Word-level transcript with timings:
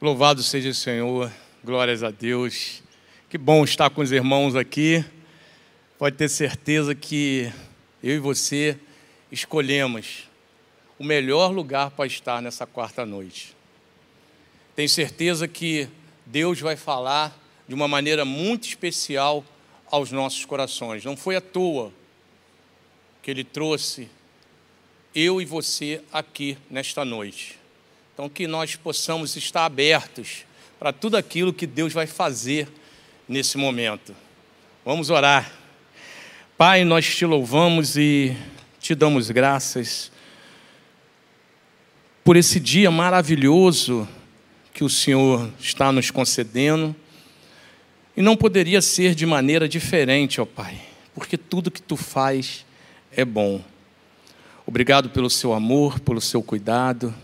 Louvado 0.00 0.44
seja 0.44 0.68
o 0.68 0.74
Senhor, 0.74 1.28
glórias 1.64 2.04
a 2.04 2.12
Deus. 2.12 2.84
Que 3.28 3.36
bom 3.36 3.64
estar 3.64 3.90
com 3.90 4.00
os 4.00 4.12
irmãos 4.12 4.54
aqui. 4.54 5.04
Pode 5.98 6.14
ter 6.14 6.28
certeza 6.28 6.94
que 6.94 7.52
eu 8.00 8.14
e 8.14 8.18
você 8.20 8.78
escolhemos 9.32 10.28
o 11.00 11.04
melhor 11.04 11.50
lugar 11.50 11.90
para 11.90 12.06
estar 12.06 12.40
nessa 12.40 12.64
quarta 12.64 13.04
noite. 13.04 13.56
Tenho 14.76 14.88
certeza 14.88 15.48
que 15.48 15.88
Deus 16.24 16.60
vai 16.60 16.76
falar 16.76 17.36
de 17.66 17.74
uma 17.74 17.88
maneira 17.88 18.24
muito 18.24 18.68
especial 18.68 19.44
aos 19.90 20.12
nossos 20.12 20.44
corações. 20.44 21.04
Não 21.04 21.16
foi 21.16 21.34
à 21.34 21.40
toa 21.40 21.92
que 23.20 23.32
Ele 23.32 23.42
trouxe 23.42 24.08
eu 25.12 25.42
e 25.42 25.44
você 25.44 26.00
aqui 26.12 26.56
nesta 26.70 27.04
noite. 27.04 27.57
Então, 28.18 28.28
que 28.28 28.48
nós 28.48 28.74
possamos 28.74 29.36
estar 29.36 29.64
abertos 29.64 30.44
para 30.76 30.92
tudo 30.92 31.16
aquilo 31.16 31.52
que 31.52 31.68
Deus 31.68 31.92
vai 31.92 32.04
fazer 32.04 32.66
nesse 33.28 33.56
momento. 33.56 34.12
Vamos 34.84 35.08
orar. 35.08 35.52
Pai, 36.56 36.82
nós 36.82 37.14
te 37.14 37.24
louvamos 37.24 37.96
e 37.96 38.36
te 38.80 38.92
damos 38.96 39.30
graças 39.30 40.10
por 42.24 42.36
esse 42.36 42.58
dia 42.58 42.90
maravilhoso 42.90 44.08
que 44.74 44.82
o 44.82 44.88
Senhor 44.88 45.48
está 45.60 45.92
nos 45.92 46.10
concedendo. 46.10 46.96
E 48.16 48.20
não 48.20 48.36
poderia 48.36 48.82
ser 48.82 49.14
de 49.14 49.26
maneira 49.26 49.68
diferente, 49.68 50.40
ó 50.40 50.44
Pai, 50.44 50.76
porque 51.14 51.38
tudo 51.38 51.70
que 51.70 51.80
tu 51.80 51.96
faz 51.96 52.66
é 53.12 53.24
bom. 53.24 53.62
Obrigado 54.66 55.08
pelo 55.08 55.30
seu 55.30 55.52
amor, 55.52 56.00
pelo 56.00 56.20
seu 56.20 56.42
cuidado 56.42 57.14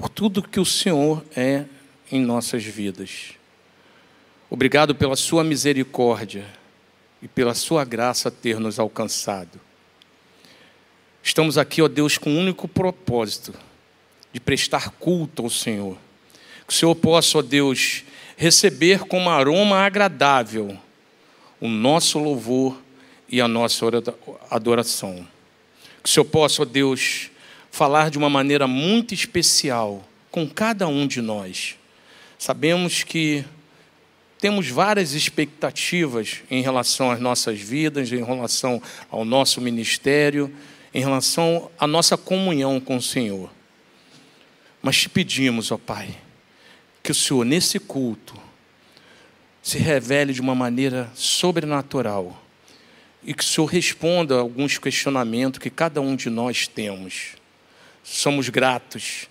por 0.00 0.08
tudo 0.08 0.42
que 0.42 0.58
o 0.58 0.64
Senhor 0.64 1.22
é 1.36 1.66
em 2.10 2.24
nossas 2.24 2.64
vidas. 2.64 3.32
Obrigado 4.48 4.94
pela 4.94 5.14
Sua 5.14 5.44
misericórdia 5.44 6.46
e 7.20 7.28
pela 7.28 7.52
Sua 7.52 7.84
graça 7.84 8.30
ter 8.30 8.58
nos 8.58 8.78
alcançado. 8.78 9.60
Estamos 11.22 11.58
aqui, 11.58 11.82
ó 11.82 11.86
Deus, 11.86 12.16
com 12.16 12.30
o 12.30 12.32
um 12.32 12.40
único 12.40 12.66
propósito 12.66 13.52
de 14.32 14.40
prestar 14.40 14.88
culto 14.92 15.42
ao 15.42 15.50
Senhor. 15.50 15.98
Que 16.66 16.72
o 16.72 16.76
Senhor 16.76 16.94
possa, 16.94 17.36
ó 17.36 17.42
Deus, 17.42 18.02
receber 18.38 19.00
como 19.00 19.28
aroma 19.28 19.80
agradável 19.80 20.78
o 21.60 21.68
nosso 21.68 22.18
louvor 22.18 22.80
e 23.28 23.38
a 23.38 23.46
nossa 23.46 23.84
adoração. 24.50 25.28
Que 26.02 26.08
o 26.08 26.10
Senhor 26.10 26.24
possa, 26.24 26.62
ó 26.62 26.64
Deus, 26.64 27.30
falar 27.70 28.10
de 28.10 28.18
uma 28.18 28.30
maneira 28.30 28.66
muito 28.66 29.14
especial 29.14 30.04
com 30.30 30.48
cada 30.48 30.86
um 30.88 31.06
de 31.06 31.20
nós. 31.20 31.76
Sabemos 32.38 33.02
que 33.02 33.44
temos 34.38 34.68
várias 34.68 35.12
expectativas 35.12 36.42
em 36.50 36.62
relação 36.62 37.10
às 37.10 37.20
nossas 37.20 37.60
vidas, 37.60 38.10
em 38.10 38.24
relação 38.24 38.82
ao 39.10 39.24
nosso 39.24 39.60
ministério, 39.60 40.52
em 40.94 41.00
relação 41.00 41.70
à 41.78 41.86
nossa 41.86 42.16
comunhão 42.16 42.80
com 42.80 42.96
o 42.96 43.02
Senhor. 43.02 43.50
Mas 44.82 44.96
te 44.96 45.08
pedimos, 45.08 45.70
ó 45.70 45.76
Pai, 45.76 46.16
que 47.02 47.12
o 47.12 47.14
Senhor, 47.14 47.44
nesse 47.44 47.78
culto, 47.78 48.34
se 49.62 49.78
revele 49.78 50.32
de 50.32 50.40
uma 50.40 50.54
maneira 50.54 51.10
sobrenatural 51.14 52.42
e 53.22 53.34
que 53.34 53.44
o 53.44 53.46
Senhor 53.46 53.66
responda 53.66 54.36
a 54.36 54.40
alguns 54.40 54.78
questionamentos 54.78 55.58
que 55.58 55.68
cada 55.68 56.00
um 56.00 56.16
de 56.16 56.30
nós 56.30 56.66
temos. 56.66 57.39
Somos 58.02 58.48
gratos, 58.48 59.28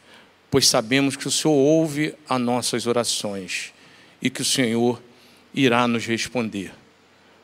pois 0.49 0.67
sabemos 0.67 1.15
que 1.15 1.27
o 1.27 1.31
Senhor 1.31 1.53
ouve 1.53 2.15
as 2.27 2.39
nossas 2.39 2.87
orações 2.87 3.73
e 4.21 4.29
que 4.29 4.41
o 4.41 4.45
Senhor 4.45 5.01
irá 5.53 5.87
nos 5.87 6.05
responder. 6.05 6.73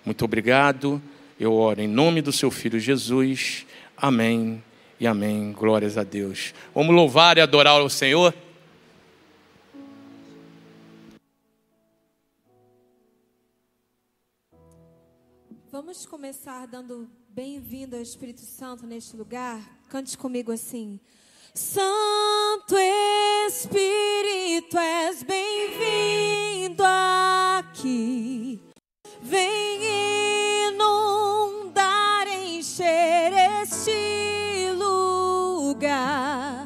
Muito 0.06 0.24
obrigado. 0.24 1.02
Eu 1.40 1.54
oro 1.54 1.82
em 1.82 1.88
nome 1.88 2.22
do 2.22 2.32
seu 2.32 2.50
filho 2.52 2.80
Jesus. 2.80 3.66
Amém 3.98 4.64
e 5.00 5.08
amém. 5.08 5.52
Glórias 5.52 5.98
a 5.98 6.04
Deus. 6.04 6.54
Vamos 6.74 6.96
louvar 6.96 7.38
e 7.38 7.42
adorar 7.42 7.82
o 7.82 7.90
Senhor. 7.90 8.34
Vamos 15.72 16.06
começar 16.06 16.66
dando 16.68 17.10
bem-vindo 17.28 17.98
ao 17.98 18.02
Espírito 18.02 18.40
Santo 18.40 18.88
neste 18.88 19.18
lugar. 19.18 19.60
Cante 19.90 20.18
comigo 20.18 20.52
assim. 20.54 20.98
Santo 21.58 22.76
Espírito, 23.48 24.78
és 24.78 25.24
bem-vindo 25.24 26.84
aqui. 27.58 28.62
Vem 29.22 29.80
inundar, 30.68 32.28
encher 32.28 33.32
este 33.62 34.74
lugar. 34.78 36.65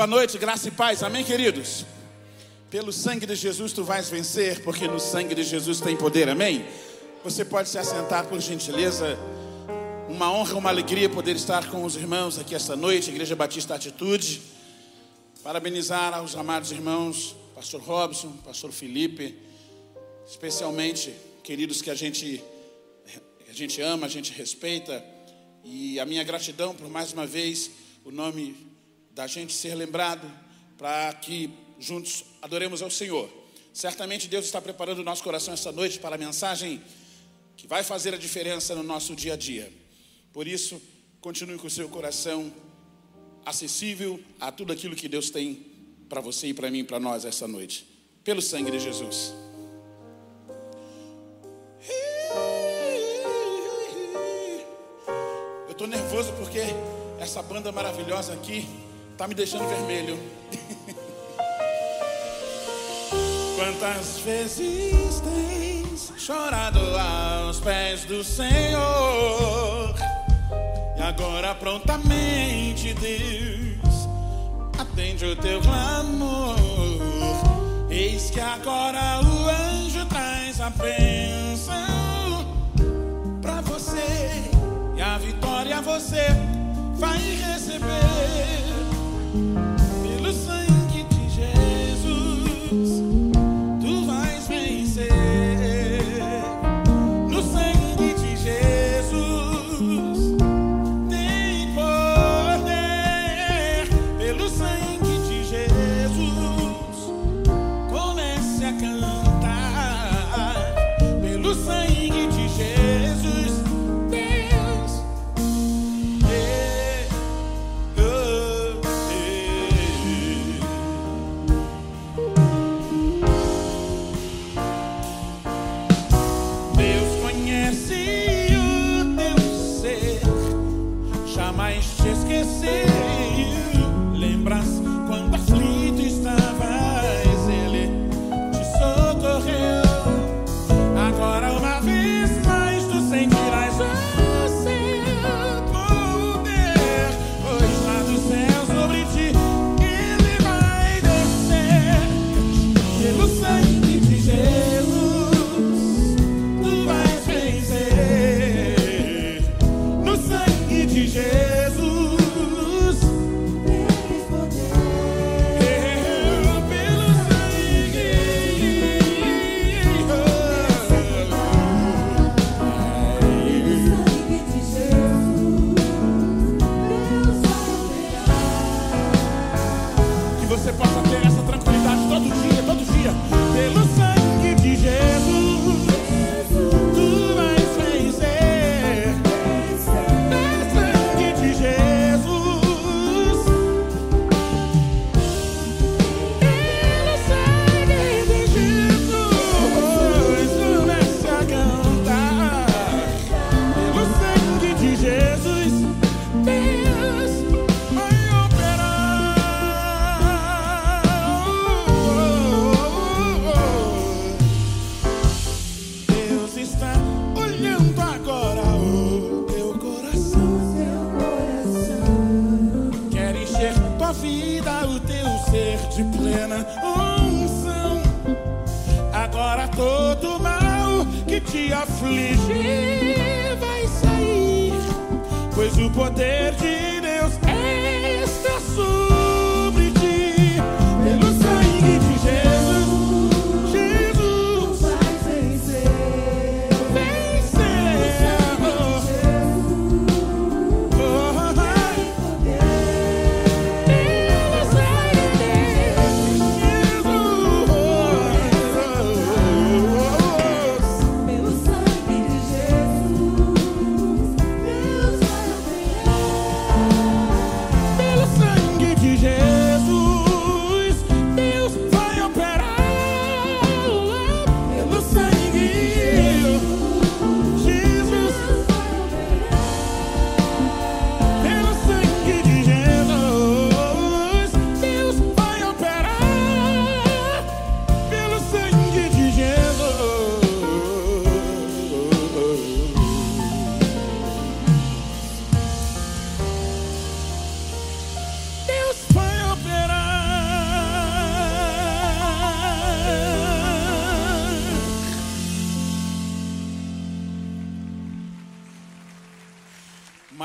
Boa 0.00 0.06
noite, 0.06 0.38
graça 0.38 0.66
e 0.66 0.70
paz. 0.70 1.02
Amém, 1.02 1.22
queridos? 1.22 1.84
Pelo 2.70 2.90
sangue 2.90 3.26
de 3.26 3.34
Jesus 3.34 3.70
tu 3.70 3.84
vais 3.84 4.08
vencer, 4.08 4.62
porque 4.64 4.88
no 4.88 4.98
sangue 4.98 5.34
de 5.34 5.44
Jesus 5.44 5.78
tem 5.78 5.94
poder. 5.94 6.26
Amém? 6.26 6.64
Você 7.22 7.44
pode 7.44 7.68
se 7.68 7.76
assentar 7.76 8.26
por 8.26 8.40
gentileza. 8.40 9.18
Uma 10.08 10.32
honra, 10.32 10.56
uma 10.56 10.70
alegria 10.70 11.06
poder 11.06 11.36
estar 11.36 11.68
com 11.70 11.84
os 11.84 11.96
irmãos 11.96 12.38
aqui 12.38 12.54
esta 12.54 12.74
noite, 12.74 13.10
Igreja 13.10 13.36
Batista 13.36 13.74
Atitude. 13.74 14.40
Parabenizar 15.42 16.14
aos 16.14 16.34
amados 16.34 16.72
irmãos, 16.72 17.36
Pastor 17.54 17.82
Robson, 17.82 18.32
Pastor 18.42 18.72
Felipe, 18.72 19.36
especialmente 20.26 21.14
queridos 21.44 21.82
que 21.82 21.90
a 21.90 21.94
gente 21.94 22.42
a 23.46 23.52
gente 23.52 23.82
ama, 23.82 24.06
a 24.06 24.08
gente 24.08 24.32
respeita, 24.32 25.04
e 25.62 26.00
a 26.00 26.06
minha 26.06 26.24
gratidão 26.24 26.74
por 26.74 26.88
mais 26.88 27.12
uma 27.12 27.26
vez 27.26 27.70
o 28.02 28.10
nome 28.10 28.69
da 29.14 29.26
gente 29.26 29.52
ser 29.52 29.74
lembrado 29.74 30.30
para 30.78 31.12
que 31.14 31.50
juntos 31.78 32.24
adoremos 32.42 32.82
ao 32.82 32.90
Senhor. 32.90 33.28
Certamente 33.72 34.28
Deus 34.28 34.44
está 34.44 34.60
preparando 34.60 35.00
o 35.00 35.04
nosso 35.04 35.22
coração 35.22 35.54
esta 35.54 35.72
noite 35.72 35.98
para 35.98 36.16
a 36.16 36.18
mensagem 36.18 36.82
que 37.56 37.66
vai 37.66 37.82
fazer 37.82 38.14
a 38.14 38.16
diferença 38.16 38.74
no 38.74 38.82
nosso 38.82 39.14
dia 39.14 39.34
a 39.34 39.36
dia. 39.36 39.72
Por 40.32 40.46
isso, 40.46 40.80
continue 41.20 41.58
com 41.58 41.66
o 41.66 41.70
seu 41.70 41.88
coração 41.88 42.52
acessível 43.44 44.20
a 44.38 44.50
tudo 44.50 44.72
aquilo 44.72 44.96
que 44.96 45.08
Deus 45.08 45.30
tem 45.30 45.66
para 46.08 46.20
você 46.20 46.48
e 46.48 46.54
para 46.54 46.70
mim, 46.70 46.84
para 46.84 46.98
nós 46.98 47.24
essa 47.24 47.46
noite. 47.46 47.86
Pelo 48.24 48.42
sangue 48.42 48.70
de 48.70 48.80
Jesus. 48.80 49.32
Eu 55.66 55.72
estou 55.72 55.86
nervoso 55.86 56.32
porque 56.34 56.60
essa 57.18 57.42
banda 57.42 57.70
maravilhosa 57.72 58.32
aqui 58.34 58.66
está 59.20 59.28
me 59.28 59.34
deixando 59.34 59.68
vermelho. 59.68 60.18
Quantas 63.54 64.18
vezes 64.20 65.20
tens 65.20 66.10
chorado 66.16 66.80
aos 66.96 67.60
pés 67.60 68.06
do 68.06 68.24
Senhor? 68.24 69.94
E 70.96 71.02
agora 71.02 71.54
prontamente 71.54 72.94
Deus 72.94 74.08
atende 74.78 75.26
o 75.26 75.36
teu 75.36 75.60
clamor. 75.60 76.56
Eis 77.90 78.30
que 78.30 78.40
agora 78.40 79.20
o 79.22 79.50
anjo 79.50 80.06
traz 80.06 80.62
a 80.62 80.70
bênção 80.70 81.74
para 83.42 83.60
você 83.60 84.48
e 84.96 85.02
a 85.02 85.18
vitória 85.18 85.82
você 85.82 86.28
vai 86.94 87.18
receber 87.18 88.69
pelo 89.32 89.69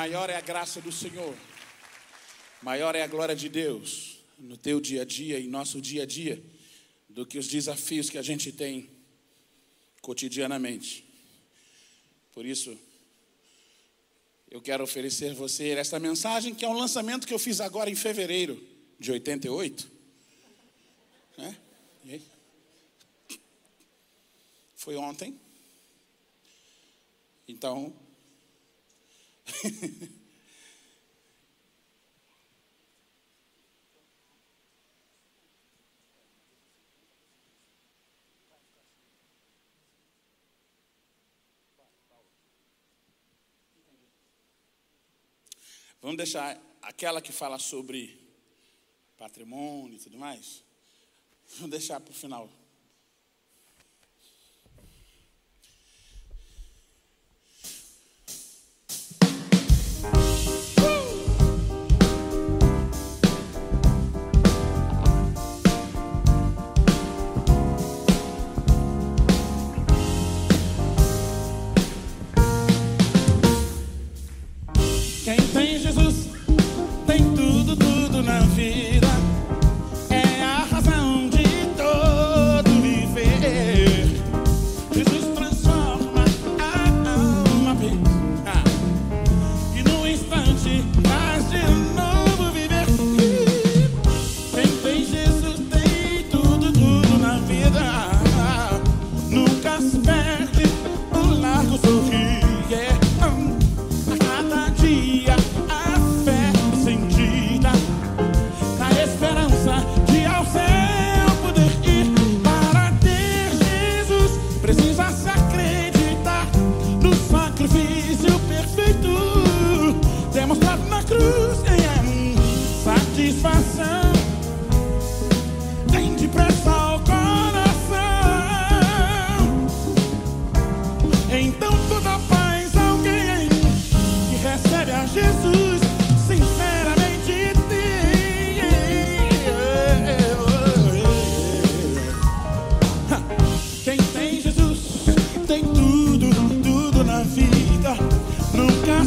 Maior 0.06 0.30
é 0.30 0.36
a 0.36 0.42
graça 0.42 0.80
do 0.80 0.92
Senhor, 0.92 1.36
maior 2.62 2.94
é 2.94 3.02
a 3.02 3.08
glória 3.08 3.36
de 3.36 3.50
Deus 3.50 4.20
no 4.38 4.56
teu 4.56 4.80
dia 4.80 5.02
a 5.02 5.04
dia 5.04 5.40
e 5.40 5.48
nosso 5.48 5.82
dia 5.82 6.04
a 6.04 6.06
dia 6.06 6.44
do 7.10 7.26
que 7.26 7.40
os 7.40 7.48
desafios 7.48 8.08
que 8.08 8.20
a 8.20 8.22
gente 8.22 8.52
tem 8.52 8.88
cotidianamente. 10.04 11.04
Por 12.34 12.46
isso, 12.46 12.78
eu 14.52 14.62
quero 14.62 14.84
oferecer 14.84 15.32
a 15.32 15.34
você 15.34 15.70
esta 15.70 15.98
mensagem 15.98 16.54
que 16.54 16.64
é 16.64 16.70
um 16.70 16.78
lançamento 16.78 17.26
que 17.26 17.34
eu 17.34 17.40
fiz 17.40 17.60
agora 17.60 17.90
em 17.90 17.96
fevereiro 17.96 18.64
de 19.00 19.12
88. 19.12 19.92
Né? 21.36 21.58
Foi 24.76 24.96
ontem. 24.98 25.36
Então, 27.48 28.05
Vamos 46.06 46.18
deixar 46.18 46.62
aquela 46.84 47.20
que 47.20 47.32
fala 47.32 47.58
sobre 47.58 48.16
patrimônio 49.18 49.96
e 49.96 50.00
tudo 50.00 50.20
mais? 50.20 50.64
Vamos 51.56 51.72
deixar 51.72 52.00
para 52.00 52.12
o 52.12 52.16
final. 52.16 52.65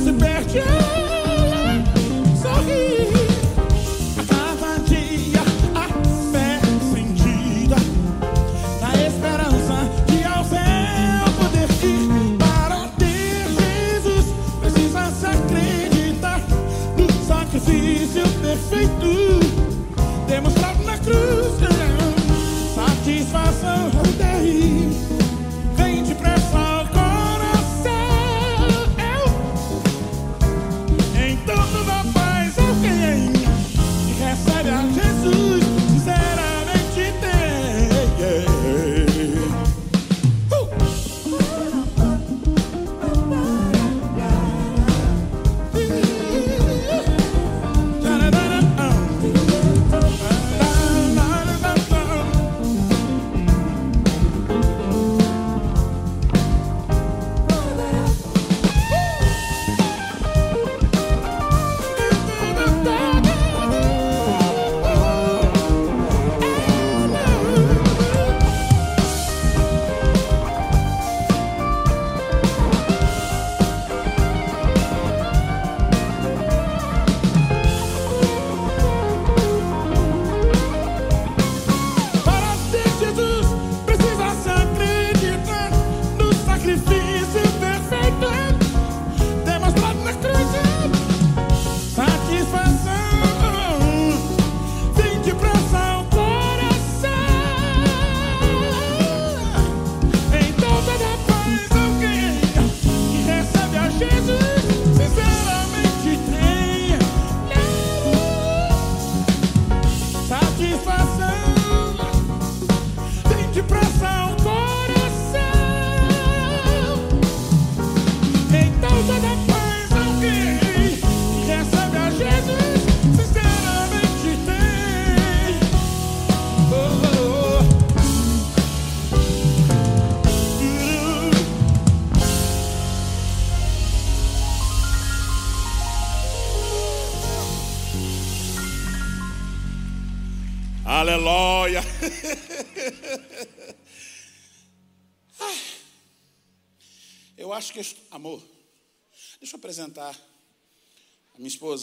Sebastian. 0.04 0.97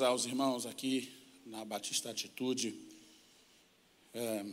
Aos 0.01 0.25
irmãos 0.25 0.65
aqui 0.65 1.11
na 1.45 1.63
Batista 1.63 2.09
Atitude. 2.09 2.75
É, 4.13 4.45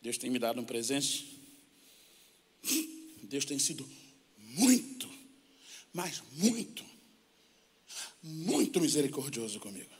Deus 0.00 0.18
tem 0.18 0.30
me 0.30 0.38
dado 0.38 0.60
um 0.60 0.64
presente. 0.64 1.40
Deus 3.22 3.44
tem 3.44 3.58
sido 3.58 3.88
muito, 4.38 5.08
mas 5.92 6.22
muito, 6.32 6.84
muito 8.22 8.80
misericordioso 8.80 9.60
comigo. 9.60 9.90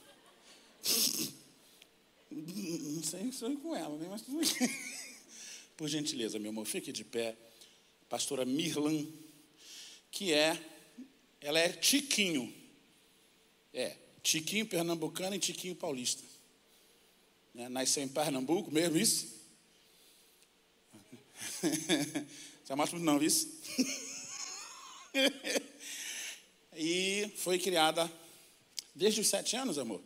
Não 2.30 3.02
sei 3.02 3.32
se 3.32 3.56
com 3.56 3.74
ela, 3.74 3.96
né? 3.98 4.06
mas 4.08 4.22
tudo 4.22 4.38
bem. 4.38 4.48
Por 5.76 5.88
gentileza, 5.88 6.38
meu 6.38 6.50
amor, 6.50 6.66
fique 6.66 6.90
de 6.90 7.04
pé. 7.04 7.36
Pastora 8.08 8.44
Mirlan, 8.44 9.06
que 10.10 10.32
é, 10.32 10.60
ela 11.40 11.58
é 11.58 11.68
Tiquinho. 11.68 12.52
É, 13.72 13.96
Tiquinho 14.22 14.66
pernambucano 14.66 15.34
e 15.36 15.38
Tiquinho 15.38 15.74
paulista. 15.74 16.22
Né? 17.54 17.68
Nasceu 17.68 18.02
em 18.02 18.08
Pernambuco, 18.08 18.70
mesmo 18.70 18.96
isso? 18.96 19.38
Você 22.64 22.74
mostra 22.74 22.98
não, 22.98 23.22
isso? 23.22 23.48
e 26.76 27.32
foi 27.36 27.58
criada 27.58 28.10
desde 28.94 29.20
os 29.20 29.28
sete 29.28 29.56
anos, 29.56 29.78
amor. 29.78 30.02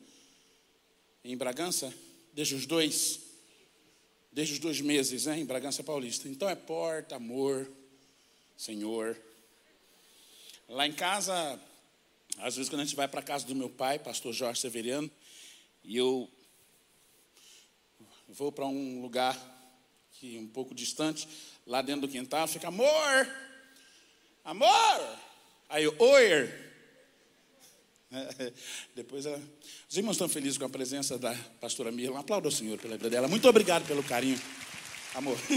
Em 1.24 1.36
Bragança, 1.36 1.92
desde 2.32 2.54
os 2.54 2.66
dois, 2.66 3.20
desde 4.30 4.54
os 4.54 4.60
dois 4.60 4.80
meses, 4.80 5.26
né, 5.26 5.38
em 5.38 5.44
Bragança 5.44 5.82
Paulista. 5.82 6.28
Então 6.28 6.48
é 6.48 6.54
porta, 6.54 7.16
amor, 7.16 7.70
Senhor. 8.56 9.20
Lá 10.68 10.86
em 10.86 10.92
casa, 10.92 11.60
às 12.38 12.56
vezes 12.56 12.68
quando 12.68 12.80
a 12.80 12.84
gente 12.84 12.96
vai 12.96 13.08
para 13.08 13.20
a 13.20 13.22
casa 13.22 13.46
do 13.46 13.54
meu 13.54 13.70
pai, 13.70 13.98
pastor 13.98 14.32
Jorge 14.32 14.60
Severiano, 14.60 15.10
e 15.84 15.96
eu 15.96 16.30
vou 18.28 18.50
para 18.50 18.66
um 18.66 19.00
lugar 19.00 19.36
que 20.12 20.38
um 20.38 20.46
pouco 20.46 20.74
distante, 20.74 21.28
lá 21.66 21.82
dentro 21.82 22.02
do 22.02 22.08
quintal, 22.08 22.46
fica 22.46 22.68
amor, 22.68 23.28
amor. 24.44 25.18
Aí 25.68 25.84
eu, 25.84 25.94
oi. 25.98 26.72
Depois 28.94 29.26
ela, 29.26 29.42
os 29.88 29.96
irmãos 29.96 30.12
estão 30.12 30.28
felizes 30.28 30.58
com 30.58 30.64
a 30.64 30.68
presença 30.68 31.18
da 31.18 31.34
pastora 31.60 31.90
Mirla. 31.90 32.20
Aplauda 32.20 32.48
o 32.48 32.52
Senhor 32.52 32.78
pela 32.78 32.96
vida 32.96 33.10
dela. 33.10 33.26
Muito 33.26 33.48
obrigado 33.48 33.86
pelo 33.86 34.02
carinho, 34.04 34.40
amor. 35.14 35.36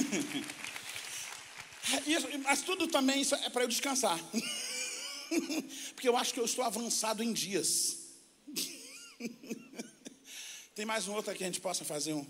Isso, 2.07 2.27
mas 2.39 2.61
tudo 2.63 2.88
também 2.88 3.23
é 3.43 3.49
para 3.49 3.63
eu 3.63 3.67
descansar. 3.67 4.19
Porque 5.93 6.07
eu 6.07 6.17
acho 6.17 6.33
que 6.33 6.39
eu 6.39 6.45
estou 6.45 6.63
avançado 6.63 7.23
em 7.23 7.33
dias. 7.33 7.97
Tem 10.75 10.85
mais 10.85 11.07
um 11.07 11.13
outro 11.13 11.31
aqui 11.31 11.39
que 11.39 11.43
a 11.43 11.47
gente 11.47 11.61
possa 11.61 11.85
fazer 11.85 12.13
um, 12.13 12.25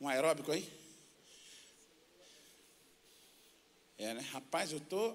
um 0.00 0.08
aeróbico 0.08 0.50
aí? 0.50 0.68
É, 3.98 4.14
né? 4.14 4.20
Rapaz, 4.32 4.72
eu 4.72 4.80
tô. 4.80 5.14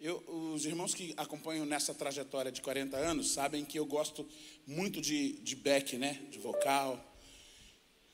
Eu, 0.00 0.22
os 0.54 0.64
irmãos 0.64 0.94
que 0.94 1.12
acompanham 1.16 1.66
nessa 1.66 1.92
trajetória 1.92 2.52
de 2.52 2.62
40 2.62 2.96
anos 2.96 3.32
sabem 3.32 3.64
que 3.64 3.78
eu 3.78 3.84
gosto 3.84 4.26
muito 4.64 5.00
de, 5.00 5.32
de 5.40 5.56
back, 5.56 5.98
né? 5.98 6.24
De 6.30 6.38
vocal. 6.38 7.04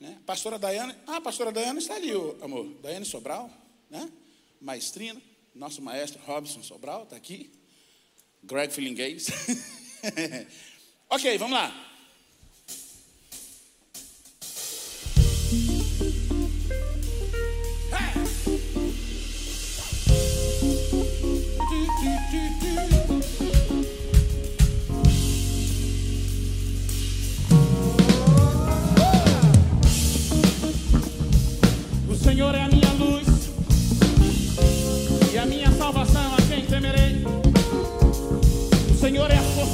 Né? 0.01 0.19
Pastora 0.25 0.59
Daiane. 0.59 0.97
Ah, 1.07 1.17
a 1.17 1.21
pastora 1.21 1.53
Daiane 1.53 1.79
está 1.79 1.95
ali, 1.95 2.11
amor. 2.41 2.67
Daiane 2.81 3.05
Sobral, 3.05 3.51
né? 3.91 4.11
Maestrina. 4.61 5.21
Nosso 5.55 5.83
maestro 5.83 6.21
Robson 6.25 6.63
Sobral 6.63 7.05
está 7.05 7.15
aqui. 7.15 7.53
Greg 8.47 8.71
Fillinguês. 8.71 9.27
ok, 11.11 11.39
vamos 11.39 11.55
lá. 11.55 11.94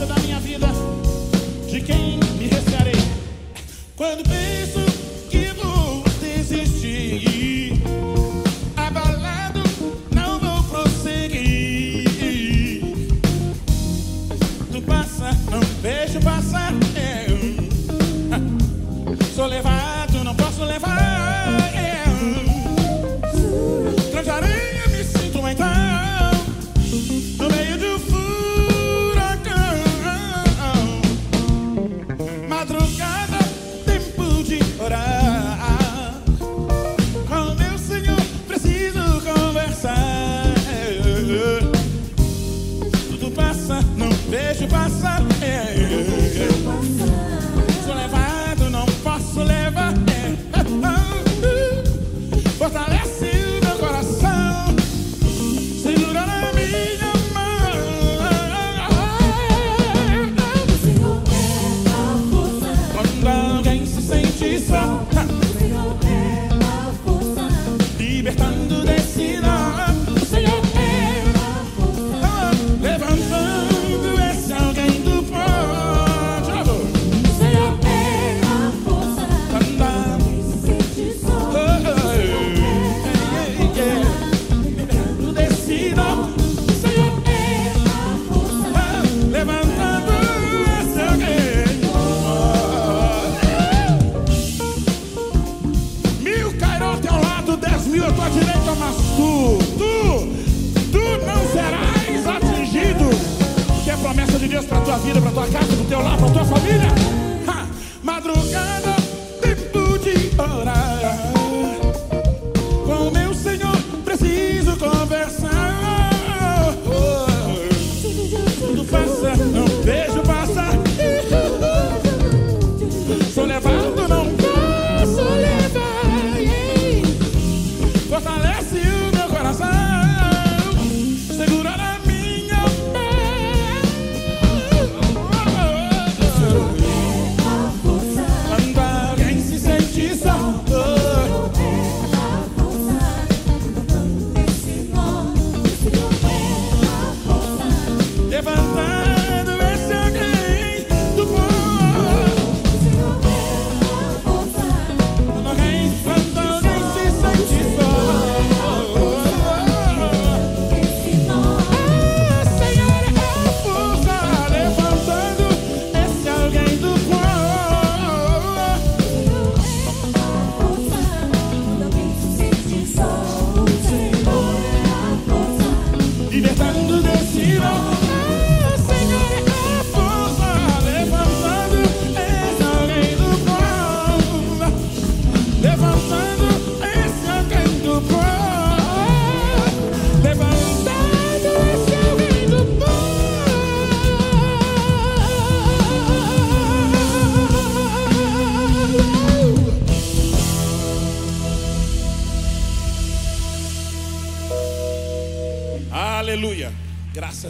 Força 0.01 0.07
da 0.07 0.21
minha 0.21 0.41
vida, 0.41 0.67
de 1.69 1.81
quem 1.83 2.19
me 2.39 2.49
recearei? 2.49 2.95
Quando 3.97 4.23
penso 4.23 4.90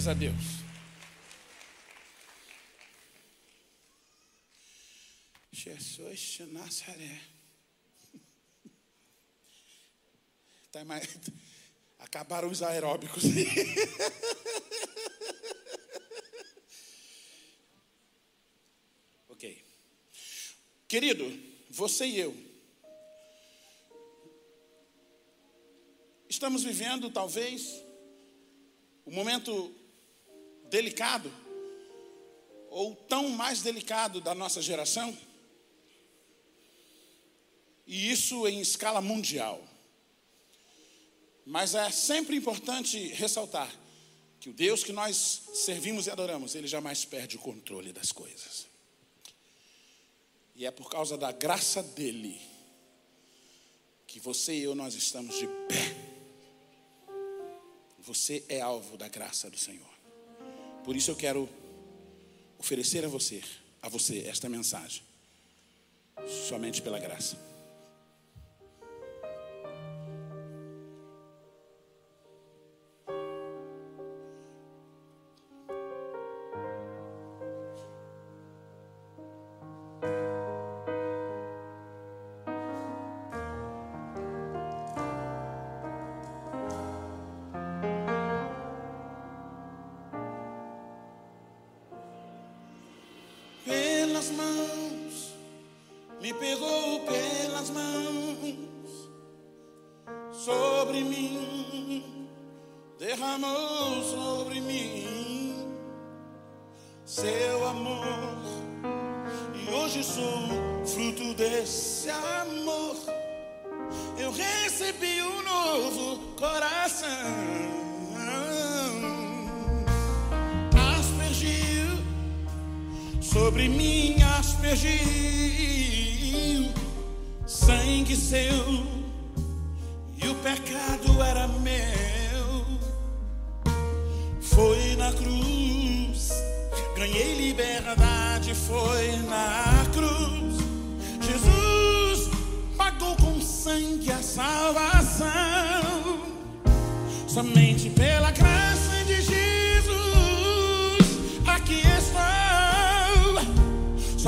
Graças 0.01 0.17
a 0.17 0.19
Deus. 0.19 0.35
Jesus 5.53 6.21
de 6.21 6.47
Nazaré. 6.47 7.21
Tá 10.73 10.83
mais... 10.87 11.07
Acabaram 12.01 12.49
os 12.49 12.63
aeróbicos. 12.63 13.25
ok. 19.29 19.63
Querido, 20.89 21.31
você 21.69 22.07
e 22.07 22.21
eu 22.21 22.35
estamos 26.27 26.63
vivendo 26.63 27.11
talvez 27.11 27.85
um 29.07 29.13
momento 29.13 29.79
delicado 30.71 31.31
ou 32.71 32.95
tão 32.95 33.29
mais 33.29 33.63
delicado 33.63 34.21
da 34.21 34.35
nossa 34.35 34.63
geração. 34.63 35.17
E 37.87 38.11
isso 38.11 38.47
em 38.47 38.61
escala 38.61 39.01
mundial. 39.01 39.63
Mas 41.45 41.75
é 41.75 41.91
sempre 41.91 42.37
importante 42.37 43.09
ressaltar 43.09 43.75
que 44.39 44.49
o 44.49 44.53
Deus 44.53 44.85
que 44.85 44.93
nós 44.93 45.43
servimos 45.53 46.07
e 46.07 46.11
adoramos, 46.11 46.55
ele 46.55 46.69
jamais 46.69 47.05
perde 47.05 47.37
o 47.37 47.41
controle 47.41 47.93
das 47.93 48.13
coisas. 48.13 48.67
E 50.55 50.65
é 50.65 50.71
por 50.71 50.89
causa 50.89 51.19
da 51.19 51.33
graça 51.33 51.83
dele 51.83 52.41
que 54.07 54.21
você 54.21 54.55
e 54.55 54.63
eu 54.63 54.75
nós 54.75 54.95
estamos 54.95 55.37
de 55.39 55.47
pé. 55.47 55.97
Você 57.99 58.45
é 58.49 58.61
alvo 58.61 58.97
da 58.97 59.09
graça 59.09 59.51
do 59.51 59.59
Senhor. 59.59 59.90
Por 60.85 60.97
isso 60.97 61.11
eu 61.11 61.17
quero 61.17 61.49
oferecer 62.59 63.05
a 63.05 63.09
você, 63.09 63.43
a 63.83 63.89
você 63.89 64.27
esta 64.27 64.49
mensagem. 64.49 65.03
Somente 66.49 66.83
pela 66.83 66.99
graça. 66.99 67.50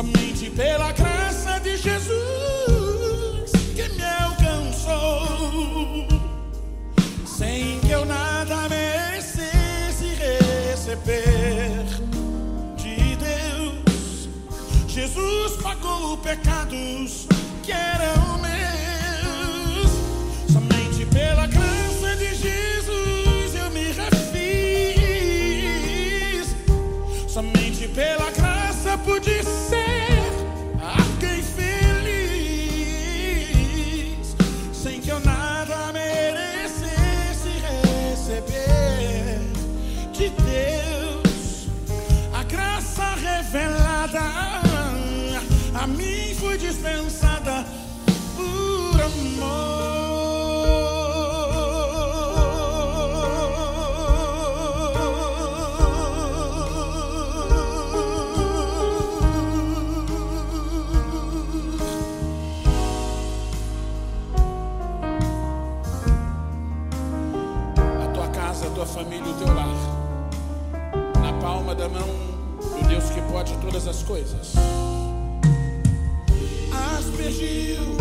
Somente 0.03 0.51
pela 0.51 0.91
graça 0.91 1.61
de 1.61 1.77
Jesus 1.77 3.53
que 3.77 3.88
me 3.91 4.03
alcançou. 4.03 6.09
Sem 7.25 7.79
que 7.79 7.93
eu 7.93 8.05
nada 8.05 8.69
merecesse 8.69 10.07
receber 10.19 11.85
de 12.77 13.15
Deus. 13.15 14.29
Jesus 14.88 15.62
pagou 15.62 16.19
pecados 16.19 17.29
que 17.62 17.71
eram 17.71 18.41
meus. 18.43 19.93
Somente 20.53 21.07
pela 21.07 21.47
graça 21.47 22.17
de 22.17 22.35
Jesus 22.35 23.55
eu 23.55 23.71
me 23.71 23.93
refiz. 23.93 24.17
Somente 27.29 27.87
pela 27.87 28.33
graça 28.33 28.99
pude 28.99 29.45
ser 29.45 29.82
dispensada 46.83 47.64
por 48.35 49.01
amor. 49.01 49.62
a 68.03 68.07
tua 68.12 68.29
casa, 68.29 68.66
a 68.66 68.71
tua 68.71 68.87
família, 68.87 69.23
o 69.23 69.35
teu 69.35 69.55
lar, 69.55 69.68
na 71.21 71.33
palma 71.40 71.77
da 71.77 71.88
mão 71.88 72.09
do 72.59 72.88
Deus 72.88 73.05
que 73.11 73.23
pode 73.31 73.57
todas 73.59 73.87
as 73.87 74.03
coisas. 74.03 74.55
Aspergiu 77.33 77.91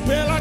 pela 0.00 0.37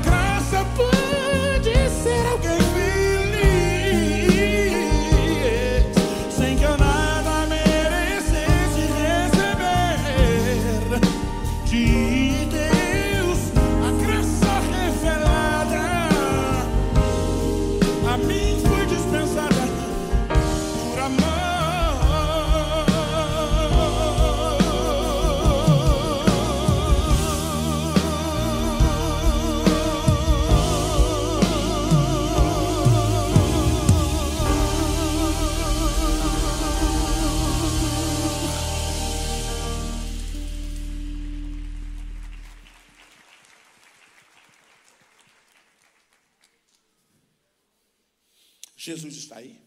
Jesus 48.88 49.18
está 49.18 49.36
aí? 49.36 49.62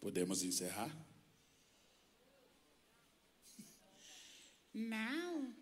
Podemos 0.00 0.42
encerrar? 0.42 0.90
Não. 4.72 5.54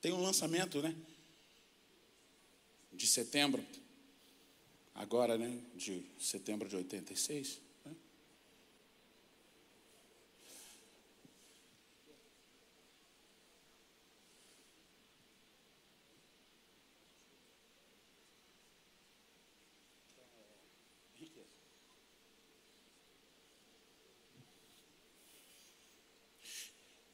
Tem 0.00 0.12
um 0.12 0.22
lançamento, 0.22 0.80
né? 0.80 0.94
De 2.92 3.08
setembro. 3.08 3.66
Agora, 4.94 5.36
né? 5.36 5.64
De 5.74 6.06
setembro 6.20 6.68
de 6.68 6.76
86. 6.76 7.60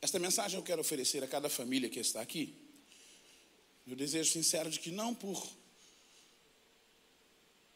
Esta 0.08 0.18
mensagem 0.18 0.58
eu 0.58 0.64
quero 0.64 0.80
oferecer 0.80 1.22
a 1.22 1.28
cada 1.28 1.50
família 1.50 1.90
que 1.90 2.00
está 2.00 2.22
aqui. 2.22 2.54
Eu 3.86 3.94
desejo 3.94 4.32
sincero 4.32 4.70
de 4.70 4.80
que 4.80 4.90
não 4.90 5.14
por 5.14 5.46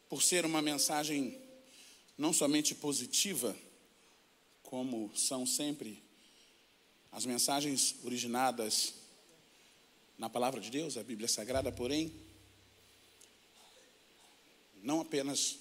por 0.09 0.23
ser 0.23 0.43
uma 0.43 0.59
mensagem 0.59 1.39
não 2.17 2.33
somente 2.33 2.73
positiva, 2.73 3.55
como 4.63 5.15
são 5.15 5.45
sempre 5.45 6.01
as 7.11 7.23
mensagens 7.23 7.97
originadas 8.03 8.95
na 10.17 10.27
palavra 10.27 10.59
de 10.59 10.71
Deus, 10.71 10.97
a 10.97 11.03
Bíblia 11.03 11.27
Sagrada, 11.27 11.71
porém, 11.71 12.11
não 14.81 15.01
apenas 15.01 15.59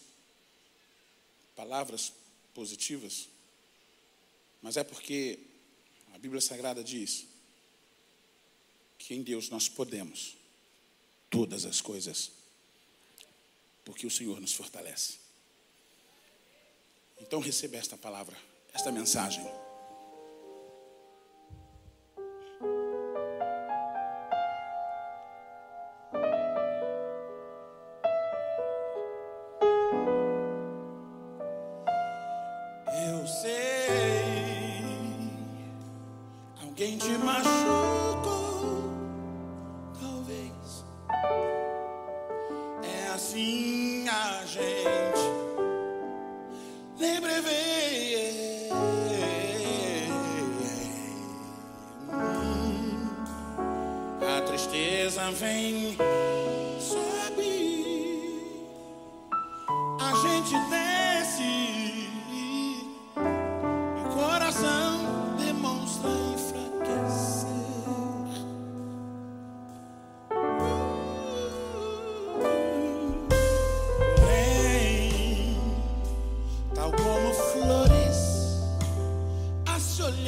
palavras 1.55 2.15
positivas, 2.55 3.29
mas 4.63 4.79
é 4.79 4.83
porque 4.83 5.52
Bíblia 6.23 6.41
Sagrada 6.41 6.85
diz 6.85 7.27
que 8.97 9.13
em 9.13 9.25
Deus 9.25 9.51
nós 9.51 9.69
podemos 9.69 10.37
todas 11.29 11.65
as 11.65 11.81
coisas, 11.81 12.31
porque 13.85 14.07
o 14.07 14.11
Senhor 14.11 14.41
nos 14.41 14.53
fortalece. 14.53 15.15
Então 17.21 17.41
receba 17.41 17.77
esta 17.77 17.99
palavra, 17.99 18.39
esta 18.73 18.93
mensagem. 18.93 19.45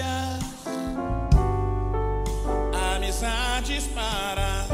A 0.01 0.39
olhar, 0.39 0.39
amizades 2.95 3.87
para 3.89 4.67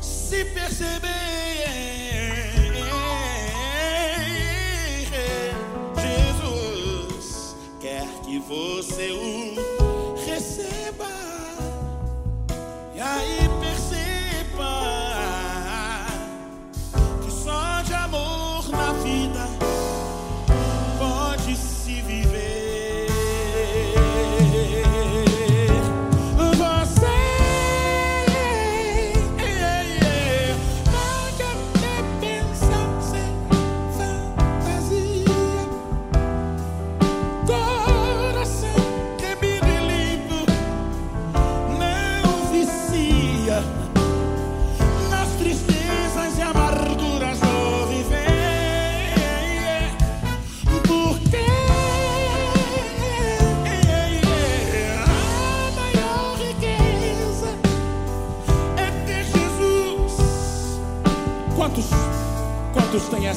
se 0.00 0.44
perceber. 0.46 1.08
Jesus 5.96 7.56
quer 7.80 8.06
que 8.24 8.38
você 8.40 9.12
o 9.12 9.47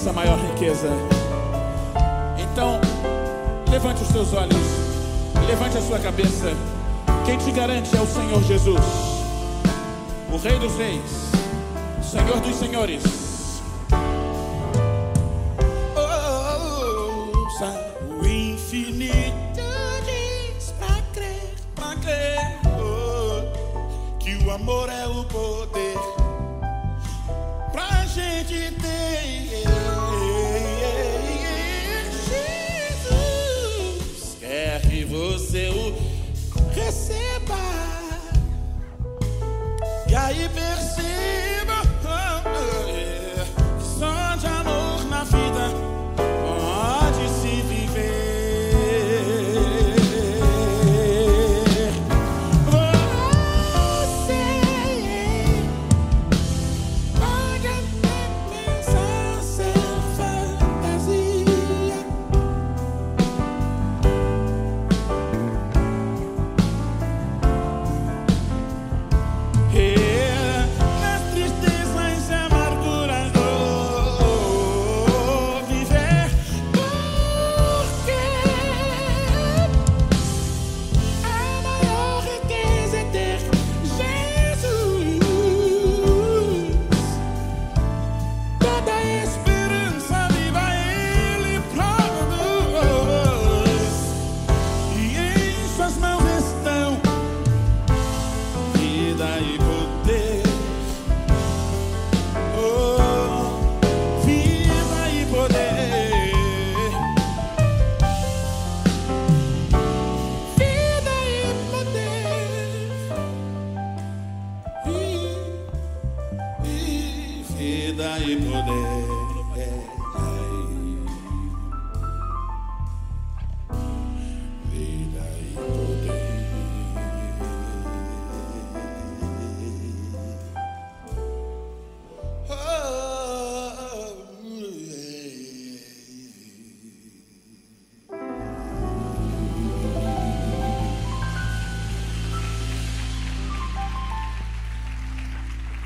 essa 0.01 0.11
maior 0.11 0.39
riqueza? 0.39 0.87
Então, 2.39 2.81
levante 3.69 4.01
os 4.01 4.07
seus 4.07 4.33
olhos, 4.33 4.57
levante 5.47 5.77
a 5.77 5.81
sua 5.81 5.99
cabeça. 5.99 6.55
Quem 7.23 7.37
te 7.37 7.51
garante 7.51 7.95
é 7.95 8.01
o 8.01 8.07
Senhor 8.07 8.41
Jesus 8.41 8.81
o 10.31 10.37
Rei 10.37 10.57
dos 10.57 10.75
Reis, 10.77 11.29
Senhor 12.01 12.39
dos 12.39 12.55
Senhores. 12.55 13.20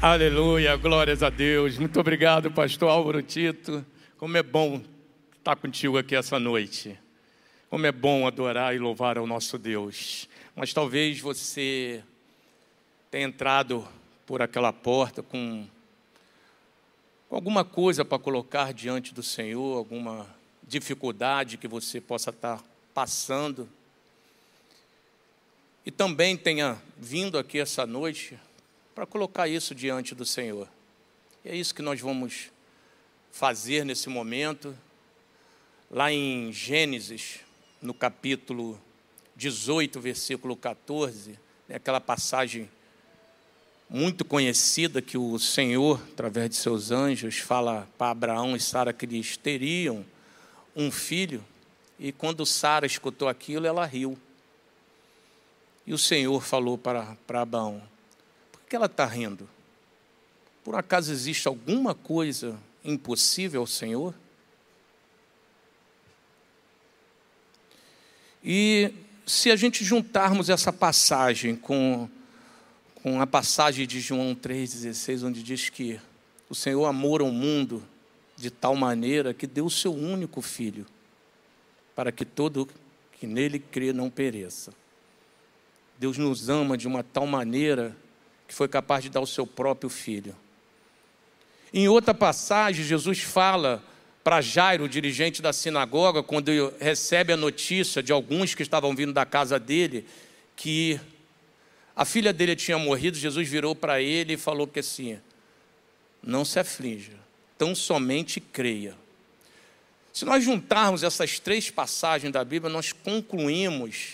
Aleluia, 0.07 0.75
glórias 0.75 1.23
a 1.23 1.31
Deus. 1.31 1.79
Muito 1.79 1.99
obrigado, 1.99 2.51
pastor 2.51 2.91
Álvaro 2.91 3.23
Tito. 3.23 3.83
Como 4.17 4.37
é 4.37 4.43
bom 4.43 4.79
estar 5.35 5.55
contigo 5.55 5.97
aqui 5.97 6.15
essa 6.15 6.39
noite. 6.39 6.95
Como 7.71 7.87
é 7.87 7.91
bom 7.91 8.27
adorar 8.27 8.75
e 8.75 8.77
louvar 8.77 9.17
ao 9.17 9.25
nosso 9.25 9.57
Deus. 9.57 10.29
Mas 10.55 10.71
talvez 10.75 11.19
você 11.19 12.03
tenha 13.09 13.25
entrado 13.25 13.83
por 14.27 14.43
aquela 14.43 14.71
porta 14.71 15.23
com 15.23 15.65
alguma 17.27 17.65
coisa 17.65 18.05
para 18.05 18.19
colocar 18.19 18.73
diante 18.75 19.11
do 19.11 19.23
Senhor, 19.23 19.75
alguma 19.75 20.27
dificuldade 20.61 21.57
que 21.57 21.67
você 21.67 21.99
possa 21.99 22.29
estar 22.29 22.63
passando. 22.93 23.67
E 25.83 25.89
também 25.89 26.37
tenha 26.37 26.79
vindo 26.95 27.39
aqui 27.39 27.59
essa 27.59 27.87
noite 27.87 28.37
para 28.95 29.05
colocar 29.05 29.49
isso 29.49 29.75
diante 29.75 30.15
do 30.15 30.25
Senhor. 30.25 30.69
E 31.43 31.49
é 31.49 31.55
isso 31.55 31.75
que 31.75 31.81
nós 31.81 31.99
vamos 31.99 32.49
fazer 33.29 33.83
nesse 33.83 34.07
momento. 34.07 34.73
Lá 35.91 36.09
em 36.11 36.51
Gênesis, 36.53 37.41
no 37.81 37.93
capítulo 37.93 38.79
18, 39.35 39.99
versículo 39.99 40.55
14, 40.55 41.37
né, 41.67 41.75
aquela 41.75 41.99
passagem 41.99 42.69
muito 43.89 44.23
conhecida 44.23 45.01
que 45.01 45.17
o 45.17 45.37
Senhor, 45.37 46.01
através 46.13 46.49
de 46.49 46.55
seus 46.55 46.89
anjos, 46.89 47.37
fala 47.37 47.87
para 47.97 48.11
Abraão 48.11 48.55
e 48.55 48.59
Sara 48.61 48.93
que 48.93 49.05
eles 49.05 49.35
teriam 49.35 50.05
um 50.73 50.89
filho. 50.89 51.43
E 51.99 52.13
quando 52.13 52.45
Sara 52.45 52.85
escutou 52.85 53.27
aquilo, 53.27 53.67
ela 53.67 53.85
riu. 53.85 54.17
E 55.85 55.93
o 55.93 55.97
Senhor 55.97 56.41
falou 56.41 56.77
para, 56.77 57.15
para 57.27 57.41
Abraão: 57.41 57.83
que 58.75 58.77
ela 58.77 58.87
está 58.87 59.05
rindo? 59.05 59.47
Por 60.61 60.75
acaso 60.75 61.09
existe 61.09 61.47
alguma 61.47 61.95
coisa 61.95 62.59
impossível 62.83 63.61
ao 63.61 63.67
Senhor? 63.67 64.13
E 68.43 68.91
se 69.25 69.49
a 69.49 69.55
gente 69.55 69.81
juntarmos 69.85 70.49
essa 70.49 70.73
passagem 70.73 71.55
com, 71.55 72.09
com 72.95 73.21
a 73.21 73.25
passagem 73.25 73.87
de 73.87 74.01
João 74.01 74.35
3,16, 74.35 75.25
onde 75.25 75.41
diz 75.41 75.69
que 75.69 75.97
o 76.49 76.53
Senhor 76.53 76.85
amou 76.85 77.21
ao 77.21 77.31
mundo 77.31 77.81
de 78.35 78.51
tal 78.51 78.75
maneira 78.75 79.33
que 79.33 79.47
deu 79.47 79.67
o 79.67 79.71
seu 79.71 79.93
único 79.93 80.41
filho, 80.41 80.85
para 81.95 82.11
que 82.11 82.25
todo 82.25 82.67
que 83.13 83.25
nele 83.25 83.57
crê 83.57 83.93
não 83.93 84.09
pereça. 84.09 84.73
Deus 85.97 86.17
nos 86.17 86.49
ama 86.49 86.77
de 86.77 86.89
uma 86.89 87.03
tal 87.03 87.25
maneira 87.25 87.95
que 88.47 88.53
foi 88.53 88.67
capaz 88.67 89.03
de 89.03 89.09
dar 89.09 89.21
o 89.21 89.27
seu 89.27 89.45
próprio 89.45 89.89
filho. 89.89 90.35
Em 91.73 91.87
outra 91.87 92.13
passagem, 92.13 92.85
Jesus 92.85 93.21
fala 93.21 93.83
para 94.23 94.41
Jairo, 94.41 94.89
dirigente 94.89 95.41
da 95.41 95.53
sinagoga, 95.53 96.23
quando 96.23 96.73
recebe 96.79 97.33
a 97.33 97.37
notícia 97.37 98.01
de 98.01 98.11
alguns 98.11 98.55
que 98.55 98.63
estavam 98.63 98.95
vindo 98.95 99.13
da 99.13 99.25
casa 99.25 99.59
dele, 99.59 100.05
que 100.55 100.99
a 101.95 102.05
filha 102.05 102.33
dele 102.33 102.55
tinha 102.55 102.77
morrido, 102.77 103.17
Jesus 103.17 103.47
virou 103.47 103.75
para 103.75 104.01
ele 104.01 104.33
e 104.33 104.37
falou 104.37 104.67
que 104.67 104.79
assim: 104.79 105.19
não 106.23 106.43
se 106.43 106.59
aflinja, 106.59 107.13
tão 107.57 107.75
somente 107.75 108.39
creia. 108.39 108.95
Se 110.11 110.25
nós 110.25 110.43
juntarmos 110.43 111.03
essas 111.03 111.39
três 111.39 111.69
passagens 111.69 112.31
da 112.31 112.43
Bíblia, 112.43 112.71
nós 112.71 112.91
concluímos 112.91 114.13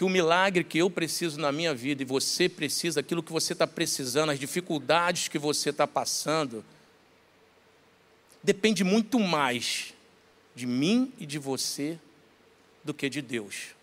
que 0.00 0.04
o 0.04 0.08
milagre 0.08 0.64
que 0.64 0.78
eu 0.78 0.88
preciso 0.88 1.38
na 1.38 1.52
minha 1.52 1.74
vida 1.74 2.00
e 2.00 2.06
você 2.06 2.48
precisa, 2.48 3.00
aquilo 3.00 3.22
que 3.22 3.30
você 3.30 3.52
está 3.52 3.66
precisando, 3.66 4.30
as 4.30 4.38
dificuldades 4.38 5.28
que 5.28 5.38
você 5.38 5.68
está 5.68 5.86
passando, 5.86 6.64
depende 8.42 8.82
muito 8.82 9.20
mais 9.20 9.92
de 10.54 10.66
mim 10.66 11.12
e 11.18 11.26
de 11.26 11.38
você 11.38 11.98
do 12.82 12.94
que 12.94 13.10
de 13.10 13.20
Deus. 13.20 13.74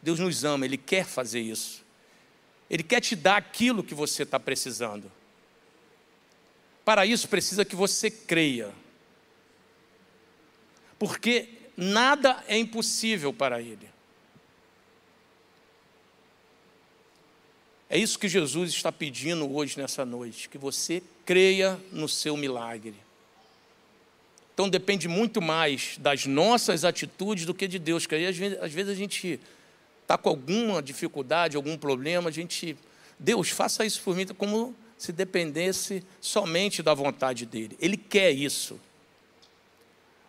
Deus 0.00 0.20
nos 0.20 0.44
ama, 0.44 0.64
Ele 0.64 0.76
quer 0.76 1.04
fazer 1.04 1.40
isso. 1.40 1.84
Ele 2.70 2.84
quer 2.84 3.00
te 3.00 3.16
dar 3.16 3.38
aquilo 3.38 3.82
que 3.82 3.96
você 3.96 4.22
está 4.22 4.38
precisando. 4.38 5.10
Para 6.84 7.04
isso, 7.04 7.26
precisa 7.26 7.64
que 7.64 7.74
você 7.74 8.12
creia. 8.12 8.72
Porque 11.00 11.48
nada 11.76 12.44
é 12.46 12.56
impossível 12.56 13.32
para 13.32 13.60
Ele. 13.60 13.97
É 17.90 17.96
isso 17.96 18.18
que 18.18 18.28
Jesus 18.28 18.70
está 18.70 18.92
pedindo 18.92 19.50
hoje, 19.50 19.78
nessa 19.78 20.04
noite, 20.04 20.48
que 20.48 20.58
você 20.58 21.02
creia 21.24 21.80
no 21.90 22.08
seu 22.08 22.36
milagre. 22.36 22.94
Então 24.52 24.68
depende 24.68 25.06
muito 25.08 25.40
mais 25.40 25.96
das 25.98 26.26
nossas 26.26 26.84
atitudes 26.84 27.46
do 27.46 27.54
que 27.54 27.68
de 27.68 27.78
Deus, 27.78 28.04
porque 28.06 28.24
às 28.24 28.36
vezes, 28.36 28.58
às 28.60 28.72
vezes 28.72 28.92
a 28.92 28.94
gente 28.94 29.40
está 30.02 30.18
com 30.18 30.28
alguma 30.28 30.82
dificuldade, 30.82 31.56
algum 31.56 31.78
problema, 31.78 32.28
a 32.28 32.32
gente, 32.32 32.76
Deus, 33.18 33.50
faça 33.50 33.86
isso 33.86 34.02
por 34.02 34.16
mim, 34.16 34.26
como 34.26 34.74
se 34.98 35.12
dependesse 35.12 36.02
somente 36.20 36.82
da 36.82 36.92
vontade 36.92 37.46
dEle. 37.46 37.76
Ele 37.80 37.96
quer 37.96 38.32
isso. 38.32 38.80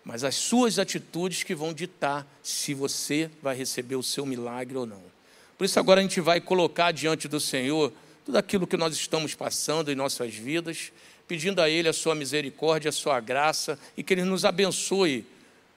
Mas 0.03 0.23
as 0.23 0.35
suas 0.35 0.79
atitudes 0.79 1.43
que 1.43 1.55
vão 1.55 1.73
ditar 1.73 2.25
se 2.43 2.73
você 2.73 3.29
vai 3.41 3.55
receber 3.55 3.95
o 3.95 4.03
seu 4.03 4.25
milagre 4.25 4.77
ou 4.77 4.85
não. 4.85 5.18
Por 5.59 5.65
isso, 5.65 5.77
agora 5.77 5.99
a 5.99 6.03
gente 6.03 6.21
vai 6.21 6.39
colocar 6.39 6.93
diante 6.93 7.27
do 7.27 7.37
Senhor 7.37 7.91
tudo 8.23 8.37
aquilo 8.37 8.65
que 8.65 8.77
nós 8.77 8.93
estamos 8.93 9.35
passando 9.35 9.91
em 9.91 9.95
nossas 9.95 10.33
vidas, 10.33 10.93
pedindo 11.27 11.61
a 11.61 11.69
Ele 11.69 11.89
a 11.89 11.91
Sua 11.91 12.15
misericórdia, 12.15 12.87
a 12.87 12.93
Sua 12.93 13.19
graça 13.19 13.77
e 13.97 14.01
que 14.01 14.13
Ele 14.13 14.23
nos 14.23 14.45
abençoe 14.45 15.25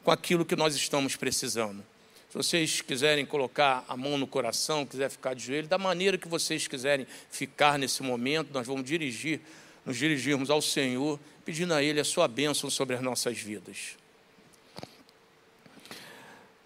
com 0.04 0.12
aquilo 0.12 0.44
que 0.44 0.54
nós 0.54 0.76
estamos 0.76 1.16
precisando. 1.16 1.82
Se 2.30 2.36
vocês 2.38 2.80
quiserem 2.80 3.26
colocar 3.26 3.84
a 3.88 3.96
mão 3.96 4.16
no 4.16 4.24
coração, 4.24 4.86
quiser 4.86 5.10
ficar 5.10 5.34
de 5.34 5.46
joelho, 5.46 5.66
da 5.66 5.78
maneira 5.78 6.16
que 6.16 6.28
vocês 6.28 6.68
quiserem 6.68 7.04
ficar 7.28 7.76
nesse 7.76 8.04
momento, 8.04 8.54
nós 8.54 8.68
vamos 8.68 8.84
dirigir, 8.84 9.40
nos 9.84 9.96
dirigirmos 9.96 10.48
ao 10.48 10.62
Senhor, 10.62 11.18
pedindo 11.44 11.74
a 11.74 11.82
Ele 11.82 11.98
a 11.98 12.04
sua 12.04 12.28
bênção 12.28 12.70
sobre 12.70 12.94
as 12.94 13.02
nossas 13.02 13.36
vidas. 13.36 13.96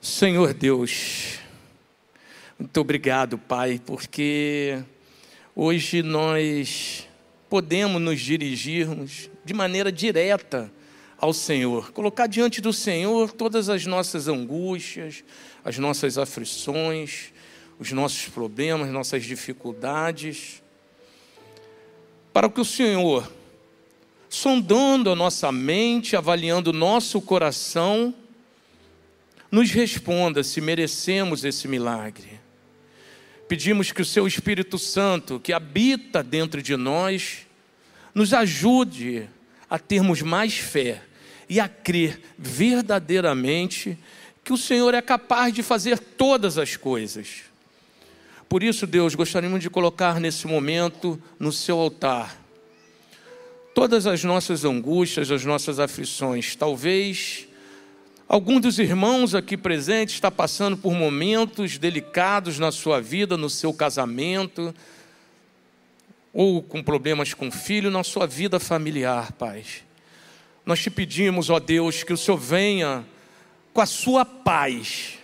Senhor 0.03 0.53
Deus, 0.53 1.45
muito 2.59 2.81
obrigado, 2.81 3.37
Pai, 3.37 3.79
porque 3.85 4.83
hoje 5.55 6.03
nós 6.03 7.07
podemos 7.51 8.01
nos 8.01 8.19
dirigirmos 8.19 9.29
de 9.45 9.53
maneira 9.53 9.93
direta 9.93 10.73
ao 11.19 11.35
Senhor, 11.35 11.93
colocar 11.93 12.27
diante 12.27 12.63
do 12.63 12.73
Senhor 12.73 13.31
todas 13.33 13.69
as 13.69 13.85
nossas 13.85 14.27
angústias, 14.27 15.23
as 15.63 15.77
nossas 15.77 16.17
aflições, 16.17 17.31
os 17.79 17.93
nossos 17.93 18.27
problemas, 18.29 18.91
nossas 18.91 19.23
dificuldades, 19.23 20.63
para 22.33 22.49
que 22.49 22.61
o 22.61 22.65
Senhor, 22.65 23.31
sondando 24.31 25.11
a 25.11 25.15
nossa 25.15 25.53
mente, 25.53 26.17
avaliando 26.17 26.71
o 26.71 26.73
nosso 26.73 27.21
coração, 27.21 28.15
nos 29.51 29.71
responda 29.71 30.43
se 30.43 30.63
merecemos 30.63 31.45
esse 31.45 31.69
milagre. 31.69 32.45
Pedimos 33.49 33.92
que 33.92 34.03
o 34.03 34.05
Seu 34.05 34.26
Espírito 34.26 34.78
Santo, 34.78 35.38
que 35.38 35.53
habita 35.53 36.22
dentro 36.22 36.61
de 36.61 36.76
nós, 36.76 37.47
nos 38.14 38.32
ajude 38.34 39.28
a 39.68 39.78
termos 39.78 40.22
mais 40.22 40.55
fé 40.57 41.03
e 41.49 41.61
a 41.61 41.68
crer 41.68 42.20
verdadeiramente 42.38 43.97
que 44.42 44.53
o 44.53 44.57
Senhor 44.57 44.94
é 44.94 45.03
capaz 45.03 45.53
de 45.53 45.62
fazer 45.62 45.99
todas 45.99 46.59
as 46.59 46.76
coisas. 46.76 47.42
Por 48.49 48.62
isso, 48.62 48.86
Deus, 48.86 49.14
gostaríamos 49.14 49.61
de 49.61 49.70
colocar 49.70 50.20
nesse 50.20 50.47
momento 50.47 51.20
no 51.38 51.53
seu 51.53 51.78
altar 51.78 52.47
todas 53.76 54.07
as 54.07 54.24
nossas 54.24 54.64
angústias, 54.64 55.30
as 55.30 55.44
nossas 55.44 55.78
aflições. 55.78 56.57
Talvez 56.57 57.45
Algum 58.29 58.59
dos 58.59 58.81
irmãos 58.81 59.37
aqui 59.37 59.57
presentes 59.57 60.16
está 60.16 60.33
passando 60.33 60.77
por 60.77 60.93
momentos 60.93 61.79
delicados 61.79 62.59
na 62.59 62.72
sua 62.72 63.01
vida, 63.01 63.37
no 63.37 63.49
seu 63.49 63.72
casamento, 63.72 64.74
ou 66.33 66.61
com 66.61 66.83
problemas 66.83 67.33
com 67.33 67.47
o 67.47 67.53
filho, 67.53 67.89
na 67.89 68.03
sua 68.03 68.27
vida 68.27 68.59
familiar, 68.59 69.31
Pai. 69.31 69.64
Nós 70.64 70.83
te 70.83 70.91
pedimos, 70.91 71.51
ó 71.51 71.61
Deus, 71.61 72.03
que 72.03 72.12
o 72.12 72.16
Senhor 72.16 72.37
venha 72.37 73.07
com 73.72 73.81
a 73.81 73.87
sua 73.87 74.24
paz. 74.24 75.18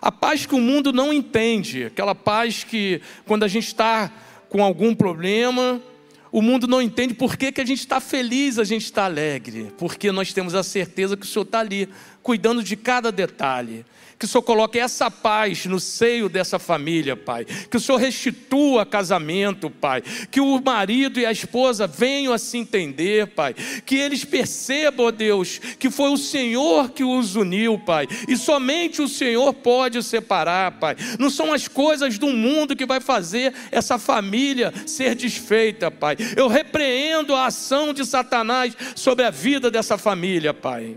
A 0.00 0.12
paz 0.12 0.46
que 0.46 0.54
o 0.54 0.60
mundo 0.60 0.92
não 0.92 1.12
entende, 1.12 1.86
aquela 1.86 2.14
paz 2.14 2.62
que 2.62 3.02
quando 3.26 3.42
a 3.42 3.48
gente 3.48 3.66
está 3.66 4.12
com 4.48 4.62
algum 4.62 4.94
problema, 4.94 5.82
o 6.30 6.42
mundo 6.42 6.66
não 6.66 6.82
entende 6.82 7.14
por 7.14 7.36
que, 7.36 7.50
que 7.50 7.60
a 7.60 7.64
gente 7.64 7.80
está 7.80 7.98
feliz, 7.98 8.58
a 8.58 8.64
gente 8.64 8.84
está 8.84 9.04
alegre, 9.06 9.72
porque 9.78 10.12
nós 10.12 10.32
temos 10.32 10.54
a 10.54 10.62
certeza 10.62 11.16
que 11.16 11.24
o 11.24 11.26
Senhor 11.26 11.44
está 11.44 11.60
ali 11.60 11.88
cuidando 12.26 12.60
de 12.60 12.74
cada 12.74 13.12
detalhe. 13.12 13.84
Que 14.18 14.24
o 14.24 14.28
Senhor 14.28 14.42
coloque 14.42 14.78
essa 14.78 15.10
paz 15.10 15.66
no 15.66 15.78
seio 15.78 16.28
dessa 16.28 16.58
família, 16.58 17.14
Pai. 17.14 17.44
Que 17.44 17.76
o 17.76 17.80
Senhor 17.80 17.98
restitua 17.98 18.84
casamento, 18.84 19.70
Pai. 19.70 20.02
Que 20.30 20.40
o 20.40 20.60
marido 20.60 21.20
e 21.20 21.26
a 21.26 21.30
esposa 21.30 21.86
venham 21.86 22.32
a 22.32 22.38
se 22.38 22.56
entender, 22.56 23.28
Pai. 23.28 23.54
Que 23.84 23.94
eles 23.94 24.24
percebam, 24.24 25.06
ó 25.06 25.10
Deus, 25.10 25.60
que 25.78 25.88
foi 25.88 26.10
o 26.10 26.16
Senhor 26.16 26.90
que 26.90 27.04
os 27.04 27.36
uniu, 27.36 27.78
Pai. 27.78 28.08
E 28.26 28.36
somente 28.36 29.02
o 29.02 29.08
Senhor 29.08 29.52
pode 29.52 30.02
separar, 30.02 30.72
Pai. 30.80 30.96
Não 31.18 31.28
são 31.28 31.52
as 31.52 31.68
coisas 31.68 32.18
do 32.18 32.28
mundo 32.28 32.74
que 32.74 32.86
vai 32.86 33.00
fazer 33.00 33.54
essa 33.70 33.98
família 33.98 34.72
ser 34.86 35.14
desfeita, 35.14 35.90
Pai. 35.90 36.16
Eu 36.34 36.48
repreendo 36.48 37.34
a 37.34 37.46
ação 37.46 37.92
de 37.92 38.04
Satanás 38.04 38.74
sobre 38.96 39.26
a 39.26 39.30
vida 39.30 39.70
dessa 39.70 39.98
família, 39.98 40.54
Pai. 40.54 40.96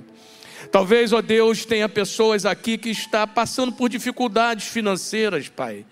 Talvez, 0.71 1.11
ó 1.13 1.21
Deus, 1.21 1.65
tenha 1.65 1.89
pessoas 1.89 2.45
aqui 2.45 2.77
que 2.77 2.89
está 2.89 3.25
passando 3.25 3.71
por 3.71 3.89
dificuldades 3.89 4.67
financeiras, 4.67 5.49
Pai 5.49 5.85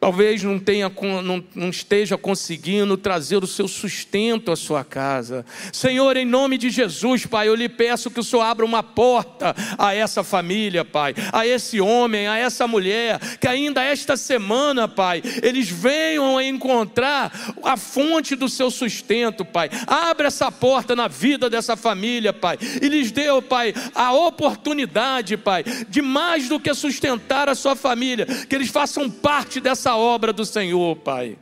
talvez 0.00 0.42
não, 0.42 0.58
tenha, 0.58 0.90
não, 1.22 1.44
não, 1.54 1.68
esteja 1.68 2.16
conseguindo 2.16 2.96
trazer 2.96 3.44
o 3.44 3.46
seu 3.46 3.68
sustento 3.68 4.50
à 4.50 4.56
sua 4.56 4.82
casa. 4.82 5.44
Senhor, 5.70 6.16
em 6.16 6.24
nome 6.24 6.56
de 6.56 6.70
Jesus, 6.70 7.26
Pai, 7.26 7.48
eu 7.48 7.54
lhe 7.54 7.68
peço 7.68 8.10
que 8.10 8.18
o 8.18 8.24
Senhor 8.24 8.42
abra 8.42 8.64
uma 8.64 8.82
porta 8.82 9.54
a 9.76 9.94
essa 9.94 10.24
família, 10.24 10.86
Pai, 10.86 11.14
a 11.30 11.46
esse 11.46 11.82
homem, 11.82 12.26
a 12.26 12.38
essa 12.38 12.66
mulher, 12.66 13.20
que 13.38 13.46
ainda 13.46 13.84
esta 13.84 14.16
semana, 14.16 14.88
Pai, 14.88 15.22
eles 15.42 15.68
venham 15.68 16.38
a 16.38 16.44
encontrar 16.44 17.30
a 17.62 17.76
fonte 17.76 18.34
do 18.34 18.48
seu 18.48 18.70
sustento, 18.70 19.44
Pai. 19.44 19.68
Abre 19.86 20.28
essa 20.28 20.50
porta 20.50 20.96
na 20.96 21.08
vida 21.08 21.50
dessa 21.50 21.76
família, 21.76 22.32
Pai, 22.32 22.58
e 22.80 22.88
lhes 22.88 23.12
dê, 23.12 23.26
Pai, 23.46 23.74
a 23.94 24.14
oportunidade, 24.14 25.36
Pai, 25.36 25.62
de 25.90 26.00
mais 26.00 26.48
do 26.48 26.58
que 26.58 26.72
sustentar 26.72 27.50
a 27.50 27.54
sua 27.54 27.76
família, 27.76 28.24
que 28.24 28.54
eles 28.54 28.70
façam 28.70 29.10
parte 29.10 29.60
dessa 29.60 29.89
essa 29.90 29.96
obra 29.96 30.32
do 30.32 30.44
Senhor, 30.46 30.94
Pai. 30.96 31.36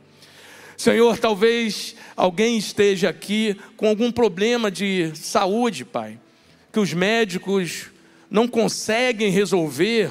Senhor, 0.75 1.19
talvez 1.19 1.95
alguém 2.15 2.57
esteja 2.57 3.09
aqui 3.09 3.55
com 3.77 3.87
algum 3.87 4.11
problema 4.11 4.71
de 4.71 5.11
saúde, 5.13 5.85
Pai, 5.85 6.19
que 6.73 6.79
os 6.79 6.91
médicos 6.93 7.91
não 8.29 8.47
conseguem 8.47 9.29
resolver. 9.29 10.09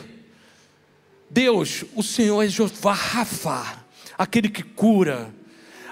Deus, 1.28 1.84
o 1.97 2.03
Senhor 2.03 2.43
é 2.43 2.49
Jeová 2.49 2.93
Rafa, 2.93 3.84
aquele 4.16 4.49
que 4.49 4.62
cura, 4.62 5.34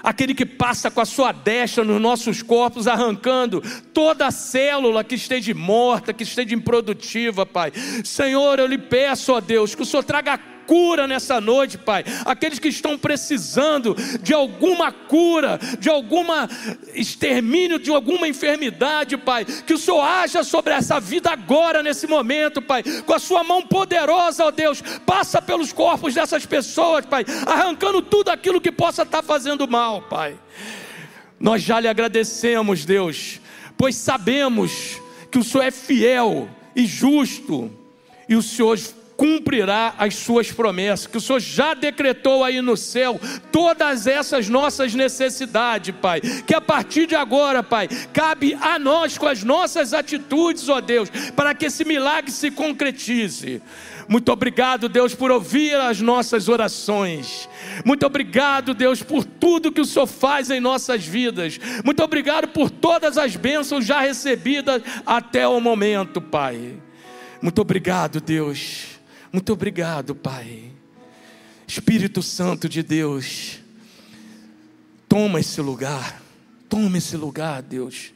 aquele 0.01 0.33
que 0.33 0.45
passa 0.45 0.89
com 0.89 1.01
a 1.01 1.05
sua 1.05 1.33
destra 1.33 1.83
nos 1.83 1.99
nossos 1.99 2.41
corpos, 2.41 2.87
arrancando 2.87 3.61
toda 3.93 4.31
célula 4.31 5.03
que 5.03 5.15
esteja 5.15 5.53
morta, 5.53 6.13
que 6.13 6.23
esteja 6.23 6.55
improdutiva, 6.55 7.45
Pai. 7.45 7.73
Senhor, 8.05 8.57
eu 8.57 8.67
lhe 8.67 8.77
peço, 8.77 9.33
ó 9.33 9.41
Deus, 9.41 9.75
que 9.75 9.81
o 9.81 9.85
Senhor 9.85 10.03
traga 10.03 10.39
cura 10.67 11.07
nessa 11.07 11.41
noite, 11.41 11.77
Pai. 11.77 12.03
Aqueles 12.25 12.59
que 12.59 12.67
estão 12.67 12.97
precisando 12.97 13.95
de 14.21 14.33
alguma 14.33 14.91
cura, 14.91 15.57
de 15.79 15.89
alguma 15.89 16.47
extermínio, 16.93 17.79
de 17.79 17.89
alguma 17.89 18.27
enfermidade, 18.27 19.17
Pai. 19.17 19.45
Que 19.45 19.73
o 19.73 19.77
Senhor 19.77 20.01
haja 20.01 20.43
sobre 20.43 20.73
essa 20.73 20.99
vida 20.99 21.31
agora, 21.31 21.81
nesse 21.81 22.05
momento, 22.05 22.61
Pai. 22.61 22.83
Com 22.83 23.13
a 23.13 23.19
Sua 23.19 23.43
mão 23.43 23.65
poderosa, 23.65 24.45
ó 24.45 24.51
Deus. 24.51 24.81
Passa 25.05 25.41
pelos 25.41 25.71
corpos 25.71 26.13
dessas 26.13 26.45
pessoas, 26.45 27.05
Pai. 27.05 27.25
Arrancando 27.45 28.01
tudo 28.01 28.29
aquilo 28.29 28.61
que 28.61 28.71
possa 28.71 29.03
estar 29.03 29.23
fazendo 29.23 29.67
mal, 29.67 30.01
Pai. 30.03 30.37
Nós 31.39 31.61
já 31.61 31.79
lhe 31.79 31.87
agradecemos, 31.87 32.83
Deus, 32.83 33.39
pois 33.77 33.95
sabemos 33.95 34.99
que 35.31 35.37
o 35.37 35.43
Senhor 35.43 35.63
é 35.63 35.71
fiel 35.71 36.49
e 36.75 36.85
justo, 36.85 37.71
e 38.27 38.35
o 38.35 38.41
Senhor 38.41 38.77
cumprirá 39.17 39.95
as 39.97 40.15
suas 40.15 40.51
promessas, 40.51 41.07
que 41.07 41.17
o 41.17 41.21
Senhor 41.21 41.39
já 41.39 41.73
decretou 41.73 42.43
aí 42.43 42.61
no 42.61 42.77
céu 42.77 43.19
todas 43.51 44.05
essas 44.05 44.47
nossas 44.47 44.93
necessidades, 44.93 45.93
Pai. 45.99 46.21
Que 46.21 46.53
a 46.53 46.61
partir 46.61 47.07
de 47.07 47.15
agora, 47.15 47.63
Pai, 47.63 47.89
cabe 48.13 48.55
a 48.61 48.77
nós 48.77 49.17
com 49.17 49.25
as 49.25 49.43
nossas 49.43 49.93
atitudes, 49.93 50.69
ó 50.69 50.79
Deus, 50.79 51.09
para 51.35 51.55
que 51.55 51.65
esse 51.65 51.83
milagre 51.83 52.31
se 52.31 52.51
concretize. 52.51 53.61
Muito 54.07 54.31
obrigado, 54.31 54.87
Deus, 54.87 55.13
por 55.15 55.31
ouvir 55.31 55.75
as 55.75 55.99
nossas 55.99 56.47
orações. 56.47 57.49
Muito 57.83 58.05
obrigado, 58.05 58.73
Deus, 58.73 59.01
por 59.01 59.25
tudo 59.25 59.71
que 59.71 59.81
o 59.81 59.85
Senhor 59.85 60.05
faz 60.05 60.49
em 60.51 60.61
nossas 60.61 61.03
vidas. 61.03 61.59
Muito 61.83 62.01
obrigado 62.03 62.47
por 62.49 62.69
todas 62.69 63.17
as 63.17 63.35
bênçãos 63.35 63.83
já 63.83 63.99
recebidas 63.99 64.81
até 65.05 65.45
o 65.47 65.59
momento, 65.59 66.21
Pai. 66.21 66.75
Muito 67.41 67.61
obrigado, 67.61 68.21
Deus 68.21 68.96
muito 69.31 69.53
obrigado, 69.53 70.15
Pai. 70.15 70.71
Espírito 71.67 72.21
Santo 72.23 72.69
de 72.69 72.81
Deus, 72.81 73.59
toma 75.09 75.39
esse 75.39 75.59
lugar, 75.61 76.21
toma 76.69 76.97
esse 76.97 77.17
lugar, 77.17 77.61
Deus, 77.61 78.13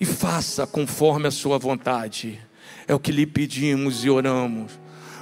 e 0.00 0.06
faça 0.06 0.66
conforme 0.66 1.28
a 1.28 1.30
Sua 1.30 1.58
vontade. 1.58 2.40
É 2.88 2.94
o 2.94 2.98
que 2.98 3.12
lhe 3.12 3.26
pedimos 3.26 4.04
e 4.04 4.10
oramos, 4.10 4.72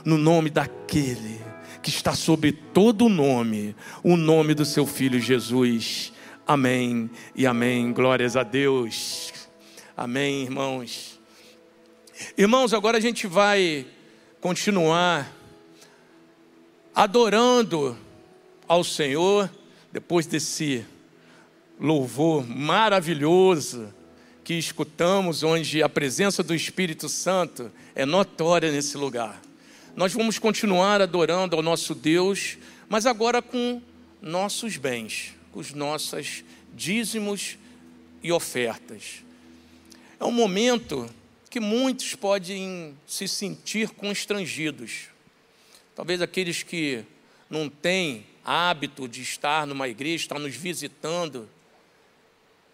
no 0.04 0.16
nome 0.16 0.50
daquele 0.50 1.40
que 1.82 1.90
está 1.90 2.14
sobre 2.14 2.52
todo 2.52 3.06
o 3.06 3.08
nome, 3.08 3.74
o 4.02 4.16
nome 4.16 4.54
do 4.54 4.64
Seu 4.64 4.86
Filho 4.86 5.20
Jesus. 5.20 6.12
Amém 6.46 7.10
e 7.34 7.46
amém. 7.46 7.92
Glórias 7.92 8.36
a 8.36 8.42
Deus. 8.42 9.32
Amém, 9.96 10.42
irmãos. 10.42 11.18
Irmãos, 12.36 12.72
agora 12.72 12.98
a 12.98 13.00
gente 13.00 13.26
vai 13.26 13.86
continuar 14.40 15.32
adorando 16.94 17.98
ao 18.66 18.84
Senhor, 18.84 19.50
depois 19.92 20.26
desse 20.26 20.84
louvor 21.80 22.46
maravilhoso 22.46 23.92
que 24.44 24.54
escutamos, 24.54 25.42
onde 25.42 25.82
a 25.82 25.88
presença 25.88 26.42
do 26.42 26.54
Espírito 26.54 27.08
Santo 27.08 27.70
é 27.94 28.06
notória 28.06 28.70
nesse 28.70 28.96
lugar. 28.96 29.40
Nós 29.96 30.12
vamos 30.12 30.38
continuar 30.38 31.02
adorando 31.02 31.56
ao 31.56 31.62
nosso 31.62 31.94
Deus, 31.94 32.56
mas 32.88 33.06
agora 33.06 33.42
com 33.42 33.82
nossos 34.22 34.76
bens, 34.76 35.34
com 35.52 35.60
os 35.60 35.74
nossos 35.74 36.44
dízimos 36.74 37.58
e 38.22 38.30
ofertas. 38.30 39.22
É 40.20 40.24
um 40.24 40.32
momento 40.32 41.08
que 41.48 41.60
muitos 41.60 42.14
podem 42.14 42.96
se 43.06 43.26
sentir 43.26 43.90
constrangidos. 43.90 45.08
Talvez 45.94 46.20
aqueles 46.22 46.62
que 46.62 47.04
não 47.50 47.68
têm 47.68 48.26
hábito 48.44 49.08
de 49.08 49.22
estar 49.22 49.66
numa 49.66 49.88
igreja, 49.88 50.24
estar 50.24 50.38
nos 50.38 50.54
visitando 50.54 51.48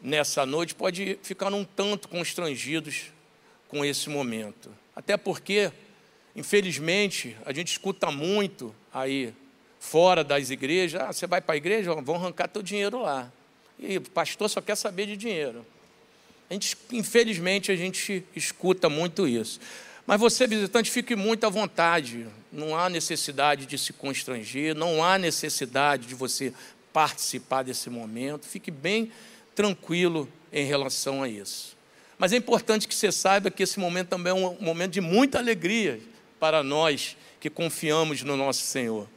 nessa 0.00 0.44
noite, 0.44 0.74
pode 0.74 1.18
ficar 1.22 1.52
um 1.52 1.64
tanto 1.64 2.08
constrangidos 2.08 3.06
com 3.68 3.84
esse 3.84 4.10
momento. 4.10 4.70
Até 4.94 5.16
porque, 5.16 5.72
infelizmente, 6.36 7.36
a 7.44 7.52
gente 7.52 7.68
escuta 7.68 8.10
muito 8.10 8.74
aí 8.92 9.32
fora 9.80 10.22
das 10.22 10.50
igrejas, 10.50 11.00
ah, 11.00 11.12
você 11.12 11.26
vai 11.26 11.40
para 11.40 11.54
a 11.54 11.56
igreja, 11.56 11.94
vão 11.94 12.14
arrancar 12.16 12.48
teu 12.48 12.62
dinheiro 12.62 13.02
lá. 13.02 13.32
E 13.78 13.98
o 13.98 14.02
pastor 14.02 14.48
só 14.48 14.60
quer 14.60 14.76
saber 14.76 15.06
de 15.06 15.16
dinheiro. 15.16 15.66
A 16.48 16.54
gente, 16.54 16.76
infelizmente, 16.92 17.72
a 17.72 17.76
gente 17.76 18.24
escuta 18.34 18.88
muito 18.88 19.26
isso. 19.26 19.60
Mas 20.06 20.20
você, 20.20 20.46
visitante, 20.46 20.90
fique 20.90 21.16
muito 21.16 21.44
à 21.46 21.48
vontade. 21.48 22.26
Não 22.52 22.76
há 22.76 22.88
necessidade 22.88 23.66
de 23.66 23.78
se 23.78 23.92
constranger, 23.92 24.74
não 24.74 25.02
há 25.02 25.18
necessidade 25.18 26.06
de 26.06 26.14
você 26.14 26.52
participar 26.92 27.62
desse 27.62 27.88
momento. 27.88 28.46
Fique 28.46 28.70
bem 28.70 29.10
tranquilo 29.54 30.28
em 30.52 30.64
relação 30.64 31.22
a 31.22 31.28
isso. 31.28 31.76
Mas 32.18 32.32
é 32.32 32.36
importante 32.36 32.86
que 32.86 32.94
você 32.94 33.10
saiba 33.10 33.50
que 33.50 33.62
esse 33.62 33.80
momento 33.80 34.08
também 34.08 34.30
é 34.30 34.34
um 34.34 34.56
momento 34.60 34.92
de 34.92 35.00
muita 35.00 35.38
alegria 35.38 36.00
para 36.38 36.62
nós 36.62 37.16
que 37.40 37.50
confiamos 37.50 38.22
no 38.22 38.36
nosso 38.36 38.62
Senhor. 38.64 39.08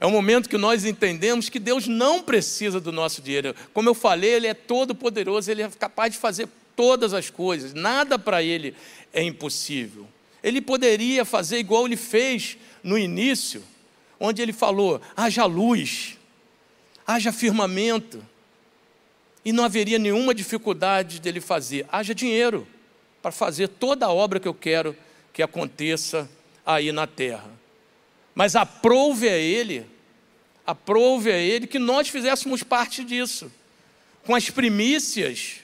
É 0.00 0.06
um 0.06 0.10
momento 0.10 0.48
que 0.48 0.56
nós 0.56 0.84
entendemos 0.84 1.48
que 1.48 1.58
Deus 1.58 1.88
não 1.88 2.22
precisa 2.22 2.80
do 2.80 2.92
nosso 2.92 3.20
dinheiro. 3.20 3.54
Como 3.74 3.88
eu 3.88 3.94
falei, 3.94 4.30
Ele 4.30 4.46
é 4.46 4.54
todo 4.54 4.94
poderoso, 4.94 5.50
Ele 5.50 5.62
é 5.62 5.68
capaz 5.68 6.12
de 6.12 6.18
fazer 6.18 6.48
todas 6.76 7.12
as 7.12 7.30
coisas, 7.30 7.74
nada 7.74 8.18
para 8.18 8.42
Ele 8.42 8.74
é 9.12 9.22
impossível. 9.22 10.06
Ele 10.42 10.60
poderia 10.60 11.24
fazer 11.24 11.58
igual 11.58 11.86
Ele 11.86 11.96
fez 11.96 12.56
no 12.82 12.96
início, 12.96 13.62
onde 14.20 14.40
Ele 14.40 14.52
falou: 14.52 15.00
haja 15.16 15.44
luz, 15.44 16.16
haja 17.04 17.32
firmamento, 17.32 18.24
e 19.44 19.52
não 19.52 19.64
haveria 19.64 19.98
nenhuma 19.98 20.32
dificuldade 20.32 21.20
dele 21.20 21.40
fazer, 21.40 21.84
haja 21.90 22.14
dinheiro 22.14 22.68
para 23.20 23.32
fazer 23.32 23.66
toda 23.66 24.06
a 24.06 24.12
obra 24.12 24.38
que 24.38 24.46
eu 24.46 24.54
quero 24.54 24.96
que 25.32 25.42
aconteça 25.42 26.30
aí 26.64 26.92
na 26.92 27.06
terra 27.06 27.57
mas 28.38 28.54
aprove 28.54 29.28
a 29.28 29.36
Ele, 29.36 29.84
aprove 30.64 31.32
a 31.32 31.36
Ele 31.36 31.66
que 31.66 31.80
nós 31.80 32.08
fizéssemos 32.08 32.62
parte 32.62 33.02
disso, 33.02 33.50
com 34.24 34.32
as 34.32 34.48
primícias 34.48 35.56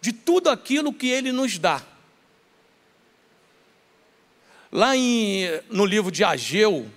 de 0.00 0.10
tudo 0.10 0.48
aquilo 0.48 0.94
que 0.94 1.08
Ele 1.10 1.30
nos 1.30 1.58
dá. 1.58 1.82
Lá 4.72 4.96
em, 4.96 5.42
no 5.68 5.84
livro 5.84 6.10
de 6.10 6.24
Ageu, 6.24 6.90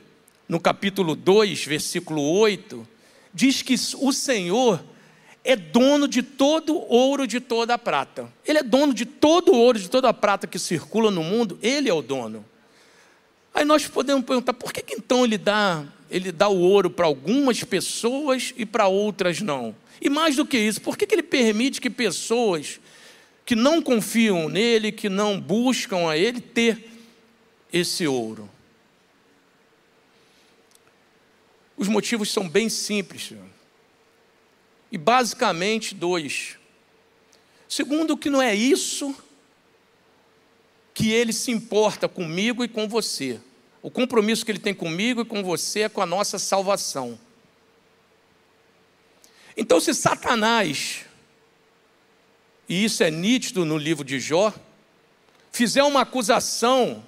no 0.48 0.58
capítulo 0.58 1.18
2, 1.18 1.66
versículo 1.66 2.22
8, 2.22 2.88
diz 3.34 3.62
que 3.62 3.76
o 3.98 4.14
Senhor 4.14 4.82
é 5.44 5.58
dono 5.58 6.08
de 6.08 6.24
todo 6.24 6.78
ouro, 6.90 7.28
de 7.28 7.42
toda 7.42 7.74
a 7.74 7.78
prata. 7.78 8.34
Ele 8.46 8.60
é 8.60 8.64
dono 8.64 8.94
de 8.94 9.06
todo 9.06 9.52
ouro, 9.52 9.78
de 9.78 9.90
toda 9.90 10.08
a 10.08 10.14
prata 10.14 10.48
que 10.48 10.58
circula 10.58 11.12
no 11.12 11.24
mundo, 11.24 11.60
ele 11.62 11.90
é 11.90 11.94
o 11.94 12.02
dono. 12.02 12.46
Aí 13.58 13.66
nós 13.66 13.88
podemos 13.88 14.24
perguntar, 14.24 14.54
por 14.54 14.72
que, 14.72 14.84
que 14.84 14.94
então 14.94 15.26
ele 15.26 15.36
dá, 15.36 15.84
ele 16.12 16.32
dá 16.32 16.48
o 16.48 16.60
ouro 16.60 16.92
para 16.92 17.08
algumas 17.08 17.64
pessoas 17.64 18.54
e 18.56 18.68
para 18.68 18.88
outras 18.88 19.42
não? 19.42 19.76
E 20.00 20.12
mais 20.12 20.36
do 20.36 20.46
que 20.46 20.60
isso, 20.60 20.80
por 20.80 20.96
que, 20.96 21.08
que 21.08 21.16
ele 21.16 21.24
permite 21.24 21.82
que 21.82 21.90
pessoas 21.90 22.80
que 23.44 23.56
não 23.56 23.82
confiam 23.82 24.48
nele, 24.48 24.92
que 24.92 25.10
não 25.10 25.42
buscam 25.42 26.08
a 26.08 26.16
ele, 26.16 26.40
ter 26.40 26.88
esse 27.74 28.06
ouro? 28.06 28.48
Os 31.76 31.88
motivos 31.88 32.32
são 32.32 32.48
bem 32.48 32.70
simples. 32.70 33.34
E 34.92 35.00
basicamente 35.00 35.96
dois. 35.96 36.58
Segundo, 37.68 38.16
que 38.16 38.30
não 38.30 38.40
é 38.40 38.54
isso 38.54 39.16
que 40.94 41.12
ele 41.12 41.34
se 41.34 41.50
importa 41.50 42.08
comigo 42.08 42.64
e 42.64 42.68
com 42.68 42.88
você. 42.88 43.40
O 43.88 43.90
compromisso 43.90 44.44
que 44.44 44.52
ele 44.52 44.60
tem 44.60 44.74
comigo 44.74 45.22
e 45.22 45.26
com 45.26 45.42
você 45.42 45.84
é 45.84 45.88
com 45.90 46.02
a 46.02 46.06
nossa 46.06 46.38
salvação. 46.38 47.18
Então, 49.56 49.80
se 49.80 49.94
Satanás, 49.94 51.06
e 52.68 52.84
isso 52.84 53.02
é 53.02 53.10
nítido 53.10 53.64
no 53.64 53.78
livro 53.78 54.04
de 54.04 54.20
Jó, 54.20 54.54
fizer 55.54 55.84
uma 55.84 56.02
acusação 56.02 57.02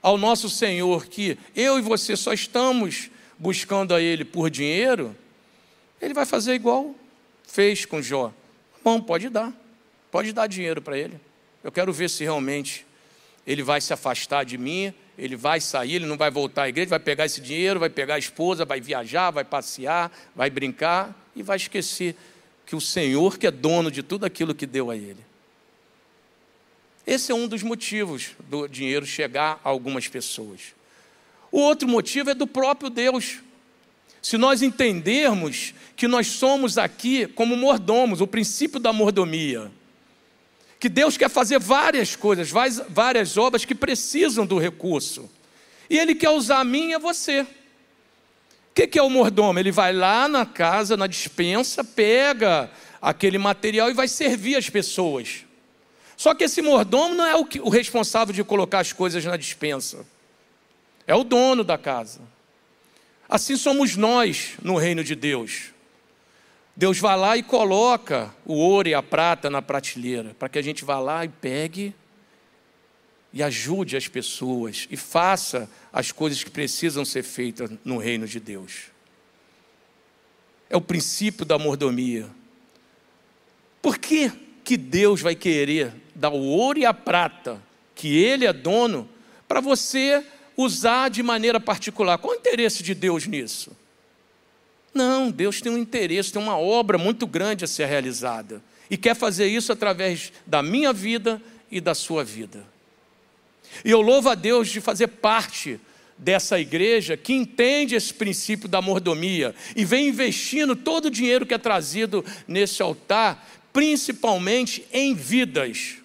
ao 0.00 0.16
nosso 0.16 0.48
Senhor 0.48 1.06
que 1.06 1.36
eu 1.52 1.80
e 1.80 1.82
você 1.82 2.16
só 2.16 2.32
estamos 2.32 3.10
buscando 3.36 3.92
a 3.92 4.00
Ele 4.00 4.24
por 4.24 4.48
dinheiro, 4.48 5.16
ele 6.00 6.14
vai 6.14 6.24
fazer 6.24 6.54
igual 6.54 6.94
fez 7.44 7.84
com 7.84 8.00
Jó. 8.00 8.32
Bom, 8.84 9.00
pode 9.00 9.28
dar, 9.28 9.52
pode 10.12 10.32
dar 10.32 10.46
dinheiro 10.46 10.80
para 10.80 10.96
ele. 10.96 11.18
Eu 11.64 11.72
quero 11.72 11.92
ver 11.92 12.08
se 12.08 12.22
realmente 12.22 12.86
ele 13.44 13.64
vai 13.64 13.80
se 13.80 13.92
afastar 13.92 14.44
de 14.44 14.56
mim, 14.56 14.94
ele 15.18 15.36
vai 15.36 15.60
sair, 15.60 15.94
ele 15.94 16.06
não 16.06 16.16
vai 16.16 16.30
voltar 16.30 16.64
à 16.64 16.68
igreja, 16.68 16.90
vai 16.90 16.98
pegar 16.98 17.24
esse 17.24 17.40
dinheiro, 17.40 17.80
vai 17.80 17.88
pegar 17.88 18.16
a 18.16 18.18
esposa, 18.18 18.64
vai 18.64 18.80
viajar, 18.80 19.30
vai 19.30 19.44
passear, 19.44 20.10
vai 20.34 20.50
brincar 20.50 21.14
e 21.34 21.42
vai 21.42 21.56
esquecer 21.56 22.14
que 22.66 22.76
o 22.76 22.80
Senhor 22.80 23.38
que 23.38 23.46
é 23.46 23.50
dono 23.50 23.90
de 23.90 24.02
tudo 24.02 24.26
aquilo 24.26 24.54
que 24.54 24.66
deu 24.66 24.90
a 24.90 24.96
ele. 24.96 25.24
Esse 27.06 27.30
é 27.30 27.34
um 27.34 27.46
dos 27.46 27.62
motivos 27.62 28.32
do 28.50 28.66
dinheiro 28.66 29.06
chegar 29.06 29.60
a 29.64 29.68
algumas 29.68 30.08
pessoas. 30.08 30.74
O 31.52 31.60
outro 31.60 31.88
motivo 31.88 32.30
é 32.30 32.34
do 32.34 32.46
próprio 32.46 32.90
Deus. 32.90 33.38
Se 34.20 34.36
nós 34.36 34.60
entendermos 34.60 35.72
que 35.94 36.08
nós 36.08 36.26
somos 36.26 36.76
aqui 36.76 37.28
como 37.28 37.56
mordomos, 37.56 38.20
o 38.20 38.26
princípio 38.26 38.80
da 38.80 38.92
mordomia, 38.92 39.70
que 40.78 40.88
Deus 40.88 41.16
quer 41.16 41.30
fazer 41.30 41.58
várias 41.58 42.14
coisas, 42.14 42.50
várias 42.88 43.36
obras 43.36 43.64
que 43.64 43.74
precisam 43.74 44.46
do 44.46 44.58
recurso, 44.58 45.30
e 45.88 45.98
Ele 45.98 46.14
quer 46.14 46.30
usar 46.30 46.60
a 46.60 46.64
mim 46.64 46.90
e 46.90 46.94
a 46.94 46.98
você. 46.98 47.42
O 47.42 47.46
que 48.74 48.98
é 48.98 49.02
o 49.02 49.08
mordomo? 49.08 49.58
Ele 49.58 49.72
vai 49.72 49.92
lá 49.92 50.28
na 50.28 50.44
casa, 50.44 50.96
na 50.96 51.06
dispensa, 51.06 51.82
pega 51.82 52.70
aquele 53.00 53.38
material 53.38 53.90
e 53.90 53.94
vai 53.94 54.06
servir 54.06 54.56
as 54.56 54.68
pessoas. 54.68 55.44
Só 56.16 56.34
que 56.34 56.44
esse 56.44 56.60
mordomo 56.60 57.14
não 57.14 57.26
é 57.26 57.34
o, 57.34 57.44
que, 57.44 57.60
o 57.60 57.68
responsável 57.68 58.34
de 58.34 58.44
colocar 58.44 58.80
as 58.80 58.92
coisas 58.92 59.24
na 59.24 59.36
dispensa, 59.36 60.04
é 61.06 61.14
o 61.14 61.24
dono 61.24 61.62
da 61.62 61.78
casa. 61.78 62.20
Assim 63.28 63.56
somos 63.56 63.96
nós 63.96 64.54
no 64.62 64.76
reino 64.76 65.02
de 65.02 65.14
Deus. 65.14 65.70
Deus 66.76 66.98
vai 66.98 67.16
lá 67.16 67.36
e 67.36 67.42
coloca 67.42 68.34
o 68.44 68.54
ouro 68.54 68.88
e 68.88 68.94
a 68.94 69.02
prata 69.02 69.48
na 69.48 69.62
prateleira, 69.62 70.36
para 70.38 70.48
que 70.48 70.58
a 70.58 70.62
gente 70.62 70.84
vá 70.84 70.98
lá 70.98 71.24
e 71.24 71.28
pegue 71.28 71.94
e 73.32 73.42
ajude 73.42 73.96
as 73.96 74.06
pessoas 74.06 74.86
e 74.90 74.96
faça 74.96 75.70
as 75.92 76.12
coisas 76.12 76.44
que 76.44 76.50
precisam 76.50 77.04
ser 77.04 77.22
feitas 77.22 77.70
no 77.82 77.96
reino 77.96 78.26
de 78.26 78.38
Deus. 78.38 78.90
É 80.68 80.76
o 80.76 80.80
princípio 80.80 81.46
da 81.46 81.58
mordomia. 81.58 82.28
Por 83.80 83.98
que, 83.98 84.30
que 84.62 84.76
Deus 84.76 85.20
vai 85.20 85.34
querer 85.34 85.92
dar 86.14 86.30
o 86.30 86.42
ouro 86.42 86.78
e 86.78 86.84
a 86.84 86.92
prata, 86.92 87.62
que 87.94 88.16
Ele 88.16 88.44
é 88.44 88.52
dono, 88.52 89.08
para 89.46 89.60
você 89.60 90.24
usar 90.56 91.08
de 91.08 91.22
maneira 91.22 91.60
particular. 91.60 92.18
Qual 92.18 92.34
o 92.34 92.36
interesse 92.36 92.82
de 92.82 92.94
Deus 92.94 93.26
nisso? 93.26 93.70
Não, 94.96 95.30
Deus 95.30 95.60
tem 95.60 95.70
um 95.70 95.76
interesse, 95.76 96.32
tem 96.32 96.40
uma 96.40 96.58
obra 96.58 96.96
muito 96.96 97.26
grande 97.26 97.64
a 97.64 97.68
ser 97.68 97.84
realizada. 97.84 98.62
E 98.90 98.96
quer 98.96 99.14
fazer 99.14 99.46
isso 99.46 99.70
através 99.70 100.32
da 100.46 100.62
minha 100.62 100.92
vida 100.92 101.40
e 101.70 101.80
da 101.80 101.94
sua 101.94 102.24
vida. 102.24 102.66
E 103.84 103.90
eu 103.90 104.00
louvo 104.00 104.30
a 104.30 104.34
Deus 104.34 104.68
de 104.68 104.80
fazer 104.80 105.08
parte 105.08 105.78
dessa 106.16 106.58
igreja 106.58 107.14
que 107.14 107.34
entende 107.34 107.94
esse 107.94 108.14
princípio 108.14 108.68
da 108.68 108.80
mordomia 108.80 109.54
e 109.74 109.84
vem 109.84 110.08
investindo 110.08 110.74
todo 110.74 111.06
o 111.06 111.10
dinheiro 111.10 111.44
que 111.44 111.52
é 111.52 111.58
trazido 111.58 112.24
nesse 112.48 112.80
altar, 112.80 113.46
principalmente 113.72 114.86
em 114.90 115.14
vidas. 115.14 115.96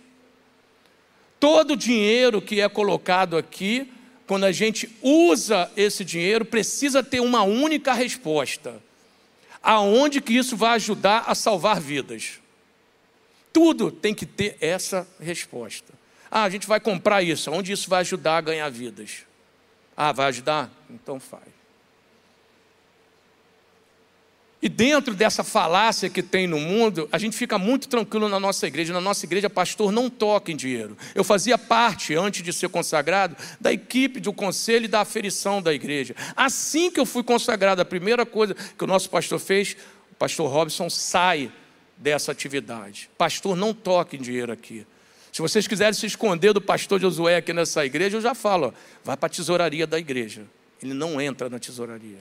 Todo 1.39 1.71
o 1.71 1.77
dinheiro 1.77 2.41
que 2.41 2.59
é 2.59 2.67
colocado 2.67 3.37
aqui 3.37 3.89
quando 4.27 4.45
a 4.45 4.51
gente 4.51 4.89
usa 5.01 5.69
esse 5.75 6.05
dinheiro, 6.05 6.45
precisa 6.45 7.03
ter 7.03 7.19
uma 7.19 7.43
única 7.43 7.93
resposta. 7.93 8.81
Aonde 9.61 10.21
que 10.21 10.33
isso 10.33 10.55
vai 10.55 10.75
ajudar 10.75 11.25
a 11.27 11.35
salvar 11.35 11.79
vidas? 11.79 12.39
Tudo 13.53 13.91
tem 13.91 14.13
que 14.13 14.25
ter 14.25 14.57
essa 14.59 15.07
resposta. 15.19 15.93
Ah, 16.29 16.43
a 16.43 16.49
gente 16.49 16.65
vai 16.65 16.79
comprar 16.79 17.21
isso, 17.21 17.51
onde 17.51 17.71
isso 17.71 17.89
vai 17.89 18.01
ajudar 18.01 18.37
a 18.37 18.41
ganhar 18.41 18.69
vidas? 18.69 19.25
Ah, 19.95 20.11
vai 20.11 20.27
ajudar? 20.27 20.71
Então 20.89 21.19
faz. 21.19 21.60
E 24.61 24.69
dentro 24.69 25.15
dessa 25.15 25.43
falácia 25.43 26.07
que 26.07 26.21
tem 26.21 26.45
no 26.45 26.59
mundo, 26.59 27.09
a 27.11 27.17
gente 27.17 27.35
fica 27.35 27.57
muito 27.57 27.87
tranquilo 27.87 28.29
na 28.29 28.39
nossa 28.39 28.67
igreja. 28.67 28.93
Na 28.93 29.01
nossa 29.01 29.25
igreja, 29.25 29.49
pastor 29.49 29.91
não 29.91 30.07
toca 30.07 30.51
em 30.51 30.55
dinheiro. 30.55 30.95
Eu 31.15 31.23
fazia 31.23 31.57
parte, 31.57 32.13
antes 32.13 32.43
de 32.43 32.53
ser 32.53 32.69
consagrado, 32.69 33.35
da 33.59 33.73
equipe 33.73 34.19
do 34.19 34.31
conselho 34.31 34.85
e 34.85 34.87
da 34.87 35.01
aferição 35.01 35.63
da 35.63 35.73
igreja. 35.73 36.15
Assim 36.35 36.91
que 36.91 36.99
eu 36.99 37.07
fui 37.07 37.23
consagrado, 37.23 37.81
a 37.81 37.85
primeira 37.85 38.23
coisa 38.23 38.53
que 38.53 38.83
o 38.83 38.87
nosso 38.87 39.09
pastor 39.09 39.39
fez, 39.39 39.75
o 40.11 40.15
pastor 40.15 40.47
Robson 40.47 40.91
sai 40.91 41.51
dessa 41.97 42.31
atividade. 42.31 43.09
Pastor 43.17 43.55
não 43.55 43.73
toca 43.73 44.15
em 44.15 44.21
dinheiro 44.21 44.51
aqui. 44.51 44.85
Se 45.31 45.41
vocês 45.41 45.65
quiserem 45.65 45.93
se 45.93 46.05
esconder 46.05 46.53
do 46.53 46.61
pastor 46.61 46.99
Josué 46.99 47.37
aqui 47.37 47.51
nessa 47.51 47.83
igreja, 47.83 48.17
eu 48.17 48.21
já 48.21 48.35
falo, 48.35 48.67
ó, 48.67 48.71
vai 49.03 49.17
para 49.17 49.25
a 49.25 49.29
tesouraria 49.29 49.87
da 49.87 49.97
igreja. 49.97 50.43
Ele 50.83 50.93
não 50.93 51.19
entra 51.19 51.49
na 51.49 51.57
tesouraria. 51.57 52.19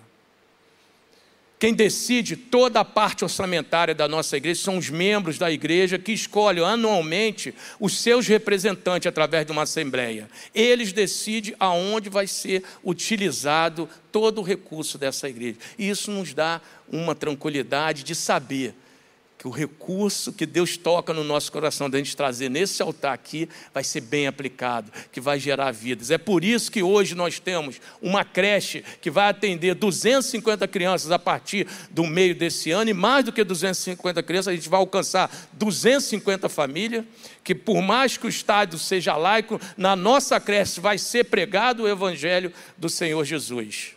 Quem 1.61 1.75
decide 1.75 2.37
toda 2.37 2.81
a 2.81 2.85
parte 2.87 3.23
orçamentária 3.23 3.95
da 3.95 4.09
nossa 4.09 4.35
igreja 4.35 4.63
são 4.63 4.79
os 4.79 4.89
membros 4.89 5.37
da 5.37 5.53
igreja 5.53 5.99
que 5.99 6.11
escolhem 6.11 6.65
anualmente 6.65 7.55
os 7.79 8.01
seus 8.01 8.27
representantes 8.27 9.07
através 9.07 9.45
de 9.45 9.53
uma 9.53 9.65
assembleia. 9.65 10.27
Eles 10.55 10.91
decidem 10.91 11.55
aonde 11.61 12.09
vai 12.09 12.27
ser 12.27 12.65
utilizado 12.83 13.87
todo 14.11 14.41
o 14.41 14.43
recurso 14.43 14.97
dessa 14.97 15.29
igreja. 15.29 15.59
E 15.79 15.91
isso 15.91 16.11
nos 16.11 16.33
dá 16.33 16.63
uma 16.91 17.15
tranquilidade 17.15 18.05
de 18.05 18.15
saber 18.15 18.75
que 19.41 19.49
o 19.49 19.51
recurso 19.51 20.34
que 20.34 20.45
Deus 20.45 20.76
toca 20.76 21.14
no 21.14 21.24
nosso 21.24 21.51
coração, 21.51 21.88
da 21.88 21.97
gente 21.97 22.14
trazer 22.14 22.51
nesse 22.51 22.82
altar 22.82 23.14
aqui, 23.14 23.49
vai 23.72 23.82
ser 23.82 24.03
bem 24.03 24.26
aplicado, 24.26 24.93
que 25.11 25.18
vai 25.18 25.41
gerar 25.41 25.70
vidas. 25.70 26.11
É 26.11 26.18
por 26.18 26.45
isso 26.45 26.70
que 26.70 26.82
hoje 26.82 27.14
nós 27.14 27.38
temos 27.41 27.80
uma 28.03 28.22
creche 28.22 28.84
que 29.01 29.11
vai 29.11 29.30
atender 29.30 29.74
250 29.74 30.68
crianças 30.68 31.11
a 31.11 31.18
partir 31.18 31.66
do 31.91 32.07
meio 32.07 32.34
desse 32.34 32.70
ano, 32.70 32.91
e 32.91 32.93
mais 32.93 33.24
do 33.24 33.32
que 33.32 33.43
250 33.43 34.22
crianças, 34.22 34.49
a 34.49 34.55
gente 34.55 34.68
vai 34.68 34.78
alcançar 34.78 35.34
250 35.55 36.47
famílias, 36.51 37.03
que 37.43 37.55
por 37.55 37.80
mais 37.80 38.18
que 38.18 38.26
o 38.26 38.28
estádio 38.28 38.78
seja 38.78 39.16
laico, 39.16 39.59
na 39.74 39.97
nossa 39.97 40.38
creche 40.38 40.80
vai 40.80 40.99
ser 40.99 41.24
pregado 41.24 41.84
o 41.84 41.88
evangelho 41.88 42.53
do 42.76 42.91
Senhor 42.91 43.24
Jesus. 43.24 43.93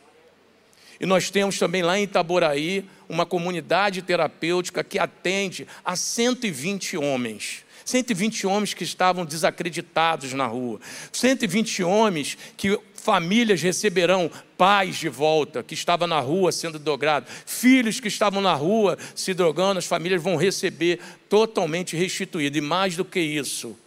E 1.01 1.05
nós 1.05 1.29
temos 1.29 1.59
também 1.59 1.81
lá 1.81 1.99
em 1.99 2.03
Itaboraí 2.03 2.85
uma 3.13 3.25
comunidade 3.25 4.01
terapêutica 4.01 4.83
que 4.83 4.99
atende 4.99 5.67
a 5.85 5.95
120 5.95 6.97
homens. 6.97 7.63
120 7.85 8.47
homens 8.47 8.73
que 8.73 8.83
estavam 8.83 9.25
desacreditados 9.25 10.33
na 10.33 10.47
rua. 10.47 10.79
120 11.11 11.83
homens 11.83 12.37
que 12.55 12.79
famílias 12.95 13.61
receberão 13.61 14.31
pais 14.57 14.95
de 14.95 15.09
volta, 15.09 15.61
que 15.61 15.73
estavam 15.73 16.07
na 16.07 16.21
rua 16.21 16.51
sendo 16.51 16.79
drogados. 16.79 17.29
Filhos 17.45 17.99
que 17.99 18.07
estavam 18.07 18.41
na 18.41 18.53
rua 18.53 18.97
se 19.13 19.33
drogando, 19.33 19.79
as 19.79 19.85
famílias 19.85 20.23
vão 20.23 20.37
receber 20.37 20.99
totalmente 21.27 21.97
restituído. 21.97 22.57
E 22.57 22.61
mais 22.61 22.95
do 22.95 23.03
que 23.03 23.19
isso, 23.19 23.77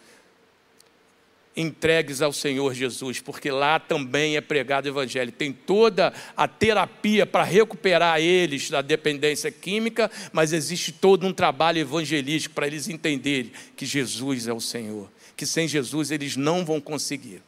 entregues 1.57 2.21
ao 2.21 2.31
Senhor 2.31 2.71
Jesus, 2.75 3.19
porque 3.19 3.49
lá 3.49 3.79
também 3.79 4.37
é 4.37 4.41
pregado 4.41 4.85
o 4.85 4.89
Evangelho. 4.89 5.31
Tem 5.31 5.51
toda 5.51 6.13
a 6.37 6.47
terapia 6.47 7.25
para 7.25 7.43
recuperar 7.43 8.21
eles 8.21 8.69
da 8.69 8.83
dependência 8.83 9.51
química, 9.51 10.09
mas 10.31 10.53
existe 10.53 10.91
todo 10.91 11.25
um 11.25 11.33
trabalho 11.33 11.79
evangelístico 11.79 12.53
para 12.53 12.67
eles 12.67 12.87
entenderem 12.87 13.51
que 13.75 13.87
Jesus 13.87 14.47
é 14.47 14.53
o 14.53 14.61
Senhor, 14.61 15.09
que 15.35 15.47
sem 15.47 15.67
Jesus 15.67 16.11
eles 16.11 16.37
não 16.37 16.63
vão 16.63 16.79
conseguir. 16.79 17.41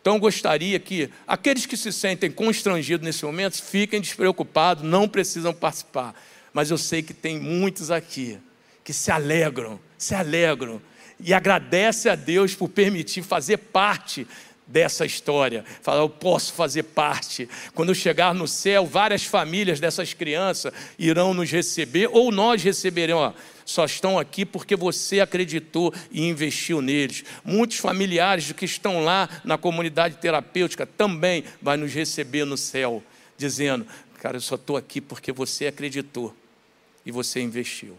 Então, 0.00 0.18
gostaria 0.18 0.78
que 0.78 1.10
aqueles 1.26 1.66
que 1.66 1.76
se 1.76 1.92
sentem 1.92 2.30
constrangidos 2.30 3.04
nesse 3.04 3.26
momento 3.26 3.62
fiquem 3.62 4.00
despreocupados, 4.00 4.82
não 4.82 5.06
precisam 5.06 5.52
participar. 5.52 6.14
Mas 6.50 6.70
eu 6.70 6.78
sei 6.78 7.02
que 7.02 7.12
tem 7.12 7.38
muitos 7.38 7.90
aqui 7.90 8.38
que 8.82 8.94
se 8.94 9.10
alegram, 9.10 9.78
se 9.98 10.14
alegram 10.14 10.80
e 11.20 11.34
agradece 11.34 12.08
a 12.08 12.14
Deus 12.14 12.54
por 12.54 12.68
permitir 12.68 13.22
fazer 13.22 13.56
parte 13.58 14.26
dessa 14.68 15.06
história. 15.06 15.64
Fala, 15.82 16.02
eu 16.02 16.08
posso 16.08 16.52
fazer 16.52 16.82
parte. 16.82 17.48
Quando 17.74 17.88
eu 17.88 17.94
chegar 17.94 18.34
no 18.34 18.46
céu, 18.46 18.86
várias 18.86 19.24
famílias 19.24 19.80
dessas 19.80 20.12
crianças 20.12 20.72
irão 20.98 21.32
nos 21.32 21.50
receber, 21.50 22.08
ou 22.12 22.30
nós 22.30 22.62
receberemos. 22.62 23.32
Só 23.64 23.84
estão 23.84 24.18
aqui 24.18 24.46
porque 24.46 24.76
você 24.76 25.20
acreditou 25.20 25.92
e 26.10 26.26
investiu 26.26 26.80
neles. 26.80 27.24
Muitos 27.44 27.78
familiares 27.78 28.52
que 28.52 28.64
estão 28.64 29.04
lá 29.04 29.28
na 29.44 29.58
comunidade 29.58 30.16
terapêutica 30.16 30.86
também 30.86 31.44
vai 31.60 31.76
nos 31.76 31.92
receber 31.92 32.44
no 32.44 32.56
céu, 32.56 33.02
dizendo: 33.36 33.86
Cara, 34.20 34.36
eu 34.36 34.40
só 34.40 34.54
estou 34.54 34.76
aqui 34.76 35.00
porque 35.00 35.32
você 35.32 35.66
acreditou 35.66 36.34
e 37.04 37.10
você 37.10 37.40
investiu. 37.40 37.96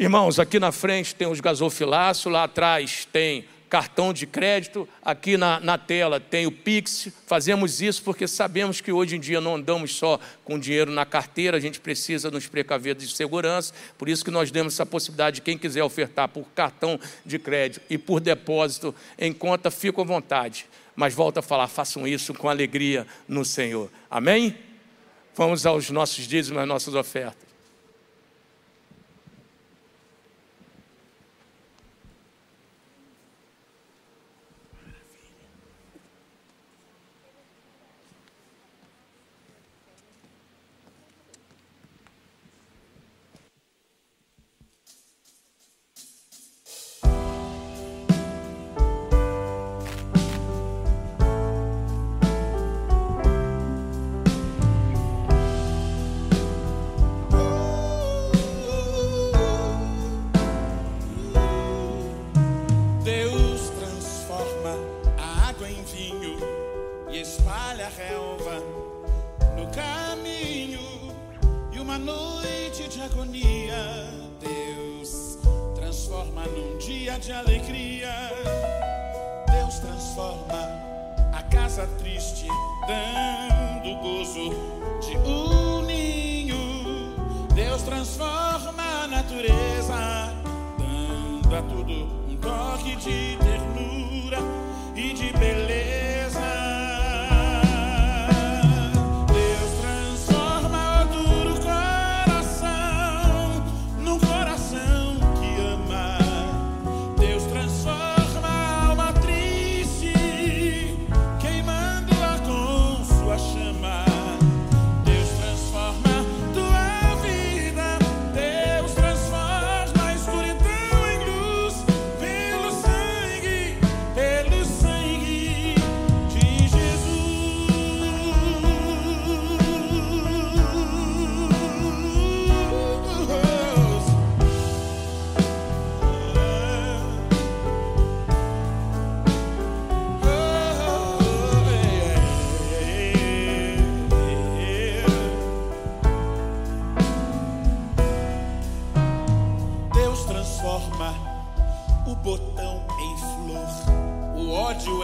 Irmãos, 0.00 0.38
aqui 0.38 0.60
na 0.60 0.70
frente 0.70 1.12
tem 1.12 1.26
os 1.26 1.40
gasofilaços, 1.40 2.30
lá 2.30 2.44
atrás 2.44 3.04
tem 3.12 3.44
cartão 3.68 4.12
de 4.12 4.28
crédito, 4.28 4.88
aqui 5.02 5.36
na, 5.36 5.58
na 5.58 5.76
tela 5.76 6.20
tem 6.20 6.46
o 6.46 6.52
Pix. 6.52 7.08
Fazemos 7.26 7.82
isso 7.82 8.04
porque 8.04 8.28
sabemos 8.28 8.80
que 8.80 8.92
hoje 8.92 9.16
em 9.16 9.20
dia 9.20 9.40
não 9.40 9.56
andamos 9.56 9.92
só 9.96 10.20
com 10.44 10.56
dinheiro 10.56 10.92
na 10.92 11.04
carteira, 11.04 11.56
a 11.56 11.60
gente 11.60 11.80
precisa 11.80 12.30
nos 12.30 12.46
precaver 12.46 12.94
de 12.94 13.08
segurança, 13.08 13.74
por 13.98 14.08
isso 14.08 14.24
que 14.24 14.30
nós 14.30 14.52
demos 14.52 14.74
essa 14.74 14.86
possibilidade 14.86 15.36
de 15.36 15.42
quem 15.42 15.58
quiser 15.58 15.82
ofertar 15.82 16.28
por 16.28 16.44
cartão 16.54 17.00
de 17.26 17.36
crédito 17.36 17.82
e 17.90 17.98
por 17.98 18.20
depósito 18.20 18.94
em 19.18 19.32
conta, 19.32 19.68
fica 19.68 20.00
à 20.00 20.04
vontade. 20.04 20.66
Mas 20.94 21.12
volta 21.12 21.40
a 21.40 21.42
falar, 21.42 21.66
façam 21.66 22.06
isso 22.06 22.32
com 22.32 22.48
alegria 22.48 23.04
no 23.26 23.44
Senhor. 23.44 23.90
Amém? 24.08 24.56
Vamos 25.34 25.66
aos 25.66 25.90
nossos 25.90 26.24
dízimos, 26.28 26.62
às 26.62 26.68
nossas 26.68 26.94
ofertas. 26.94 27.47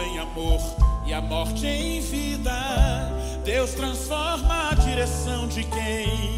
em 0.01 0.19
amor 0.19 0.59
e 1.05 1.13
a 1.13 1.21
morte 1.21 1.65
em 1.65 1.99
vida. 2.01 2.51
Deus 3.43 3.71
transforma 3.73 4.71
a 4.71 4.75
direção 4.75 5.47
de 5.47 5.63
quem 5.63 6.35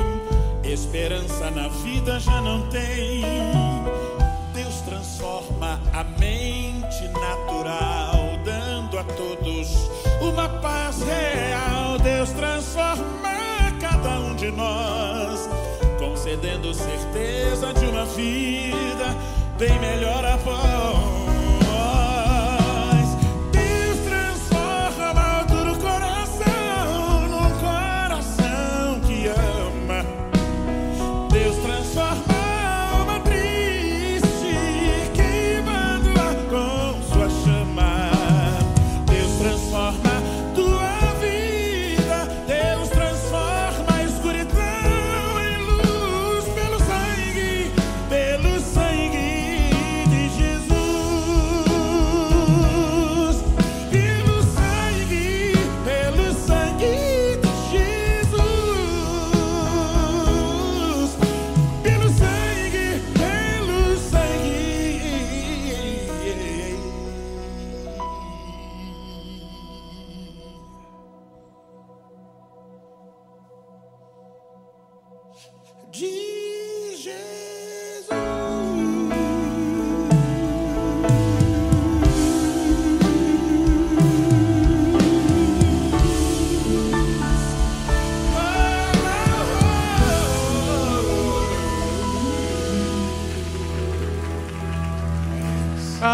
esperança 0.73 1.49
na 1.51 1.67
vida 1.69 2.19
já 2.19 2.41
não 2.41 2.67
tem. 2.69 3.23
Deus 4.53 4.81
transforma 4.81 5.79
a 5.93 6.03
mente 6.03 7.07
natural, 7.07 8.37
dando 8.43 8.99
a 8.99 9.03
todos 9.03 9.89
uma 10.21 10.49
paz 10.49 11.01
real. 11.01 11.97
Deus 11.99 12.29
transforma 12.31 13.05
cada 13.79 14.19
um 14.19 14.35
de 14.35 14.51
nós, 14.51 15.49
concedendo 15.99 16.73
certeza 16.73 17.73
de 17.73 17.85
uma 17.85 18.05
vida 18.05 19.15
bem 19.57 19.79
melhor 19.79 20.25
após. 20.25 21.16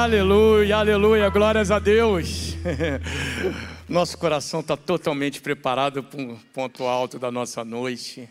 Aleluia, 0.04 0.76
aleluia, 0.76 1.30
glórias 1.30 1.72
a 1.72 1.80
Deus. 1.80 2.58
Nosso 3.88 4.18
coração 4.18 4.60
está 4.60 4.76
totalmente 4.76 5.40
preparado 5.40 6.04
para 6.04 6.20
um 6.20 6.36
ponto 6.36 6.84
alto 6.84 7.18
da 7.18 7.32
nossa 7.32 7.64
noite. 7.64 8.28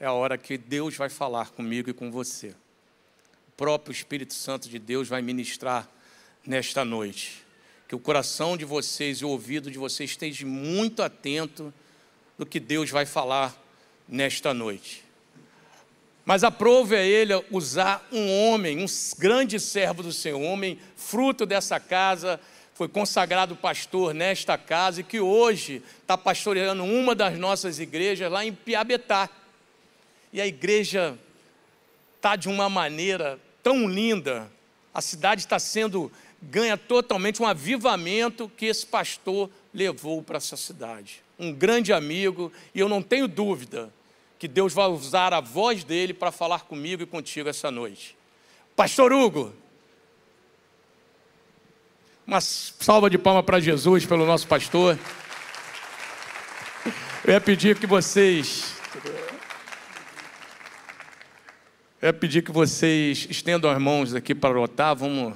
É 0.00 0.06
a 0.06 0.12
hora 0.12 0.36
que 0.36 0.58
Deus 0.58 0.96
vai 0.96 1.08
falar 1.08 1.50
comigo 1.50 1.88
e 1.88 1.92
com 1.92 2.10
você. 2.10 2.48
O 3.46 3.52
próprio 3.56 3.92
Espírito 3.92 4.34
Santo 4.34 4.68
de 4.68 4.80
Deus 4.80 5.06
vai 5.06 5.22
ministrar 5.22 5.88
nesta 6.44 6.84
noite. 6.84 7.44
Que 7.86 7.94
o 7.94 8.00
coração 8.00 8.56
de 8.56 8.64
vocês 8.64 9.18
e 9.18 9.24
o 9.24 9.28
ouvido 9.28 9.70
de 9.70 9.78
vocês 9.78 10.10
esteja 10.10 10.44
muito 10.44 11.00
atento 11.00 11.72
do 12.36 12.44
que 12.44 12.58
Deus 12.58 12.90
vai 12.90 13.06
falar 13.06 13.56
nesta 14.08 14.52
noite. 14.52 15.03
Mas 16.24 16.42
aprove 16.42 16.96
a 16.96 17.02
ele 17.02 17.34
usar 17.50 18.06
um 18.10 18.30
homem, 18.30 18.82
um 18.82 18.86
grande 19.18 19.60
servo 19.60 20.02
do 20.02 20.12
Senhor, 20.12 20.40
homem 20.40 20.78
fruto 20.96 21.44
dessa 21.44 21.78
casa, 21.78 22.40
foi 22.72 22.88
consagrado 22.88 23.54
pastor 23.54 24.14
nesta 24.14 24.56
casa 24.56 25.00
e 25.00 25.04
que 25.04 25.20
hoje 25.20 25.82
está 26.00 26.16
pastoreando 26.16 26.82
uma 26.82 27.14
das 27.14 27.38
nossas 27.38 27.78
igrejas 27.78 28.30
lá 28.32 28.44
em 28.44 28.52
Piabetá. 28.52 29.28
E 30.32 30.40
a 30.40 30.46
igreja 30.46 31.16
está 32.16 32.36
de 32.36 32.48
uma 32.48 32.70
maneira 32.70 33.38
tão 33.62 33.86
linda, 33.86 34.50
a 34.92 35.02
cidade 35.02 35.42
está 35.42 35.58
sendo, 35.58 36.10
ganha 36.40 36.76
totalmente 36.76 37.40
um 37.42 37.46
avivamento 37.46 38.50
que 38.56 38.66
esse 38.66 38.86
pastor 38.86 39.50
levou 39.72 40.22
para 40.22 40.38
essa 40.38 40.56
cidade. 40.56 41.22
Um 41.38 41.52
grande 41.52 41.92
amigo, 41.92 42.50
e 42.74 42.80
eu 42.80 42.88
não 42.88 43.02
tenho 43.02 43.28
dúvida 43.28 43.92
que 44.44 44.48
Deus 44.48 44.74
vai 44.74 44.86
usar 44.88 45.32
a 45.32 45.40
voz 45.40 45.84
dele 45.84 46.12
para 46.12 46.30
falar 46.30 46.64
comigo 46.64 47.02
e 47.02 47.06
contigo 47.06 47.48
essa 47.48 47.70
noite. 47.70 48.14
Pastor 48.76 49.10
Hugo, 49.10 49.54
uma 52.26 52.42
salva 52.42 53.08
de 53.08 53.16
palma 53.16 53.42
para 53.42 53.58
Jesus, 53.58 54.04
pelo 54.04 54.26
nosso 54.26 54.46
pastor. 54.46 54.98
Eu 57.24 57.32
ia 57.32 57.40
pedir 57.40 57.78
que 57.78 57.86
vocês. 57.86 58.76
Eu 62.02 62.08
ia 62.08 62.12
pedir 62.12 62.42
que 62.42 62.52
vocês 62.52 63.26
estendam 63.30 63.70
as 63.70 63.80
mãos 63.80 64.14
aqui 64.14 64.34
para 64.34 64.52
lotar. 64.52 64.94
Vamos 64.94 65.34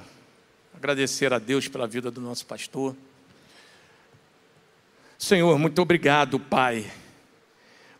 agradecer 0.71 1.33
a 1.33 1.39
Deus 1.39 1.67
pela 1.67 1.87
vida 1.87 2.11
do 2.11 2.21
nosso 2.21 2.45
pastor. 2.45 2.95
Senhor, 5.17 5.57
muito 5.57 5.81
obrigado, 5.81 6.39
Pai 6.39 6.85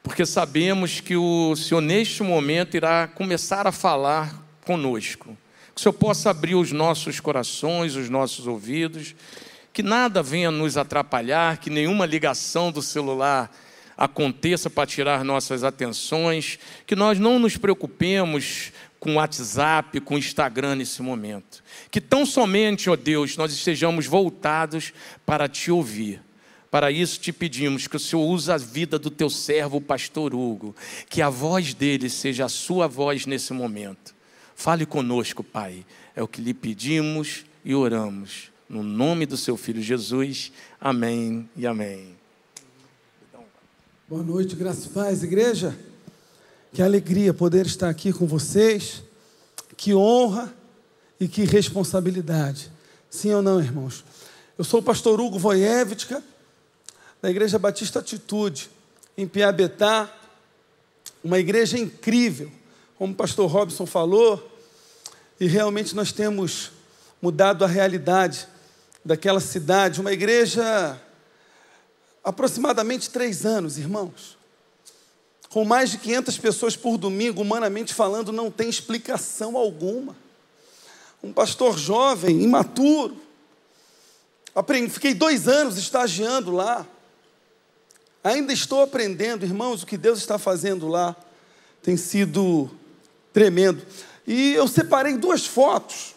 porque 0.10 0.26
sabemos 0.26 1.00
que 1.00 1.16
o 1.16 1.56
Senhor, 1.56 1.82
neste 1.82 2.24
momento, 2.24 2.76
irá 2.76 3.08
começar 3.08 3.68
a 3.68 3.72
falar 3.72 4.44
conosco. 4.66 5.38
Que 5.76 5.80
o 5.80 5.84
Senhor 5.84 5.94
possa 5.94 6.32
abrir 6.32 6.56
os 6.56 6.72
nossos 6.72 7.20
corações, 7.20 7.96
os 7.96 8.10
nossos 8.10 8.48
ouvidos, 8.48 9.16
que 9.72 9.84
nada 9.84 10.24
venha 10.24 10.50
nos 10.50 10.78
atrapalhar, 10.78 11.60
que 11.60 11.70
nenhuma 11.70 12.08
ligação 12.08 12.72
do 12.72 12.82
celular 12.82 13.56
aconteça 13.96 14.68
para 14.68 14.88
tirar 14.88 15.24
nossas 15.24 15.64
atenções, 15.64 16.58
que 16.88 16.96
nós 16.96 17.20
não 17.20 17.38
nos 17.38 17.56
preocupemos 17.56 18.72
com 19.00 19.18
WhatsApp, 19.18 20.02
com 20.02 20.18
Instagram 20.18 20.78
nesse 20.78 21.04
momento. 21.04 21.64
Que 21.92 22.02
tão 22.02 22.26
somente, 22.26 22.90
ó 22.90 22.96
Deus, 22.96 23.38
nós 23.38 23.54
estejamos 23.54 24.08
voltados 24.08 24.92
para 25.24 25.48
te 25.48 25.70
ouvir 25.70 26.20
para 26.72 26.92
isso 26.92 27.20
te 27.20 27.34
pedimos 27.34 27.88
que 27.88 27.96
o 27.96 28.00
Senhor 28.00 28.24
use 28.24 28.52
a 28.52 28.58
vida 28.58 29.00
do 29.00 29.10
teu 29.10 29.30
servo, 29.30 29.78
o 29.78 29.82
pastor 29.82 30.36
Hugo, 30.36 30.76
que 31.10 31.22
a 31.22 31.30
voz 31.30 31.74
dele 31.74 32.10
seja 32.10 32.46
a 32.46 32.50
sua 32.50 32.88
voz 32.88 33.26
nesse 33.26 33.54
momento. 33.54 34.14
Fale 34.56 34.86
conosco, 34.86 35.44
Pai. 35.44 35.86
É 36.16 36.22
o 36.22 36.28
que 36.28 36.42
lhe 36.42 36.54
pedimos 36.54 37.46
e 37.66 37.74
oramos. 37.74 38.52
No 38.68 38.84
nome 38.84 39.26
do 39.26 39.36
seu 39.36 39.58
filho 39.58 39.82
Jesus. 39.82 40.52
Amém 40.80 41.50
e 41.56 41.66
amém. 41.66 42.16
Boa 44.08 44.22
noite, 44.22 44.56
graças 44.56 44.86
e 44.86 44.90
paz, 44.90 45.24
igreja. 45.24 45.78
Que 46.72 46.84
alegria 46.84 47.34
poder 47.34 47.66
estar 47.66 47.90
aqui 47.90 48.14
com 48.14 48.28
vocês. 48.28 49.02
Que 49.76 49.96
honra 49.96 50.54
e 51.20 51.28
que 51.28 51.46
responsabilidade. 51.46 52.72
Sim 53.10 53.34
ou 53.34 53.42
não, 53.42 53.60
irmãos? 53.60 54.06
Eu 54.56 54.64
sou 54.64 54.82
o 54.82 54.84
pastor 54.84 55.20
Hugo 55.20 55.40
Voievitka 55.40 56.24
da 57.22 57.30
Igreja 57.30 57.60
Batista 57.60 58.00
Atitude, 58.00 58.70
em 59.18 59.28
Piabetá, 59.28 60.10
uma 61.24 61.38
igreja 61.38 61.78
incrível, 61.78 62.50
como 62.98 63.12
o 63.12 63.16
pastor 63.16 63.50
Robson 63.50 63.86
falou, 63.86 64.50
e 65.40 65.46
realmente 65.46 65.94
nós 65.96 66.14
temos 66.14 66.72
mudado 67.22 67.66
a 67.66 67.68
realidade 67.68 68.48
daquela 69.04 69.42
cidade, 69.42 70.00
uma 70.00 70.14
igreja 70.14 71.00
aproximadamente 72.24 73.10
três 73.10 73.46
anos, 73.46 73.78
irmãos, 73.78 74.38
com 75.50 75.66
mais 75.66 75.92
de 75.92 75.98
500 75.98 76.38
pessoas 76.38 76.76
por 76.78 76.98
domingo, 76.98 77.42
humanamente 77.42 77.94
falando, 77.94 78.32
não 78.32 78.50
tem 78.50 78.70
explicação 78.70 79.58
alguma. 79.58 80.16
Um 81.22 81.34
pastor 81.34 81.78
jovem, 81.78 82.42
imaturo, 82.44 83.18
aprendi, 84.56 84.90
fiquei 84.90 85.14
dois 85.14 85.48
anos 85.48 85.78
estagiando 85.78 86.52
lá, 86.52 86.88
Ainda 88.24 88.52
estou 88.52 88.82
aprendendo, 88.82 89.46
irmãos, 89.46 89.82
o 89.82 89.86
que 89.86 89.98
Deus 89.98 90.20
está 90.20 90.38
fazendo 90.38 90.88
lá 90.88 91.16
tem 91.82 91.96
sido 91.96 92.70
tremendo. 93.32 93.82
E 94.28 94.54
eu 94.54 94.68
separei 94.68 95.18
duas 95.18 95.46
fotos, 95.46 96.16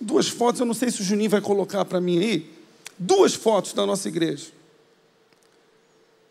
duas 0.00 0.28
fotos, 0.28 0.60
eu 0.60 0.66
não 0.66 0.74
sei 0.74 0.90
se 0.90 1.00
o 1.00 1.04
Juninho 1.04 1.30
vai 1.30 1.40
colocar 1.40 1.84
para 1.84 2.00
mim 2.00 2.18
aí, 2.18 2.54
duas 2.98 3.34
fotos 3.34 3.72
da 3.72 3.86
nossa 3.86 4.08
igreja. 4.08 4.52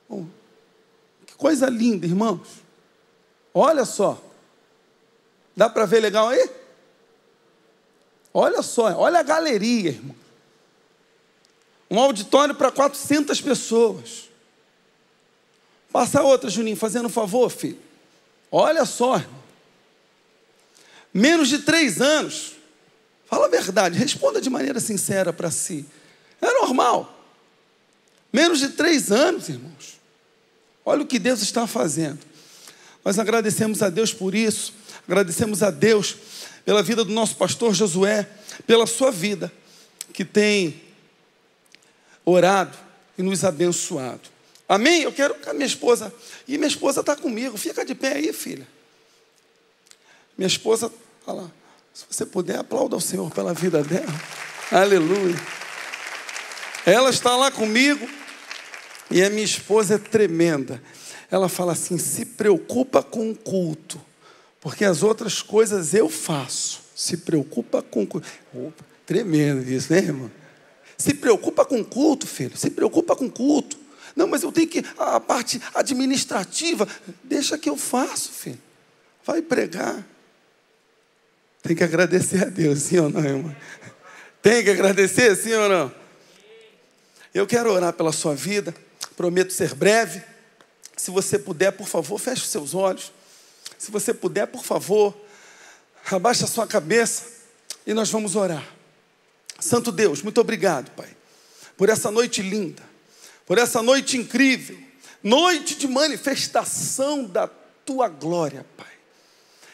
Bom, 0.07 0.25
que 1.25 1.35
coisa 1.35 1.67
linda, 1.67 2.05
irmãos. 2.05 2.47
Olha 3.53 3.85
só. 3.85 4.21
Dá 5.55 5.67
para 5.67 5.85
ver 5.85 5.99
legal 5.99 6.29
aí? 6.29 6.49
Olha 8.31 8.61
só, 8.61 8.95
olha 8.99 9.19
a 9.19 9.23
galeria, 9.23 9.89
irmão. 9.89 10.15
Um 11.89 11.99
auditório 11.99 12.53
para 12.53 12.71
400 12.71 13.41
pessoas. 13.41 14.26
Passa 15.97 16.21
outra, 16.21 16.47
Juninho, 16.47 16.77
fazendo 16.77 17.07
um 17.07 17.09
favor, 17.09 17.49
filho. 17.49 17.79
Olha 18.51 18.85
só. 18.85 19.19
Menos 21.11 21.49
de 21.49 21.57
três 21.57 21.99
anos. 21.99 22.51
Fala 23.25 23.47
a 23.47 23.49
verdade, 23.49 23.97
responda 23.97 24.39
de 24.39 24.47
maneira 24.47 24.79
sincera 24.79 25.33
para 25.33 25.49
si. 25.49 25.87
É 26.39 26.53
normal. 26.53 27.19
Menos 28.31 28.59
de 28.59 28.69
três 28.69 29.11
anos, 29.11 29.49
irmãos. 29.49 29.97
Olha 30.85 31.01
o 31.01 31.07
que 31.07 31.17
Deus 31.17 31.41
está 31.41 31.65
fazendo. 31.65 32.19
Nós 33.03 33.17
agradecemos 33.17 33.81
a 33.81 33.89
Deus 33.89 34.13
por 34.13 34.35
isso. 34.35 34.75
Agradecemos 35.07 35.63
a 35.63 35.71
Deus 35.71 36.15
pela 36.63 36.83
vida 36.83 37.03
do 37.03 37.11
nosso 37.11 37.35
pastor 37.37 37.73
Josué, 37.73 38.29
pela 38.67 38.85
sua 38.85 39.09
vida, 39.09 39.51
que 40.13 40.23
tem 40.23 40.79
orado 42.23 42.77
e 43.17 43.23
nos 43.23 43.43
abençoado. 43.43 44.36
Amém? 44.67 45.03
Eu 45.03 45.13
quero 45.13 45.35
que 45.35 45.49
a 45.49 45.53
minha 45.53 45.65
esposa. 45.65 46.13
E 46.47 46.57
minha 46.57 46.67
esposa 46.67 46.99
está 46.99 47.15
comigo. 47.15 47.57
Fica 47.57 47.85
de 47.85 47.95
pé 47.95 48.13
aí, 48.13 48.33
filha. 48.33 48.67
Minha 50.37 50.47
esposa, 50.47 50.91
olha 51.25 51.41
lá. 51.41 51.51
Se 51.93 52.05
você 52.09 52.25
puder, 52.25 52.59
aplauda 52.59 52.95
ao 52.95 53.01
Senhor 53.01 53.31
pela 53.31 53.53
vida 53.53 53.81
dela. 53.83 54.13
Aleluia. 54.71 55.35
Ela 56.85 57.09
está 57.09 57.35
lá 57.35 57.49
comigo. 57.49 58.07
E 59.09 59.23
a 59.23 59.29
minha 59.29 59.45
esposa 59.45 59.95
é 59.95 59.97
tremenda. 59.97 60.81
Ela 61.31 61.49
fala 61.49 61.71
assim: 61.71 61.97
se 61.97 62.25
preocupa 62.25 63.01
com 63.01 63.31
o 63.31 63.35
culto. 63.35 63.99
Porque 64.59 64.83
as 64.83 65.01
outras 65.01 65.41
coisas 65.41 65.93
eu 65.93 66.09
faço. 66.09 66.81
Se 66.95 67.17
preocupa 67.17 67.81
com 67.81 68.03
o 68.03 68.07
culto. 68.07 68.27
Opa, 68.53 68.83
tremendo 69.05 69.67
isso, 69.69 69.91
né, 69.93 69.99
irmão? 69.99 70.29
Se 70.97 71.13
preocupa 71.13 71.63
com 71.63 71.79
o 71.79 71.85
culto, 71.85 72.27
filho. 72.27 72.57
Se 72.57 72.69
preocupa 72.69 73.15
com 73.15 73.25
o 73.25 73.31
culto. 73.31 73.77
Não, 74.17 74.25
mas 74.25 74.41
eu 74.41 74.51
tenho 74.51 74.67
que. 74.67 74.83
A 74.97 75.19
parte 75.19 75.61
administrativa, 75.75 76.87
deixa 77.23 77.55
que 77.55 77.69
eu 77.69 77.77
faço, 77.77 78.31
filho. 78.31 78.59
Vai 79.23 79.43
pregar. 79.43 80.03
Tem 81.61 81.75
que 81.75 81.83
agradecer 81.83 82.41
a 82.41 82.49
Deus, 82.49 82.79
sim 82.79 82.97
ou 82.97 83.11
não, 83.11 83.23
irmão? 83.23 83.55
Tem 84.41 84.63
que 84.63 84.71
agradecer, 84.71 85.35
sim 85.35 85.53
ou 85.53 85.69
não? 85.69 85.93
Eu 87.31 87.45
quero 87.45 87.71
orar 87.71 87.93
pela 87.93 88.11
sua 88.11 88.33
vida, 88.33 88.73
prometo 89.15 89.53
ser 89.53 89.75
breve. 89.75 90.23
Se 90.95 91.11
você 91.11 91.37
puder, 91.37 91.71
por 91.73 91.87
favor, 91.87 92.17
feche 92.17 92.41
os 92.41 92.49
seus 92.49 92.73
olhos. 92.73 93.13
Se 93.77 93.91
você 93.91 94.15
puder, 94.15 94.47
por 94.47 94.63
favor, 94.63 95.15
abaixe 96.09 96.43
a 96.43 96.47
sua 96.47 96.65
cabeça 96.65 97.25
e 97.85 97.93
nós 97.93 98.09
vamos 98.09 98.35
orar. 98.35 98.67
Santo 99.59 99.91
Deus, 99.91 100.23
muito 100.23 100.41
obrigado, 100.41 100.89
Pai, 100.95 101.09
por 101.75 101.87
essa 101.87 102.09
noite 102.09 102.41
linda 102.41 102.86
por 103.47 103.57
essa 103.57 103.81
noite 103.81 104.17
incrível, 104.17 104.77
noite 105.23 105.75
de 105.75 105.87
manifestação 105.87 107.23
da 107.23 107.47
tua 107.47 108.09
glória, 108.09 108.65
Pai. 108.75 108.85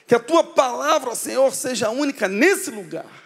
Que 0.07 0.13
a 0.13 0.19
tua 0.19 0.43
palavra, 0.43 1.15
Senhor, 1.15 1.53
seja 1.53 1.89
única 1.89 2.27
nesse 2.27 2.69
lugar. 2.69 3.23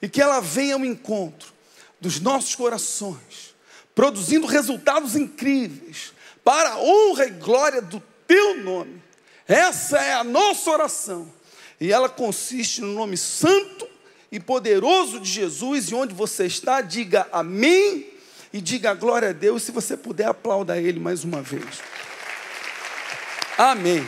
e 0.00 0.08
que 0.08 0.22
ela 0.22 0.40
venha 0.40 0.74
ao 0.74 0.84
encontro 0.84 1.52
dos 2.00 2.20
nossos 2.20 2.54
corações, 2.54 3.54
produzindo 3.96 4.46
resultados 4.46 5.16
incríveis 5.16 6.12
para 6.44 6.74
a 6.74 6.78
honra 6.78 7.26
e 7.26 7.30
glória 7.30 7.82
do 7.82 8.00
teu 8.24 8.62
nome. 8.62 9.02
Essa 9.46 9.98
é 9.98 10.14
a 10.14 10.22
nossa 10.22 10.70
oração. 10.70 11.32
E 11.80 11.92
ela 11.92 12.08
consiste 12.08 12.80
no 12.80 12.94
nome 12.94 13.16
santo 13.16 13.88
e 14.30 14.38
poderoso 14.38 15.18
de 15.18 15.28
Jesus, 15.28 15.90
e 15.90 15.94
onde 15.96 16.14
você 16.14 16.46
está, 16.46 16.80
diga 16.80 17.26
amém 17.32 18.17
e 18.52 18.60
diga 18.60 18.94
glória 18.94 19.30
a 19.30 19.32
Deus. 19.32 19.62
Se 19.62 19.72
você 19.72 19.96
puder, 19.96 20.28
aplauda 20.28 20.78
Ele 20.78 20.98
mais 20.98 21.24
uma 21.24 21.42
vez. 21.42 21.80
Amém. 23.56 24.06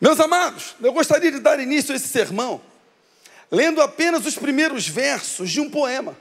Meus 0.00 0.20
amados, 0.20 0.76
eu 0.80 0.92
gostaria 0.92 1.32
de 1.32 1.40
dar 1.40 1.58
início 1.58 1.92
a 1.92 1.96
esse 1.96 2.08
sermão 2.08 2.60
lendo 3.50 3.80
apenas 3.80 4.26
os 4.26 4.36
primeiros 4.36 4.88
versos 4.88 5.50
de 5.50 5.60
um 5.60 5.70
poema 5.70 6.16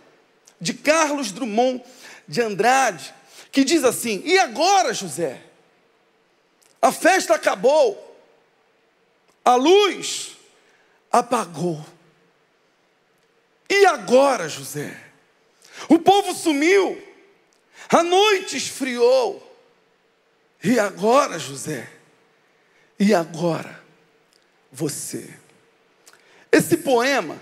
de 0.60 0.74
Carlos 0.74 1.32
Drummond 1.32 1.84
de 2.28 2.42
Andrade, 2.42 3.14
que 3.52 3.64
diz 3.64 3.84
assim: 3.84 4.22
E 4.26 4.38
agora, 4.38 4.94
José? 4.94 5.42
A 6.82 6.92
festa 6.92 7.34
acabou, 7.34 8.16
a 9.44 9.56
luz 9.56 10.38
apagou. 11.12 11.84
E 13.70 13.86
agora, 13.86 14.48
José? 14.48 14.96
O 15.90 16.00
povo 16.00 16.34
sumiu, 16.34 17.02
a 17.90 18.04
noite 18.04 18.58
esfriou. 18.58 19.42
E 20.64 20.80
agora, 20.80 21.38
José? 21.38 21.90
E 23.00 23.14
agora, 23.14 23.84
você? 24.72 25.30
Esse 26.52 26.78
poema 26.78 27.42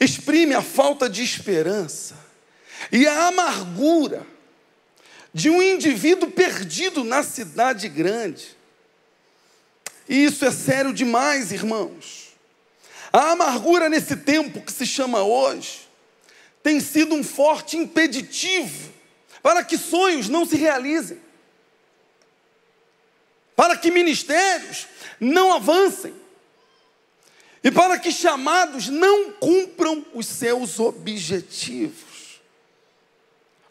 exprime 0.00 0.54
a 0.54 0.62
falta 0.62 1.08
de 1.08 1.22
esperança 1.22 2.16
e 2.90 3.06
a 3.06 3.28
amargura 3.28 4.26
de 5.34 5.48
um 5.48 5.62
indivíduo 5.62 6.30
perdido 6.30 7.04
na 7.04 7.22
cidade 7.22 7.88
grande. 7.88 8.56
E 10.08 10.24
isso 10.24 10.44
é 10.44 10.50
sério 10.50 10.92
demais, 10.92 11.52
irmãos. 11.52 12.21
A 13.12 13.32
amargura 13.32 13.88
nesse 13.88 14.16
tempo 14.16 14.62
que 14.62 14.72
se 14.72 14.86
chama 14.86 15.22
hoje 15.22 15.88
tem 16.62 16.80
sido 16.80 17.14
um 17.14 17.22
forte 17.22 17.76
impeditivo 17.76 18.90
para 19.42 19.62
que 19.62 19.76
sonhos 19.76 20.28
não 20.28 20.46
se 20.46 20.56
realizem, 20.56 21.20
para 23.54 23.76
que 23.76 23.90
ministérios 23.90 24.86
não 25.20 25.52
avancem, 25.52 26.14
e 27.64 27.70
para 27.70 27.98
que 27.98 28.10
chamados 28.10 28.88
não 28.88 29.32
cumpram 29.32 30.04
os 30.14 30.26
seus 30.26 30.80
objetivos. 30.80 32.40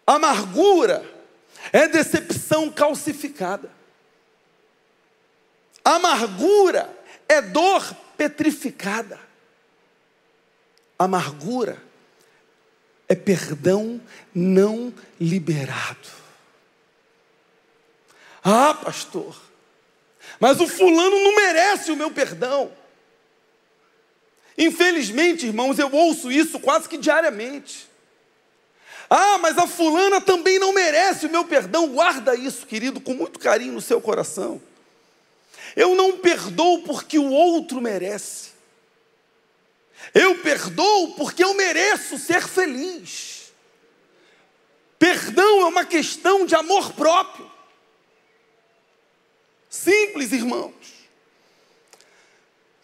Amargura 0.06 1.04
é 1.74 1.88
decepção 1.88 2.70
calcificada. 2.70 3.72
Amargura 5.84 6.96
é 7.28 7.42
dor 7.42 7.96
petrificada. 8.18 9.31
Amargura 11.04 11.82
é 13.08 13.16
perdão 13.16 14.00
não 14.34 14.94
liberado. 15.20 16.08
Ah, 18.44 18.74
pastor, 18.74 19.40
mas 20.40 20.60
o 20.60 20.68
fulano 20.68 21.20
não 21.24 21.36
merece 21.36 21.92
o 21.92 21.96
meu 21.96 22.12
perdão. 22.12 22.72
Infelizmente, 24.58 25.46
irmãos, 25.46 25.80
eu 25.80 25.92
ouço 25.92 26.32
isso 26.32 26.60
quase 26.60 26.88
que 26.88 26.98
diariamente. 26.98 27.90
Ah, 29.10 29.38
mas 29.40 29.58
a 29.58 29.68
fulana 29.68 30.22
também 30.22 30.58
não 30.58 30.72
merece 30.72 31.26
o 31.26 31.30
meu 31.30 31.44
perdão. 31.44 31.90
Guarda 31.90 32.34
isso, 32.34 32.66
querido, 32.66 33.02
com 33.02 33.14
muito 33.14 33.40
carinho 33.40 33.74
no 33.74 33.82
seu 33.82 34.00
coração. 34.00 34.62
Eu 35.76 35.96
não 35.96 36.18
perdoo 36.18 36.84
porque 36.84 37.20
o 37.20 37.30
outro 37.30 37.82
merece. 37.82 38.51
Eu 40.14 40.40
perdoo 40.40 41.16
porque 41.16 41.44
eu 41.44 41.54
mereço 41.54 42.18
ser 42.18 42.48
feliz. 42.48 43.52
Perdão 44.98 45.62
é 45.62 45.66
uma 45.66 45.86
questão 45.86 46.46
de 46.46 46.56
amor 46.56 46.94
próprio. 46.94 47.50
Simples, 49.70 50.32
irmãos. 50.32 50.74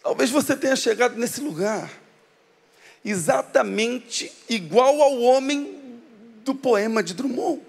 Talvez 0.02 0.30
você 0.30 0.56
tenha 0.56 0.74
chegado 0.74 1.16
nesse 1.16 1.40
lugar 1.40 1.90
exatamente 3.04 4.32
igual 4.48 5.00
ao 5.00 5.20
homem 5.20 6.00
do 6.44 6.54
poema 6.54 7.02
de 7.02 7.14
Drummond, 7.14 7.62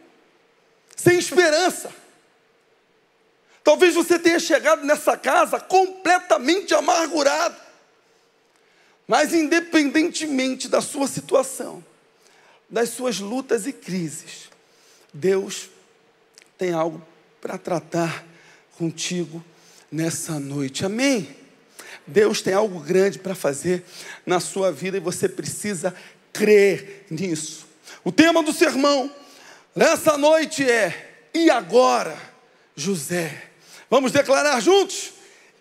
sem 0.96 1.18
esperança. 1.18 1.94
Talvez 3.64 3.94
você 3.94 4.18
tenha 4.18 4.40
chegado 4.40 4.86
nessa 4.86 5.18
casa 5.18 5.60
completamente 5.60 6.74
amargurado. 6.74 7.69
Mas, 9.10 9.34
independentemente 9.34 10.68
da 10.68 10.82
sua 10.82 11.08
situação, 11.08 11.84
das 12.70 12.90
suas 12.90 13.20
lutas 13.20 13.66
e 13.66 13.74
crises, 13.74 14.52
Deus 15.12 15.68
tem 16.60 16.74
algo 16.74 17.02
para 17.42 17.58
tratar 17.58 18.24
contigo 18.78 19.44
nessa 19.92 20.40
noite. 20.40 20.86
Amém? 20.86 21.36
Deus 22.06 22.44
tem 22.44 22.54
algo 22.54 22.80
grande 22.82 23.18
para 23.18 23.34
fazer 23.34 23.84
na 24.28 24.40
sua 24.40 24.72
vida 24.72 24.98
e 24.98 25.00
você 25.00 25.28
precisa 25.28 25.92
crer 26.32 27.08
nisso. 27.10 27.66
O 28.04 28.12
tema 28.12 28.44
do 28.44 28.54
sermão 28.54 29.12
nessa 29.76 30.20
noite 30.20 30.70
é: 30.70 31.30
e 31.34 31.50
agora, 31.50 32.16
José? 32.76 33.50
Vamos 33.90 34.12
declarar 34.12 34.60
juntos? 34.60 35.14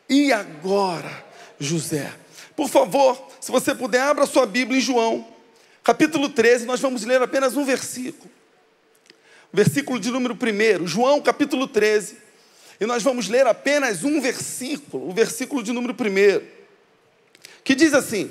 E 0.06 0.34
agora, 0.34 1.24
José? 1.58 2.12
Por 2.58 2.68
favor, 2.68 3.24
se 3.40 3.52
você 3.52 3.72
puder, 3.72 4.00
abra 4.00 4.26
sua 4.26 4.44
Bíblia 4.44 4.78
em 4.78 4.82
João, 4.82 5.24
capítulo 5.84 6.28
13, 6.28 6.66
nós 6.66 6.80
vamos 6.80 7.04
ler 7.04 7.22
apenas 7.22 7.56
um 7.56 7.64
versículo. 7.64 8.28
Versículo 9.52 10.00
de 10.00 10.10
número 10.10 10.34
1, 10.34 10.84
João 10.84 11.22
capítulo 11.22 11.68
13 11.68 12.16
e 12.80 12.84
nós 12.84 13.00
vamos 13.04 13.28
ler 13.28 13.46
apenas 13.46 14.02
um 14.02 14.20
versículo, 14.20 15.08
o 15.08 15.12
versículo 15.12 15.62
de 15.62 15.70
número 15.70 15.94
1, 15.94 16.44
que 17.62 17.76
diz 17.76 17.94
assim: 17.94 18.28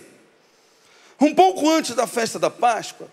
Um 1.21 1.33
pouco 1.33 1.69
antes 1.69 1.95
da 1.95 2.05
festa 2.05 2.37
da 2.37 2.49
Páscoa, 2.49 3.09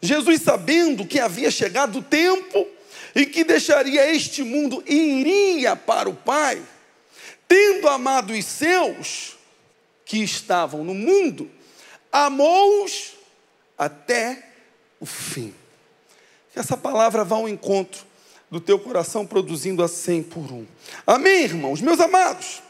Jesus, 0.00 0.40
sabendo 0.40 1.04
que 1.04 1.20
havia 1.20 1.50
chegado 1.50 1.98
o 1.98 2.02
tempo 2.02 2.66
em 3.14 3.26
que 3.26 3.44
deixaria 3.44 4.10
este 4.10 4.42
mundo 4.42 4.82
e 4.86 5.20
iria 5.20 5.76
para 5.76 6.08
o 6.08 6.14
Pai, 6.14 6.62
tendo 7.46 7.86
amado 7.90 8.32
os 8.32 8.46
seus 8.46 9.38
que 10.10 10.18
estavam 10.24 10.82
no 10.82 10.92
mundo, 10.92 11.48
amou-os 12.10 13.12
até 13.78 14.44
o 14.98 15.06
fim. 15.06 15.54
Que 16.52 16.58
essa 16.58 16.76
palavra 16.76 17.22
vá 17.22 17.36
ao 17.36 17.48
encontro 17.48 18.04
do 18.50 18.60
teu 18.60 18.76
coração 18.76 19.24
produzindo 19.24 19.84
a 19.84 19.86
cem 19.86 20.20
por 20.20 20.50
um. 20.50 20.66
Amém, 21.06 21.44
irmãos? 21.44 21.80
Meus 21.80 22.00
amados, 22.00 22.60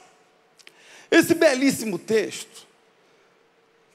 esse 1.10 1.32
belíssimo 1.32 1.98
texto 1.98 2.66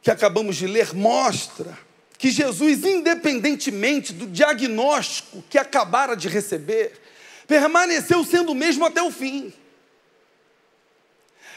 que 0.02 0.10
acabamos 0.10 0.56
de 0.56 0.66
ler 0.66 0.96
mostra 0.96 1.78
que 2.18 2.32
Jesus, 2.32 2.84
independentemente 2.84 4.12
do 4.12 4.26
diagnóstico 4.26 5.44
que 5.52 5.60
acabara 5.60 6.16
de 6.16 6.28
receber, 6.28 7.00
permaneceu 7.46 8.24
sendo 8.24 8.54
o 8.54 8.56
mesmo 8.56 8.84
até 8.86 9.04
o 9.04 9.12
fim. 9.12 9.54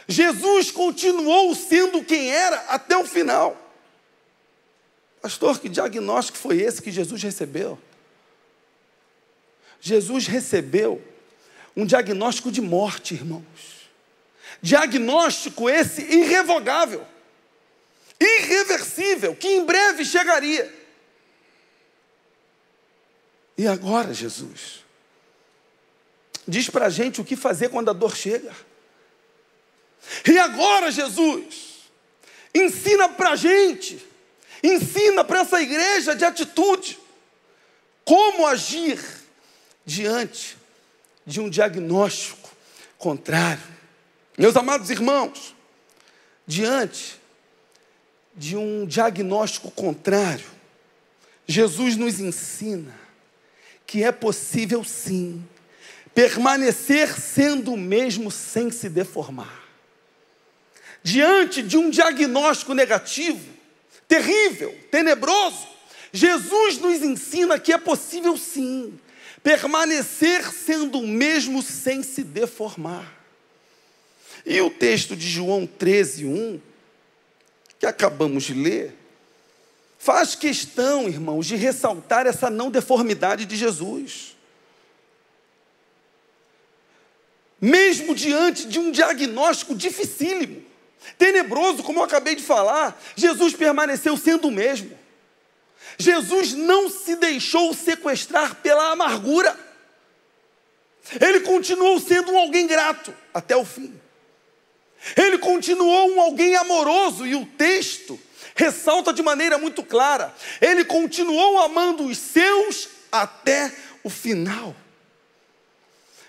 Jesus 0.09 0.71
continuou 0.71 1.55
sendo 1.55 2.03
quem 2.03 2.31
era 2.31 2.57
até 2.69 2.97
o 2.97 3.05
final. 3.05 3.57
Pastor, 5.21 5.61
que 5.61 5.69
diagnóstico 5.69 6.39
foi 6.39 6.63
esse 6.63 6.81
que 6.81 6.91
Jesus 6.91 7.23
recebeu? 7.23 7.79
Jesus 9.81 10.27
recebeu 10.27 11.03
um 11.77 11.85
diagnóstico 11.85 12.51
de 12.51 12.63
morte, 12.63 13.15
irmãos. 13.15 13.91
Diagnóstico 14.63 15.69
esse 15.69 16.03
irrevogável, 16.03 17.07
irreversível, 18.19 19.37
que 19.37 19.47
em 19.47 19.65
breve 19.65 20.05
chegaria. 20.05 20.75
E 23.57 23.67
agora, 23.67 24.15
Jesus? 24.15 24.85
Diz 26.47 26.71
para 26.71 26.87
a 26.87 26.91
gente 26.91 27.21
o 27.21 27.25
que 27.25 27.37
fazer 27.37 27.69
quando 27.69 27.91
a 27.91 27.93
dor 27.93 28.17
chega. 28.17 28.53
E 30.27 30.39
agora, 30.39 30.91
Jesus? 30.91 31.91
Ensina 32.55 33.09
para 33.09 33.31
a 33.31 33.37
gente, 33.37 34.05
ensina 34.63 35.23
para 35.23 35.41
essa 35.41 35.61
igreja 35.61 36.15
de 36.15 36.25
atitude, 36.25 36.99
como 38.05 38.47
agir 38.47 38.99
diante 39.85 40.57
de 41.27 41.41
um 41.41 41.51
diagnóstico 41.51 42.51
contrário. 42.97 43.63
Meus 44.37 44.57
amados 44.57 44.89
irmãos, 44.91 45.55
diante 46.47 47.21
de 48.35 48.57
um 48.57 48.87
diagnóstico 48.87 49.71
contrário, 49.71 50.47
Jesus 51.47 51.97
nos 51.97 52.21
ensina 52.21 52.99
que 53.87 54.05
é 54.05 54.13
possível 54.13 54.85
sim 54.85 55.47
permanecer 56.15 57.19
sendo 57.19 57.73
o 57.73 57.77
mesmo 57.77 58.31
sem 58.31 58.71
se 58.71 58.89
deformar. 58.89 59.68
Diante 61.09 61.63
de 61.63 61.79
um 61.79 61.89
diagnóstico 61.89 62.75
negativo, 62.75 63.43
terrível, 64.07 64.79
tenebroso, 64.91 65.67
Jesus 66.13 66.77
nos 66.77 67.01
ensina 67.03 67.59
que 67.59 67.73
é 67.73 67.79
possível 67.79 68.37
sim 68.37 69.01
permanecer 69.43 70.53
sendo 70.53 70.99
o 70.99 71.07
mesmo 71.07 71.63
sem 71.63 72.03
se 72.03 72.23
deformar. 72.23 73.11
E 74.45 74.61
o 74.61 74.69
texto 74.69 75.17
de 75.17 75.27
João 75.27 75.67
13, 75.67 76.27
1, 76.27 76.61
que 77.79 77.87
acabamos 77.87 78.45
de 78.45 78.53
ler, 78.53 78.95
faz 79.99 80.35
questão, 80.35 81.09
irmãos, 81.09 81.47
de 81.47 81.57
ressaltar 81.57 82.27
essa 82.27 82.51
não 82.51 82.71
deformidade 82.71 83.47
de 83.47 83.57
Jesus. 83.57 84.37
Mesmo 87.59 88.15
diante 88.15 88.69
de 88.69 88.79
um 88.79 88.91
diagnóstico 88.91 89.75
dificílimo, 89.75 90.68
tenebroso, 91.17 91.83
como 91.83 92.01
eu 92.01 92.05
acabei 92.05 92.35
de 92.35 92.43
falar, 92.43 93.01
Jesus 93.17 93.55
permaneceu 93.55 94.17
sendo 94.17 94.49
o 94.49 94.53
mesmo. 94.53 94.97
Jesus 95.99 96.53
não 96.53 96.89
se 96.89 97.17
deixou 97.17 97.73
sequestrar 97.75 98.57
pela 98.57 98.93
amargura. 98.93 99.59
Ele 101.21 101.41
continuou 101.41 101.99
sendo 101.99 102.33
um 102.33 102.39
alguém 102.39 102.67
grato 102.67 103.15
até 103.33 103.57
o 103.57 103.65
fim. 103.65 103.99
Ele 105.17 105.39
continuou 105.39 106.11
um 106.11 106.21
alguém 106.21 106.57
amoroso 106.57 107.27
e 107.27 107.35
o 107.35 107.47
texto 107.47 108.19
ressalta 108.55 109.13
de 109.13 109.23
maneira 109.23 109.57
muito 109.57 109.83
clara. 109.83 110.35
Ele 110.61 110.85
continuou 110.85 111.59
amando 111.63 112.05
os 112.05 112.19
seus 112.19 112.89
até 113.11 113.73
o 114.03 114.11
final. 114.11 114.75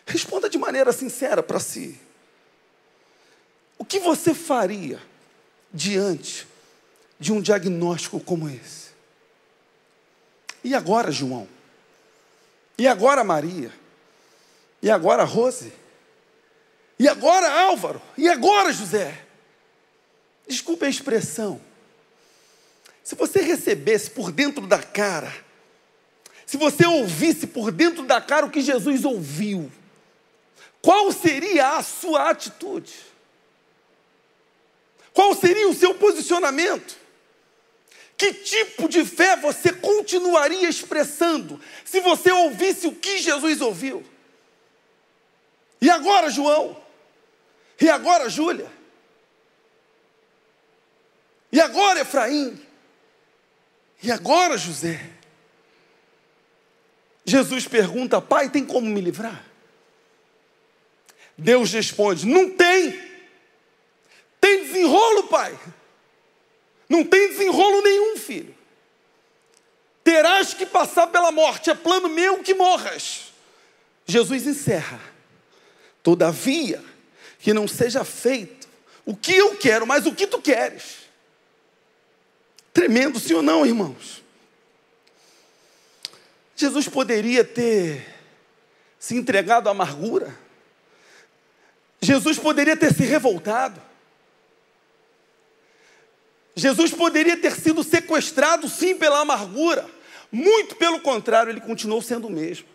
Responda 0.05 0.49
de 0.49 0.57
maneira 0.57 0.91
sincera 0.91 1.43
para 1.43 1.59
si. 1.59 1.99
O 3.79 3.85
que 3.85 3.99
você 3.99 4.33
faria 4.33 5.01
diante 5.73 6.45
de 7.17 7.31
um 7.31 7.41
diagnóstico 7.41 8.19
como 8.19 8.47
esse? 8.47 8.89
E 10.63 10.75
agora, 10.75 11.11
João? 11.11 11.47
E 12.77 12.85
agora, 12.85 13.23
Maria? 13.23 13.71
E 14.83 14.91
agora, 14.91 15.23
Rose? 15.23 15.73
E 16.99 17.07
agora, 17.07 17.49
Álvaro? 17.63 18.01
E 18.17 18.27
agora, 18.27 18.71
José? 18.73 19.25
Desculpe 20.47 20.85
a 20.85 20.89
expressão. 20.89 21.61
Se 23.03 23.15
você 23.15 23.41
recebesse 23.41 24.11
por 24.11 24.31
dentro 24.31 24.67
da 24.67 24.83
cara, 24.83 25.33
se 26.45 26.57
você 26.57 26.85
ouvisse 26.85 27.47
por 27.47 27.71
dentro 27.71 28.03
da 28.03 28.19
cara 28.19 28.45
o 28.45 28.51
que 28.51 28.61
Jesus 28.61 29.05
ouviu, 29.05 29.71
qual 30.81 31.11
seria 31.11 31.77
a 31.77 31.83
sua 31.83 32.29
atitude? 32.29 33.08
Qual 35.19 35.35
seria 35.35 35.67
o 35.67 35.73
seu 35.73 35.93
posicionamento? 35.95 36.97
Que 38.15 38.33
tipo 38.35 38.87
de 38.87 39.03
fé 39.03 39.35
você 39.35 39.73
continuaria 39.73 40.69
expressando 40.69 41.59
se 41.83 41.99
você 41.99 42.31
ouvisse 42.31 42.87
o 42.87 42.95
que 42.95 43.17
Jesus 43.17 43.59
ouviu? 43.59 44.01
E 45.81 45.89
agora, 45.89 46.29
João? 46.29 46.81
E 47.81 47.89
agora, 47.89 48.29
Júlia? 48.29 48.71
E 51.51 51.59
agora, 51.59 51.99
Efraim? 51.99 52.57
E 54.01 54.09
agora, 54.13 54.57
José? 54.57 55.05
Jesus 57.25 57.67
pergunta: 57.67 58.21
Pai, 58.21 58.49
tem 58.49 58.65
como 58.65 58.89
me 58.89 59.01
livrar? 59.01 59.43
Deus 61.37 61.73
responde: 61.73 62.25
Não 62.25 62.49
tem. 62.51 63.08
Desenrolo, 64.79 65.23
pai. 65.27 65.59
Não 66.87 67.03
tem 67.03 67.29
desenrolo 67.29 67.81
nenhum, 67.81 68.17
filho. 68.17 68.55
Terás 70.03 70.53
que 70.53 70.65
passar 70.65 71.07
pela 71.07 71.31
morte, 71.31 71.69
é 71.69 71.75
plano 71.75 72.09
meu 72.09 72.41
que 72.41 72.53
morras. 72.53 73.33
Jesus 74.05 74.47
encerra. 74.47 74.99
Todavia, 76.01 76.83
que 77.39 77.53
não 77.53 77.67
seja 77.67 78.03
feito 78.03 78.67
o 79.05 79.15
que 79.15 79.35
eu 79.35 79.55
quero, 79.57 79.85
mas 79.85 80.05
o 80.05 80.15
que 80.15 80.25
tu 80.25 80.41
queres. 80.41 80.99
Tremendo, 82.73 83.19
sim 83.19 83.33
ou 83.33 83.41
não, 83.41 83.65
irmãos? 83.65 84.23
Jesus 86.55 86.87
poderia 86.87 87.43
ter 87.43 88.05
se 88.97 89.15
entregado 89.15 89.67
à 89.67 89.71
amargura. 89.71 90.35
Jesus 92.01 92.39
poderia 92.39 92.75
ter 92.75 92.93
se 92.93 93.03
revoltado. 93.03 93.88
Jesus 96.59 96.91
poderia 96.91 97.37
ter 97.37 97.55
sido 97.55 97.83
sequestrado, 97.83 98.67
sim, 98.69 98.95
pela 98.95 99.19
amargura. 99.19 99.89
Muito 100.31 100.75
pelo 100.75 100.99
contrário, 100.99 101.51
ele 101.51 101.61
continuou 101.61 102.01
sendo 102.01 102.27
o 102.27 102.31
mesmo. 102.31 102.67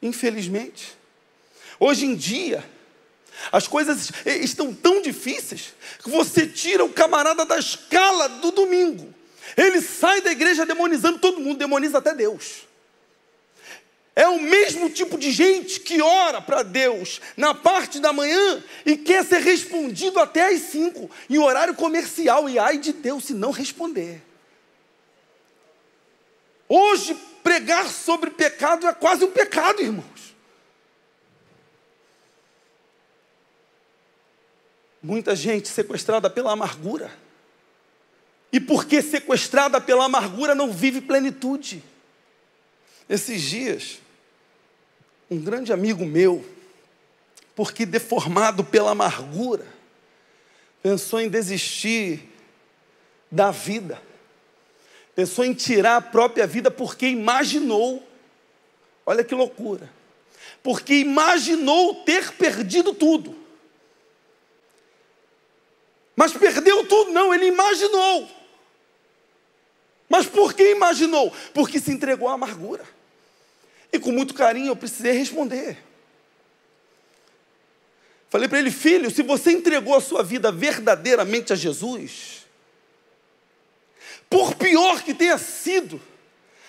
Infelizmente, 0.00 0.96
hoje 1.78 2.06
em 2.06 2.16
dia, 2.16 2.64
as 3.52 3.68
coisas 3.68 4.10
estão 4.26 4.74
tão 4.74 5.00
difíceis 5.00 5.74
que 6.02 6.10
você 6.10 6.46
tira 6.46 6.84
o 6.84 6.92
camarada 6.92 7.44
da 7.44 7.58
escala 7.58 8.28
do 8.28 8.50
domingo. 8.50 9.14
Ele 9.56 9.80
sai 9.80 10.20
da 10.20 10.32
igreja 10.32 10.66
demonizando 10.66 11.18
todo 11.18 11.40
mundo, 11.40 11.58
demoniza 11.58 11.98
até 11.98 12.14
Deus. 12.14 12.66
É 14.14 14.28
o 14.28 14.38
mesmo 14.38 14.90
tipo 14.90 15.16
de 15.16 15.32
gente 15.32 15.80
que 15.80 16.02
ora 16.02 16.40
para 16.42 16.62
Deus 16.62 17.20
na 17.34 17.54
parte 17.54 17.98
da 17.98 18.12
manhã 18.12 18.62
e 18.84 18.96
quer 18.96 19.24
ser 19.24 19.40
respondido 19.40 20.20
até 20.20 20.52
às 20.52 20.60
cinco, 20.60 21.10
em 21.30 21.38
horário 21.38 21.74
comercial, 21.74 22.48
e 22.48 22.58
ai 22.58 22.76
de 22.76 22.92
Deus 22.92 23.24
se 23.24 23.32
não 23.32 23.50
responder. 23.50 24.22
Hoje, 26.68 27.14
pregar 27.42 27.88
sobre 27.88 28.30
pecado 28.30 28.86
é 28.86 28.92
quase 28.92 29.24
um 29.24 29.30
pecado, 29.30 29.80
irmãos. 29.80 30.34
Muita 35.02 35.34
gente 35.34 35.68
sequestrada 35.68 36.30
pela 36.30 36.52
amargura. 36.52 37.10
E 38.52 38.60
porque 38.60 39.00
sequestrada 39.00 39.80
pela 39.80 40.04
amargura 40.04 40.54
não 40.54 40.70
vive 40.70 41.00
plenitude. 41.00 41.82
Esses 43.08 43.42
dias, 43.42 44.01
um 45.32 45.40
grande 45.40 45.72
amigo 45.72 46.04
meu, 46.04 46.44
porque 47.56 47.86
deformado 47.86 48.62
pela 48.62 48.90
amargura, 48.90 49.66
pensou 50.82 51.20
em 51.20 51.28
desistir 51.28 52.28
da 53.30 53.50
vida, 53.50 54.00
pensou 55.14 55.44
em 55.44 55.54
tirar 55.54 55.96
a 55.96 56.00
própria 56.02 56.46
vida 56.46 56.70
porque 56.70 57.06
imaginou, 57.06 58.06
olha 59.06 59.24
que 59.24 59.34
loucura, 59.34 59.90
porque 60.62 60.94
imaginou 60.94 62.04
ter 62.04 62.32
perdido 62.32 62.92
tudo. 62.92 63.40
Mas 66.14 66.32
perdeu 66.32 66.86
tudo, 66.86 67.10
não, 67.10 67.34
ele 67.34 67.46
imaginou. 67.46 68.28
Mas 70.10 70.26
por 70.26 70.52
que 70.52 70.72
imaginou? 70.72 71.32
Porque 71.54 71.80
se 71.80 71.90
entregou 71.90 72.28
à 72.28 72.34
amargura. 72.34 72.84
E 73.92 73.98
com 73.98 74.10
muito 74.10 74.32
carinho 74.32 74.68
eu 74.68 74.76
precisei 74.76 75.12
responder. 75.12 75.78
Falei 78.30 78.48
para 78.48 78.58
ele, 78.58 78.70
filho, 78.70 79.10
se 79.10 79.22
você 79.22 79.52
entregou 79.52 79.94
a 79.94 80.00
sua 80.00 80.22
vida 80.22 80.50
verdadeiramente 80.50 81.52
a 81.52 81.56
Jesus, 81.56 82.46
por 84.30 84.54
pior 84.54 85.02
que 85.02 85.12
tenha 85.12 85.36
sido 85.36 86.00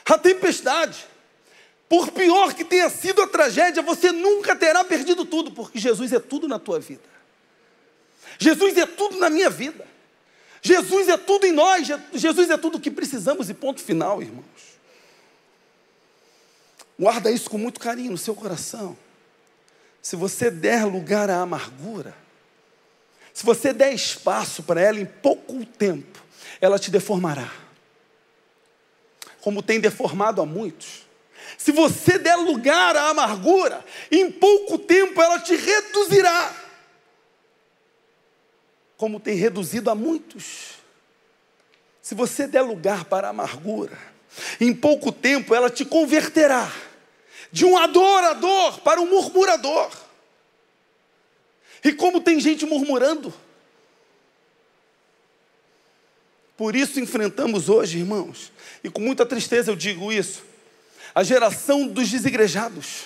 a 0.05 0.17
tempestade, 0.17 1.05
por 1.87 2.11
pior 2.11 2.53
que 2.53 2.65
tenha 2.65 2.89
sido 2.89 3.21
a 3.21 3.27
tragédia, 3.27 3.81
você 3.81 4.11
nunca 4.11 4.55
terá 4.55 4.83
perdido 4.83 5.23
tudo, 5.23 5.51
porque 5.51 5.79
Jesus 5.79 6.11
é 6.11 6.19
tudo 6.19 6.47
na 6.47 6.59
tua 6.59 6.81
vida. 6.81 7.13
Jesus 8.37 8.77
é 8.77 8.85
tudo 8.85 9.17
na 9.17 9.29
minha 9.29 9.49
vida. 9.49 9.87
Jesus 10.61 11.07
é 11.07 11.15
tudo 11.15 11.45
em 11.45 11.51
nós. 11.51 11.87
Jesus 12.13 12.49
é 12.49 12.57
tudo 12.57 12.77
o 12.77 12.81
que 12.81 12.91
precisamos 12.91 13.49
e 13.49 13.53
ponto 13.53 13.81
final, 13.81 14.21
irmãos. 14.21 14.72
Guarda 17.03 17.29
isso 17.29 17.49
com 17.49 17.57
muito 17.57 17.81
carinho 17.81 18.11
no 18.11 18.17
seu 18.17 18.33
coração. 18.33 18.97
Se 20.01 20.15
você 20.15 20.49
der 20.49 20.85
lugar 20.85 21.29
à 21.29 21.41
amargura, 21.41 22.15
se 23.33 23.45
você 23.45 23.73
der 23.73 23.93
espaço 23.93 24.63
para 24.63 24.79
ela 24.79 25.01
em 25.01 25.05
pouco 25.05 25.65
tempo, 25.65 26.23
ela 26.61 26.79
te 26.79 26.89
deformará. 26.89 27.51
Como 29.41 29.61
tem 29.61 29.81
deformado 29.81 30.41
a 30.41 30.45
muitos. 30.45 31.05
Se 31.57 31.73
você 31.73 32.17
der 32.17 32.37
lugar 32.37 32.95
à 32.95 33.09
amargura, 33.09 33.83
em 34.09 34.31
pouco 34.31 34.77
tempo 34.77 35.21
ela 35.21 35.41
te 35.41 35.57
reduzirá 35.57 36.55
como 38.95 39.19
tem 39.19 39.35
reduzido 39.35 39.89
a 39.89 39.95
muitos. 39.95 40.75
Se 42.01 42.15
você 42.15 42.47
der 42.47 42.61
lugar 42.61 43.03
para 43.03 43.27
a 43.27 43.31
amargura, 43.31 43.97
em 44.61 44.73
pouco 44.73 45.11
tempo 45.11 45.53
ela 45.53 45.69
te 45.69 45.83
converterá 45.83 46.71
de 47.53 47.63
um 47.65 47.77
adorador 47.77 48.79
para 48.79 48.99
um 48.99 49.07
murmurador. 49.07 49.91
E 51.83 51.93
como 51.93 52.19
tem 52.19 52.39
gente 52.39 52.65
murmurando, 52.65 53.31
por 56.57 56.75
isso 56.75 56.99
enfrentamos 56.99 57.69
hoje, 57.69 57.99
irmãos, 57.99 58.51
e 58.83 58.89
com 58.89 59.01
muita 59.01 59.23
tristeza 59.23 59.69
eu 59.69 59.75
digo 59.75 60.11
isso, 60.11 60.43
a 61.13 61.23
geração 61.23 61.87
dos 61.87 62.09
desigrejados. 62.09 63.03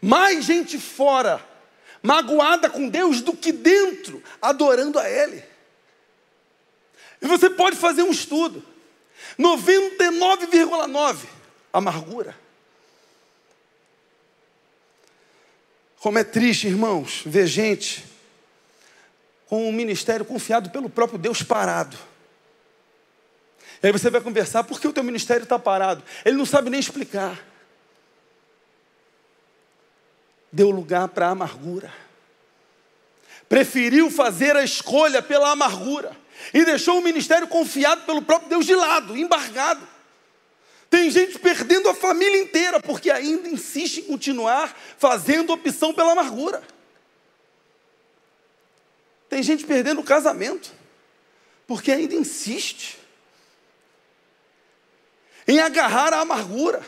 Mais 0.00 0.44
gente 0.44 0.78
fora, 0.78 1.44
magoada 2.00 2.70
com 2.70 2.88
Deus, 2.88 3.20
do 3.20 3.36
que 3.36 3.50
dentro, 3.50 4.22
adorando 4.40 5.00
a 5.00 5.10
Ele. 5.10 5.42
E 7.20 7.26
você 7.26 7.50
pode 7.50 7.76
fazer 7.76 8.04
um 8.04 8.12
estudo. 8.12 8.64
99,9 9.36 11.39
amargura. 11.72 12.36
Como 16.00 16.18
é 16.18 16.24
triste, 16.24 16.66
irmãos, 16.66 17.22
ver 17.26 17.46
gente 17.46 18.04
com 19.46 19.68
um 19.68 19.72
ministério 19.72 20.24
confiado 20.24 20.70
pelo 20.70 20.88
próprio 20.88 21.18
Deus 21.18 21.42
parado. 21.42 21.96
E 23.82 23.86
aí 23.86 23.92
você 23.92 24.08
vai 24.10 24.20
conversar, 24.20 24.64
por 24.64 24.80
que 24.80 24.88
o 24.88 24.92
teu 24.92 25.02
ministério 25.02 25.42
está 25.42 25.58
parado? 25.58 26.02
Ele 26.24 26.36
não 26.36 26.46
sabe 26.46 26.70
nem 26.70 26.80
explicar. 26.80 27.38
Deu 30.52 30.70
lugar 30.70 31.08
para 31.08 31.28
a 31.28 31.30
amargura. 31.30 31.92
Preferiu 33.48 34.10
fazer 34.10 34.54
a 34.56 34.62
escolha 34.62 35.20
pela 35.20 35.50
amargura 35.50 36.16
e 36.54 36.64
deixou 36.64 36.98
o 36.98 37.02
ministério 37.02 37.48
confiado 37.48 38.06
pelo 38.06 38.22
próprio 38.22 38.48
Deus 38.48 38.64
de 38.64 38.74
lado, 38.74 39.16
embargado. 39.16 39.86
Tem 40.90 41.08
gente 41.08 41.38
perdendo 41.38 41.88
a 41.88 41.94
família 41.94 42.42
inteira 42.42 42.80
porque 42.80 43.10
ainda 43.10 43.48
insiste 43.48 43.98
em 43.98 44.02
continuar 44.02 44.76
fazendo 44.98 45.52
opção 45.52 45.94
pela 45.94 46.12
amargura. 46.12 46.60
Tem 49.28 49.40
gente 49.40 49.64
perdendo 49.64 50.00
o 50.00 50.04
casamento 50.04 50.72
porque 51.64 51.92
ainda 51.92 52.16
insiste 52.16 52.98
em 55.46 55.60
agarrar 55.60 56.12
a 56.12 56.20
amargura. 56.20 56.84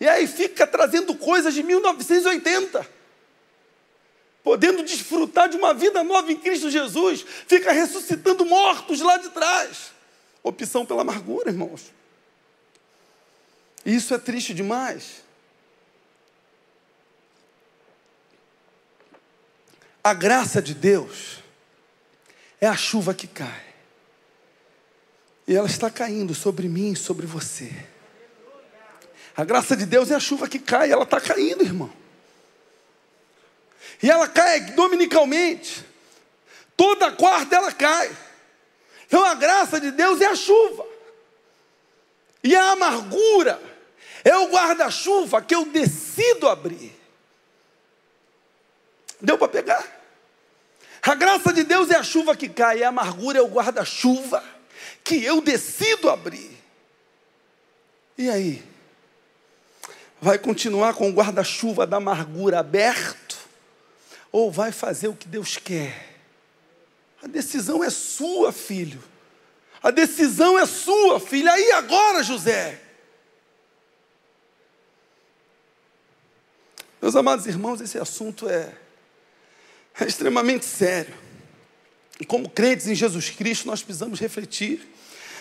E 0.00 0.08
aí 0.08 0.28
fica 0.28 0.64
trazendo 0.64 1.14
coisas 1.16 1.52
de 1.52 1.64
1980 1.64 3.02
podendo 4.42 4.82
desfrutar 4.82 5.48
de 5.48 5.56
uma 5.56 5.72
vida 5.72 6.02
nova 6.02 6.32
em 6.32 6.36
Cristo 6.36 6.70
Jesus, 6.70 7.24
fica 7.46 7.72
ressuscitando 7.72 8.44
mortos 8.44 9.00
lá 9.00 9.16
de 9.16 9.30
trás. 9.30 9.92
Opção 10.42 10.84
pela 10.84 11.02
amargura, 11.02 11.50
irmãos. 11.50 11.92
E 13.84 13.94
isso 13.94 14.14
é 14.14 14.18
triste 14.18 14.54
demais. 14.54 15.22
A 20.04 20.14
graça 20.14 20.60
de 20.60 20.74
Deus 20.74 21.38
é 22.60 22.66
a 22.66 22.76
chuva 22.76 23.14
que 23.14 23.26
cai. 23.26 23.64
E 25.46 25.56
ela 25.56 25.66
está 25.66 25.90
caindo 25.90 26.34
sobre 26.34 26.68
mim 26.68 26.92
e 26.92 26.96
sobre 26.96 27.26
você. 27.26 27.72
A 29.36 29.44
graça 29.44 29.76
de 29.76 29.86
Deus 29.86 30.10
é 30.10 30.14
a 30.14 30.20
chuva 30.20 30.48
que 30.48 30.58
cai, 30.58 30.92
ela 30.92 31.04
está 31.04 31.20
caindo, 31.20 31.64
irmão. 31.64 31.92
E 34.02 34.10
ela 34.10 34.28
cai 34.28 34.60
dominicalmente. 34.72 35.84
Toda 36.76 37.12
quarta 37.12 37.56
ela 37.56 37.72
cai. 37.72 38.14
Então 39.06 39.24
a 39.24 39.34
graça 39.34 39.80
de 39.80 39.90
Deus 39.90 40.20
é 40.20 40.26
a 40.26 40.36
chuva. 40.36 40.86
E 42.42 42.56
a 42.56 42.72
amargura 42.72 43.71
é 44.24 44.36
o 44.36 44.50
guarda-chuva 44.50 45.42
que 45.42 45.54
eu 45.54 45.64
decido 45.66 46.48
abrir. 46.48 46.98
Deu 49.20 49.38
para 49.38 49.48
pegar? 49.48 50.00
A 51.02 51.14
graça 51.14 51.52
de 51.52 51.64
Deus 51.64 51.90
é 51.90 51.96
a 51.96 52.02
chuva 52.02 52.36
que 52.36 52.48
cai, 52.48 52.82
a 52.82 52.88
amargura 52.88 53.38
é 53.38 53.42
o 53.42 53.48
guarda-chuva 53.48 54.42
que 55.02 55.24
eu 55.24 55.40
decido 55.40 56.08
abrir. 56.08 56.56
E 58.16 58.28
aí? 58.30 58.62
Vai 60.20 60.38
continuar 60.38 60.94
com 60.94 61.10
o 61.10 61.12
guarda-chuva 61.12 61.86
da 61.86 61.96
amargura 61.96 62.60
aberto? 62.60 63.22
ou 64.32 64.50
vai 64.50 64.72
fazer 64.72 65.08
o 65.08 65.14
que 65.14 65.28
Deus 65.28 65.58
quer. 65.58 66.08
A 67.22 67.26
decisão 67.26 67.84
é 67.84 67.90
sua, 67.90 68.50
filho. 68.50 69.04
A 69.82 69.90
decisão 69.90 70.58
é 70.58 70.64
sua, 70.64 71.20
filha. 71.20 71.52
Aí 71.52 71.70
agora, 71.72 72.22
José. 72.22 72.80
Meus 77.02 77.16
amados 77.16 77.46
irmãos, 77.48 77.80
esse 77.80 77.98
assunto 77.98 78.48
é, 78.48 78.72
é 79.98 80.04
extremamente 80.04 80.64
sério. 80.64 81.12
E 82.20 82.24
como 82.24 82.48
crentes 82.48 82.86
em 82.86 82.94
Jesus 82.94 83.28
Cristo, 83.30 83.66
nós 83.66 83.82
precisamos 83.82 84.20
refletir 84.20 84.88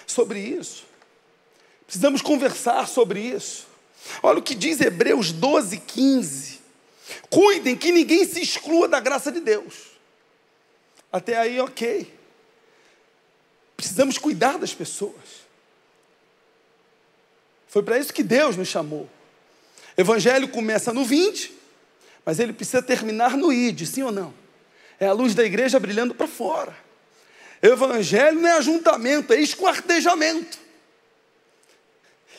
sobre 0.08 0.40
isso. 0.40 0.86
Precisamos 1.86 2.20
conversar 2.24 2.88
sobre 2.88 3.20
isso. 3.20 3.68
Olha 4.24 4.40
o 4.40 4.42
que 4.42 4.56
diz 4.56 4.82
Hebreus 4.82 5.32
12, 5.32 5.78
15. 5.78 6.60
Cuidem 7.30 7.78
que 7.78 7.92
ninguém 7.92 8.26
se 8.26 8.42
exclua 8.42 8.88
da 8.88 9.00
graça 9.00 9.32
de 9.32 9.40
Deus. 9.40 9.92
Até 11.14 11.38
aí, 11.38 11.60
ok. 11.60 12.12
Precisamos 13.78 14.18
cuidar 14.18 14.58
das 14.58 14.74
pessoas. 14.74 15.46
Foi 17.68 17.84
para 17.84 18.00
isso 18.00 18.12
que 18.12 18.24
Deus 18.24 18.58
nos 18.58 18.68
chamou. 18.68 19.08
Evangelho 20.02 20.48
começa 20.48 20.92
no 20.92 21.06
20, 21.06 21.54
mas 22.26 22.40
ele 22.40 22.54
precisa 22.54 22.82
terminar 22.82 23.38
no 23.38 23.52
id, 23.52 23.86
sim 23.86 24.04
ou 24.04 24.12
não? 24.12 24.34
É 25.00 25.08
a 25.08 25.14
luz 25.14 25.34
da 25.34 25.44
igreja 25.44 25.80
brilhando 25.80 26.14
para 26.14 26.28
fora. 26.28 26.76
Evangelho 27.62 28.40
não 28.40 28.50
é 28.50 28.54
ajuntamento, 28.54 29.34
é 29.34 29.40
esquartejamento. 29.40 30.60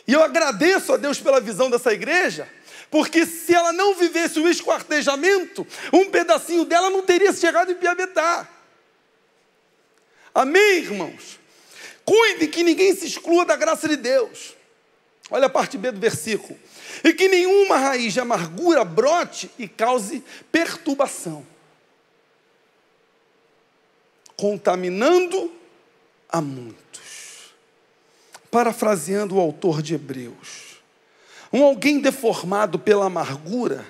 E 0.06 0.12
eu 0.12 0.22
agradeço 0.22 0.93
a 0.93 0.97
Deus 0.97 1.20
pela 1.20 1.40
visão 1.40 1.70
dessa 1.70 1.93
igreja, 1.93 2.48
porque 2.90 3.24
se 3.24 3.55
ela 3.55 3.72
não 3.72 3.94
vivesse 3.94 4.40
o 4.40 4.48
esquartejamento, 4.48 5.66
um 5.93 6.10
pedacinho 6.10 6.64
dela 6.64 6.90
não 6.90 7.02
teria 7.02 7.32
chegado 7.32 7.70
em 7.70 7.76
Piabetá. 7.76 8.48
Amém, 10.34 10.78
irmãos? 10.78 11.39
Cuide 12.05 12.48
que 12.48 12.64
ninguém 12.64 12.94
se 12.97 13.06
exclua 13.06 13.44
da 13.44 13.55
graça 13.55 13.89
de 13.89 13.97
Deus. 13.97 14.56
Olha 15.30 15.47
a 15.47 15.51
parte 15.51 15.78
B 15.78 15.93
do 15.93 16.01
versículo. 16.01 16.59
E 17.04 17.12
que 17.12 17.28
nenhuma 17.28 17.78
raiz 17.78 18.12
de 18.12 18.20
amargura 18.20 18.84
brote 18.84 19.50
e 19.58 19.66
cause 19.66 20.22
perturbação, 20.50 21.44
contaminando 24.36 25.52
a 26.28 26.40
muitos. 26.40 27.52
Parafraseando 28.50 29.36
o 29.36 29.40
autor 29.40 29.82
de 29.82 29.94
Hebreus. 29.94 30.78
Um 31.52 31.64
alguém 31.64 32.00
deformado 32.00 32.78
pela 32.78 33.06
amargura 33.06 33.86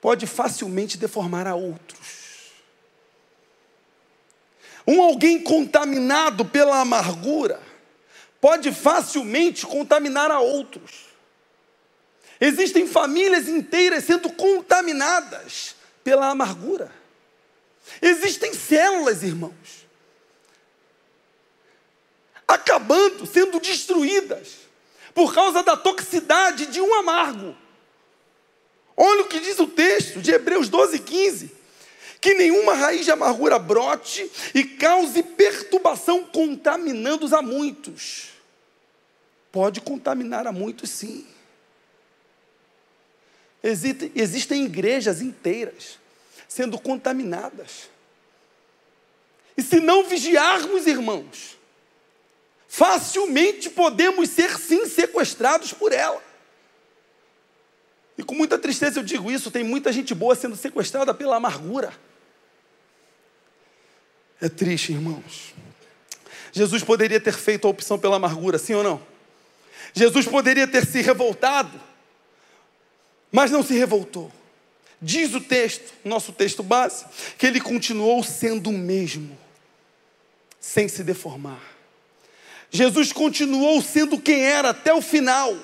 pode 0.00 0.26
facilmente 0.26 0.96
deformar 0.96 1.46
a 1.46 1.54
outros. 1.54 2.52
Um 4.86 5.02
alguém 5.02 5.42
contaminado 5.42 6.44
pela 6.44 6.80
amargura 6.80 7.60
pode 8.40 8.72
facilmente 8.72 9.66
contaminar 9.66 10.30
a 10.30 10.40
outros. 10.40 11.07
Existem 12.40 12.86
famílias 12.86 13.48
inteiras 13.48 14.04
sendo 14.04 14.30
contaminadas 14.32 15.74
pela 16.04 16.28
amargura. 16.28 16.92
Existem 18.00 18.54
células, 18.54 19.22
irmãos, 19.22 19.86
acabando, 22.46 23.26
sendo 23.26 23.58
destruídas 23.58 24.68
por 25.14 25.34
causa 25.34 25.62
da 25.62 25.76
toxicidade 25.76 26.66
de 26.66 26.80
um 26.80 26.94
amargo. 26.94 27.56
Olha 28.96 29.22
o 29.22 29.28
que 29.28 29.40
diz 29.40 29.58
o 29.58 29.66
texto 29.66 30.20
de 30.20 30.32
Hebreus 30.32 30.68
12, 30.68 30.98
15. 31.00 31.58
Que 32.20 32.34
nenhuma 32.34 32.74
raiz 32.74 33.04
de 33.04 33.12
amargura 33.12 33.58
brote 33.58 34.28
e 34.52 34.64
cause 34.64 35.22
perturbação, 35.22 36.24
contaminando-os 36.24 37.32
a 37.32 37.40
muitos. 37.40 38.30
Pode 39.52 39.80
contaminar 39.80 40.46
a 40.48 40.52
muitos, 40.52 40.90
sim. 40.90 41.24
Existem, 43.68 44.10
existem 44.14 44.64
igrejas 44.64 45.20
inteiras 45.20 45.98
sendo 46.48 46.78
contaminadas. 46.78 47.90
E 49.56 49.62
se 49.62 49.78
não 49.78 50.08
vigiarmos, 50.08 50.86
irmãos, 50.86 51.58
facilmente 52.66 53.68
podemos 53.68 54.30
ser 54.30 54.58
sim 54.58 54.86
sequestrados 54.86 55.72
por 55.72 55.92
ela. 55.92 56.22
E 58.16 58.22
com 58.22 58.34
muita 58.34 58.58
tristeza 58.58 59.00
eu 59.00 59.04
digo 59.04 59.30
isso, 59.30 59.50
tem 59.50 59.62
muita 59.62 59.92
gente 59.92 60.14
boa 60.14 60.34
sendo 60.34 60.56
sequestrada 60.56 61.12
pela 61.12 61.36
amargura. 61.36 61.92
É 64.40 64.48
triste, 64.48 64.92
irmãos. 64.92 65.54
Jesus 66.52 66.82
poderia 66.82 67.20
ter 67.20 67.34
feito 67.34 67.66
a 67.66 67.70
opção 67.70 67.98
pela 67.98 68.16
amargura, 68.16 68.58
sim 68.58 68.74
ou 68.74 68.82
não? 68.82 69.06
Jesus 69.92 70.26
poderia 70.26 70.66
ter 70.66 70.86
se 70.86 71.02
revoltado, 71.02 71.87
mas 73.30 73.50
não 73.50 73.62
se 73.62 73.74
revoltou. 73.74 74.30
Diz 75.00 75.34
o 75.34 75.40
texto, 75.40 75.92
nosso 76.04 76.32
texto 76.32 76.62
base, 76.62 77.04
que 77.36 77.46
ele 77.46 77.60
continuou 77.60 78.22
sendo 78.24 78.70
o 78.70 78.72
mesmo, 78.72 79.38
sem 80.60 80.88
se 80.88 81.04
deformar. 81.04 81.62
Jesus 82.70 83.12
continuou 83.12 83.80
sendo 83.80 84.18
quem 84.18 84.42
era 84.42 84.70
até 84.70 84.92
o 84.92 85.00
final. 85.00 85.56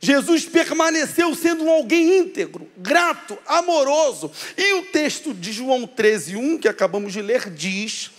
Jesus 0.00 0.44
permaneceu 0.44 1.34
sendo 1.34 1.68
alguém 1.70 2.18
íntegro, 2.18 2.68
grato, 2.76 3.38
amoroso. 3.46 4.30
E 4.56 4.74
o 4.74 4.82
texto 4.86 5.32
de 5.32 5.50
João 5.52 5.86
13, 5.86 6.36
1, 6.36 6.58
que 6.58 6.68
acabamos 6.68 7.12
de 7.12 7.22
ler, 7.22 7.48
diz, 7.48 8.10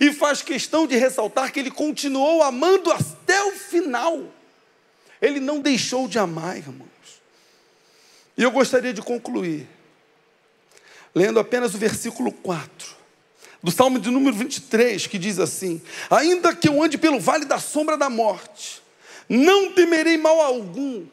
e 0.00 0.12
faz 0.12 0.40
questão 0.40 0.86
de 0.86 0.96
ressaltar 0.96 1.52
que 1.52 1.60
ele 1.60 1.70
continuou 1.70 2.42
amando 2.42 2.90
até 2.90 3.42
o 3.42 3.52
final. 3.52 4.32
Ele 5.20 5.40
não 5.40 5.60
deixou 5.60 6.08
de 6.08 6.18
amar, 6.18 6.56
irmãos. 6.56 6.93
E 8.36 8.42
eu 8.42 8.50
gostaria 8.50 8.92
de 8.92 9.00
concluir, 9.00 9.68
lendo 11.14 11.38
apenas 11.38 11.74
o 11.74 11.78
versículo 11.78 12.32
4 12.32 12.94
do 13.62 13.70
Salmo 13.70 13.98
de 13.98 14.10
número 14.10 14.36
23, 14.36 15.06
que 15.06 15.18
diz 15.18 15.38
assim: 15.38 15.80
Ainda 16.10 16.54
que 16.54 16.68
eu 16.68 16.82
ande 16.82 16.98
pelo 16.98 17.18
vale 17.18 17.44
da 17.44 17.58
sombra 17.58 17.96
da 17.96 18.10
morte, 18.10 18.82
não 19.28 19.72
temerei 19.72 20.18
mal 20.18 20.40
algum, 20.40 21.06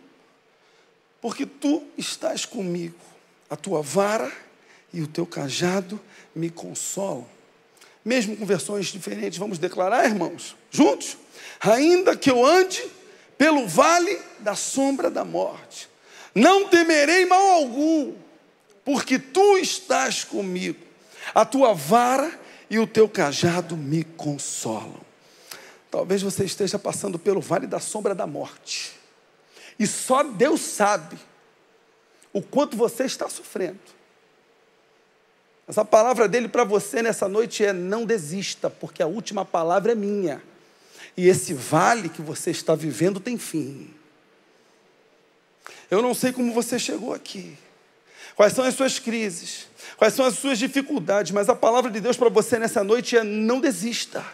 porque 1.22 1.46
tu 1.46 1.84
estás 1.98 2.44
comigo, 2.44 3.00
a 3.50 3.56
tua 3.56 3.82
vara 3.82 4.32
e 4.92 5.02
o 5.02 5.08
teu 5.08 5.26
cajado 5.26 6.00
me 6.36 6.50
consolam. 6.50 7.28
Mesmo 8.04 8.36
com 8.36 8.46
versões 8.46 8.88
diferentes, 8.88 9.38
vamos 9.38 9.60
declarar, 9.60 10.06
irmãos, 10.06 10.56
juntos? 10.72 11.18
Ainda 11.60 12.18
que 12.18 12.32
eu 12.32 12.44
ande 12.44 12.84
pelo 13.38 13.68
vale 13.68 14.20
da 14.40 14.56
sombra 14.56 15.10
da 15.10 15.24
morte, 15.24 15.88
não 16.34 16.68
temerei 16.68 17.26
mal 17.26 17.46
algum, 17.52 18.14
porque 18.84 19.20
tu 19.20 19.58
estás 19.58 20.24
comigo, 20.24 20.80
a 21.34 21.46
tua 21.46 21.74
vara 21.74 22.40
e 22.70 22.80
o 22.80 22.88
teu 22.88 23.08
cajado 23.08 23.76
me 23.76 24.04
consolam. 24.04 25.02
Talvez 25.90 26.22
você 26.22 26.46
esteja 26.46 26.80
passando 26.80 27.20
pelo 27.20 27.42
vale 27.42 27.68
da 27.68 27.80
sombra 27.80 28.16
da 28.16 28.26
morte, 28.26 28.94
e 29.78 29.86
só 29.86 30.24
Deus 30.24 30.62
sabe 30.62 31.18
o 32.34 32.42
quanto 32.42 32.78
você 32.78 33.04
está 33.04 33.28
sofrendo. 33.28 33.80
Mas 35.68 35.78
a 35.78 35.86
palavra 35.86 36.28
dele 36.28 36.48
para 36.48 36.64
você 36.64 37.02
nessa 37.02 37.28
noite 37.28 37.64
é: 37.64 37.72
não 37.72 38.06
desista, 38.06 38.70
porque 38.70 39.02
a 39.02 39.08
última 39.08 39.46
palavra 39.46 39.94
é 39.94 39.96
minha. 39.96 40.42
E 41.16 41.28
esse 41.28 41.54
vale 41.54 42.10
que 42.10 42.22
você 42.22 42.52
está 42.52 42.76
vivendo 42.76 43.20
tem 43.20 43.38
fim. 43.38 43.94
Eu 45.92 46.02
não 46.02 46.14
sei 46.14 46.32
como 46.32 46.54
você 46.54 46.80
chegou 46.80 47.14
aqui, 47.14 47.58
quais 48.34 48.54
são 48.54 48.64
as 48.64 48.74
suas 48.76 48.98
crises, 48.98 49.68
quais 49.98 50.14
são 50.14 50.26
as 50.26 50.36
suas 50.36 50.58
dificuldades, 50.58 51.34
mas 51.34 51.50
a 51.50 51.56
palavra 51.56 51.92
de 51.92 52.00
Deus 52.00 52.16
para 52.16 52.30
você 52.30 52.58
nessa 52.58 52.82
noite 52.82 53.18
é: 53.18 53.24
não 53.26 53.60
desista, 53.60 54.26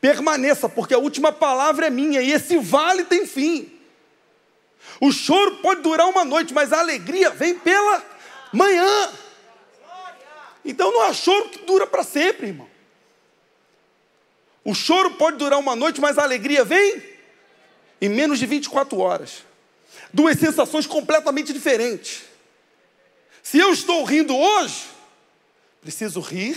permaneça, 0.00 0.70
porque 0.70 0.94
a 0.94 0.98
última 0.98 1.30
palavra 1.30 1.88
é 1.88 1.90
minha 1.90 2.22
e 2.22 2.32
esse 2.32 2.56
vale 2.56 3.04
tem 3.04 3.26
fim. 3.26 3.70
O 4.98 5.12
choro 5.12 5.56
pode 5.56 5.82
durar 5.82 6.08
uma 6.08 6.24
noite, 6.24 6.54
mas 6.54 6.72
a 6.72 6.78
alegria 6.78 7.28
vem 7.28 7.54
pela 7.58 8.02
manhã. 8.50 9.10
Então 10.64 10.90
não 10.90 11.02
há 11.02 11.12
choro 11.12 11.50
que 11.50 11.58
dura 11.66 11.86
para 11.86 12.02
sempre, 12.02 12.46
irmão. 12.46 12.68
O 14.64 14.74
choro 14.74 15.10
pode 15.12 15.36
durar 15.36 15.58
uma 15.58 15.76
noite, 15.76 16.00
mas 16.00 16.16
a 16.16 16.22
alegria 16.22 16.64
vem 16.64 17.02
em 18.00 18.08
menos 18.08 18.38
de 18.38 18.46
24 18.46 18.98
horas. 18.98 19.51
Duas 20.12 20.38
sensações 20.38 20.86
completamente 20.86 21.52
diferentes. 21.52 22.22
Se 23.42 23.58
eu 23.58 23.72
estou 23.72 24.04
rindo 24.04 24.36
hoje, 24.36 24.84
preciso 25.80 26.20
rir 26.20 26.56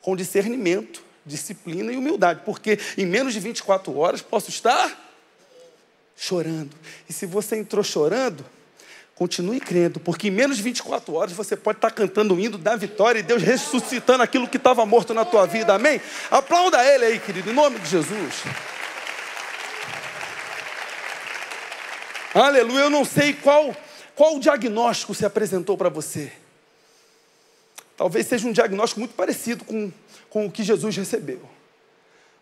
com 0.00 0.14
discernimento, 0.14 1.02
disciplina 1.24 1.92
e 1.92 1.96
humildade, 1.96 2.42
porque 2.44 2.78
em 2.96 3.06
menos 3.06 3.32
de 3.32 3.40
24 3.40 3.96
horas 3.96 4.20
posso 4.20 4.50
estar 4.50 5.10
chorando. 6.16 6.76
E 7.08 7.12
se 7.12 7.26
você 7.26 7.56
entrou 7.56 7.82
chorando, 7.82 8.44
Continue 9.14 9.60
crendo, 9.60 10.00
porque 10.00 10.28
em 10.28 10.30
menos 10.30 10.56
de 10.56 10.62
24 10.62 11.14
horas 11.14 11.32
você 11.32 11.56
pode 11.56 11.78
estar 11.78 11.90
cantando 11.90 12.34
o 12.34 12.40
hino 12.40 12.56
da 12.56 12.74
vitória 12.74 13.20
e 13.20 13.22
Deus 13.22 13.42
ressuscitando 13.42 14.22
aquilo 14.22 14.48
que 14.48 14.56
estava 14.56 14.84
morto 14.86 15.12
na 15.12 15.24
tua 15.24 15.46
vida, 15.46 15.74
amém? 15.74 16.00
Aplauda 16.30 16.82
Ele 16.84 17.04
aí, 17.04 17.18
querido, 17.20 17.50
em 17.50 17.54
nome 17.54 17.78
de 17.78 17.88
Jesus. 17.88 18.42
Aleluia, 22.34 22.84
eu 22.84 22.90
não 22.90 23.04
sei 23.04 23.34
qual, 23.34 23.76
qual 24.14 24.38
diagnóstico 24.38 25.14
se 25.14 25.26
apresentou 25.26 25.76
para 25.76 25.90
você. 25.90 26.32
Talvez 27.96 28.26
seja 28.26 28.48
um 28.48 28.52
diagnóstico 28.52 29.00
muito 29.00 29.14
parecido 29.14 29.64
com, 29.64 29.92
com 30.30 30.46
o 30.46 30.50
que 30.50 30.62
Jesus 30.62 30.96
recebeu. 30.96 31.42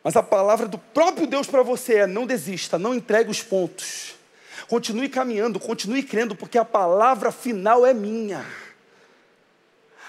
Mas 0.03 0.17
a 0.17 0.23
palavra 0.23 0.69
do 0.69 0.79
próprio 0.79 1.27
Deus 1.27 1.47
para 1.47 1.63
você 1.63 1.97
é: 1.97 2.07
não 2.07 2.25
desista, 2.25 2.79
não 2.79 2.95
entregue 2.95 3.31
os 3.31 3.43
pontos. 3.43 4.15
Continue 4.69 5.09
caminhando, 5.09 5.59
continue 5.59 6.03
crendo, 6.03 6.37
porque 6.37 6.57
a 6.57 6.65
palavra 6.65 7.33
final 7.33 7.85
é 7.85 7.93
minha. 7.93 8.47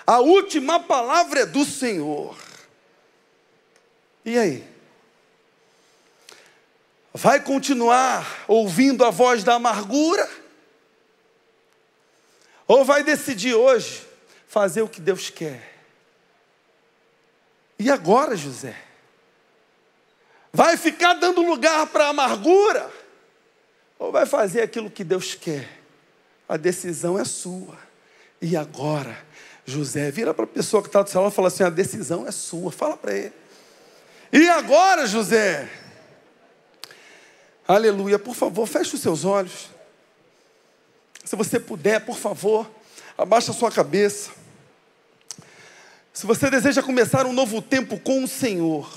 A 0.06 0.20
última 0.20 0.80
palavra 0.80 1.42
é 1.42 1.46
do 1.46 1.66
Senhor. 1.66 2.38
E 4.24 4.38
aí? 4.38 4.71
Vai 7.14 7.42
continuar 7.42 8.46
ouvindo 8.48 9.04
a 9.04 9.10
voz 9.10 9.44
da 9.44 9.56
amargura? 9.56 10.30
Ou 12.68 12.86
vai 12.86 13.04
decidir 13.04 13.54
hoje 13.54 14.08
fazer 14.48 14.82
o 14.82 14.88
que 14.88 15.02
Deus 15.02 15.30
quer? 15.30 15.80
E 17.78 17.90
agora, 17.92 18.36
José? 18.36 18.76
Vai 20.54 20.78
ficar 20.78 21.16
dando 21.16 21.42
lugar 21.42 21.88
para 21.88 22.06
a 22.06 22.10
amargura? 22.10 23.02
ou 24.02 24.12
vai 24.12 24.26
fazer 24.26 24.64
aquilo 24.64 24.90
que 24.90 25.04
Deus 25.04 25.36
quer. 25.36 25.70
A 26.50 26.58
decisão 26.58 27.20
é 27.20 27.24
sua. 27.24 27.78
E 28.42 28.58
agora, 28.58 29.16
José, 29.64 30.10
vira 30.10 30.34
para 30.34 30.46
a 30.46 30.48
pessoa 30.48 30.82
que 30.82 30.90
está 30.90 31.04
do 31.04 31.10
seu 31.10 31.22
lado 31.22 31.32
e 31.32 31.36
fala 31.36 31.50
assim: 31.50 31.64
a 31.64 31.70
decisão 31.70 32.28
é 32.28 32.32
sua. 32.32 32.72
Fala 32.72 32.98
para 32.98 33.14
ele. 33.14 33.34
E 34.34 34.50
agora, 34.50 35.06
José? 35.06 35.70
Aleluia. 37.68 38.20
Por 38.20 38.36
favor, 38.36 38.68
feche 38.68 38.96
os 38.96 39.02
seus 39.02 39.26
olhos. 39.26 39.70
Se 41.24 41.36
você 41.36 41.60
puder, 41.60 42.06
por 42.06 42.18
favor, 42.18 42.70
abaixa 43.18 43.52
a 43.52 43.54
sua 43.54 43.72
cabeça. 43.72 44.32
Se 46.14 46.26
você 46.26 46.50
deseja 46.50 46.84
começar 46.84 47.26
um 47.26 47.34
novo 47.34 47.62
tempo 47.62 48.00
com 48.00 48.24
o 48.24 48.28
Senhor, 48.28 48.92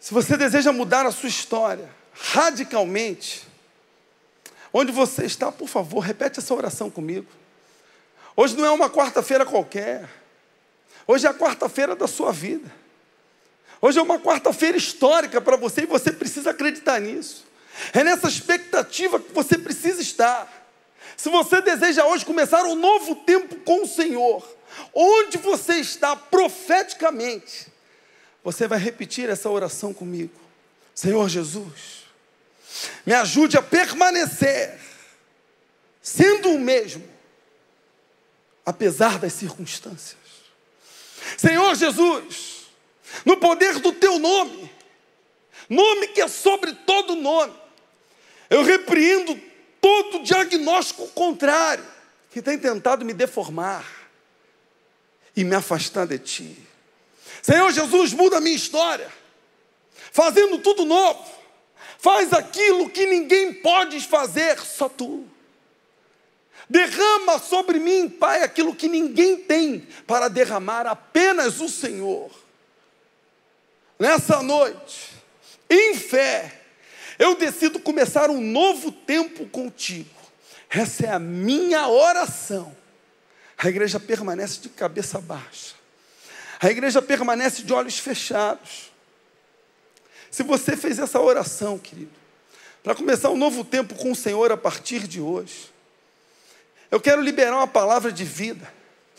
se 0.00 0.12
você 0.12 0.36
deseja 0.36 0.72
mudar 0.72 1.06
a 1.06 1.12
sua 1.12 1.28
história, 1.28 1.88
radicalmente. 2.12 3.46
Onde 4.72 4.90
você 4.90 5.24
está, 5.24 5.52
por 5.52 5.68
favor, 5.68 6.00
repete 6.00 6.40
essa 6.40 6.52
oração 6.52 6.90
comigo. 6.90 7.26
Hoje 8.36 8.56
não 8.56 8.64
é 8.64 8.70
uma 8.70 8.90
quarta-feira 8.90 9.46
qualquer. 9.46 10.08
Hoje 11.06 11.26
é 11.26 11.30
a 11.30 11.34
quarta-feira 11.34 11.94
da 11.94 12.08
sua 12.08 12.32
vida. 12.32 12.70
Hoje 13.84 13.98
é 13.98 14.02
uma 14.02 14.18
quarta-feira 14.18 14.78
histórica 14.78 15.42
para 15.42 15.58
você 15.58 15.82
e 15.82 15.86
você 15.86 16.10
precisa 16.10 16.52
acreditar 16.52 16.98
nisso. 16.98 17.44
É 17.92 18.02
nessa 18.02 18.28
expectativa 18.28 19.20
que 19.20 19.30
você 19.34 19.58
precisa 19.58 20.00
estar. 20.00 20.72
Se 21.18 21.28
você 21.28 21.60
deseja 21.60 22.06
hoje 22.06 22.24
começar 22.24 22.64
um 22.64 22.76
novo 22.76 23.14
tempo 23.14 23.56
com 23.56 23.82
o 23.82 23.86
Senhor, 23.86 24.42
onde 24.94 25.36
você 25.36 25.74
está 25.74 26.16
profeticamente, 26.16 27.66
você 28.42 28.66
vai 28.66 28.78
repetir 28.78 29.28
essa 29.28 29.50
oração 29.50 29.92
comigo. 29.92 30.32
Senhor 30.94 31.28
Jesus, 31.28 32.06
me 33.04 33.12
ajude 33.12 33.58
a 33.58 33.62
permanecer 33.62 34.80
sendo 36.00 36.52
o 36.52 36.58
mesmo, 36.58 37.06
apesar 38.64 39.18
das 39.18 39.34
circunstâncias. 39.34 40.16
Senhor 41.36 41.74
Jesus, 41.74 42.53
no 43.24 43.36
poder 43.36 43.78
do 43.78 43.92
teu 43.92 44.18
nome, 44.18 44.70
nome 45.68 46.08
que 46.08 46.20
é 46.20 46.28
sobre 46.28 46.72
todo 46.72 47.14
nome, 47.14 47.52
eu 48.48 48.62
repreendo 48.62 49.38
todo 49.80 50.22
diagnóstico 50.22 51.08
contrário 51.08 51.84
que 52.30 52.40
tem 52.40 52.58
tentado 52.58 53.04
me 53.04 53.12
deformar 53.12 53.84
e 55.36 55.44
me 55.44 55.54
afastar 55.54 56.06
de 56.06 56.18
ti. 56.18 56.58
Senhor 57.42 57.70
Jesus, 57.72 58.12
muda 58.12 58.38
a 58.38 58.40
minha 58.40 58.56
história, 58.56 59.10
fazendo 60.10 60.58
tudo 60.58 60.84
novo 60.84 61.44
Faz 62.04 62.34
aquilo 62.34 62.90
que 62.90 63.06
ninguém 63.06 63.50
pode 63.50 63.98
fazer, 64.00 64.60
só 64.60 64.90
tu. 64.90 65.24
Derrama 66.68 67.38
sobre 67.38 67.78
mim, 67.78 68.10
Pai, 68.10 68.42
aquilo 68.42 68.76
que 68.76 68.88
ninguém 68.88 69.38
tem 69.38 69.88
para 70.06 70.28
derramar, 70.28 70.86
apenas 70.86 71.62
o 71.62 71.68
Senhor. 71.70 72.30
Nessa 73.98 74.42
noite, 74.42 75.10
em 75.68 75.94
fé, 75.94 76.60
eu 77.18 77.36
decido 77.36 77.78
começar 77.78 78.30
um 78.30 78.40
novo 78.40 78.90
tempo 78.90 79.46
contigo. 79.46 80.10
Essa 80.68 81.06
é 81.06 81.10
a 81.10 81.18
minha 81.18 81.88
oração. 81.88 82.74
A 83.56 83.68
igreja 83.68 84.00
permanece 84.00 84.60
de 84.60 84.68
cabeça 84.68 85.20
baixa. 85.20 85.74
A 86.60 86.70
igreja 86.70 87.00
permanece 87.00 87.62
de 87.62 87.72
olhos 87.72 87.98
fechados. 87.98 88.92
Se 90.30 90.42
você 90.42 90.76
fez 90.76 90.98
essa 90.98 91.20
oração, 91.20 91.78
querido, 91.78 92.10
para 92.82 92.94
começar 92.94 93.30
um 93.30 93.36
novo 93.36 93.64
tempo 93.64 93.94
com 93.94 94.12
o 94.12 94.16
Senhor 94.16 94.50
a 94.50 94.56
partir 94.56 95.06
de 95.06 95.20
hoje, 95.20 95.72
eu 96.90 97.00
quero 97.00 97.22
liberar 97.22 97.56
uma 97.56 97.66
palavra 97.66 98.10
de 98.12 98.24
vida 98.24 98.72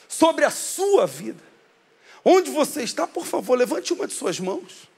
sobre 0.08 0.46
a 0.46 0.50
sua 0.50 1.08
vida. 1.08 1.44
Onde 2.28 2.50
você 2.50 2.82
está, 2.82 3.06
por 3.06 3.28
favor, 3.28 3.56
levante 3.56 3.94
uma 3.94 4.08
de 4.08 4.14
suas 4.14 4.40
mãos. 4.40 4.90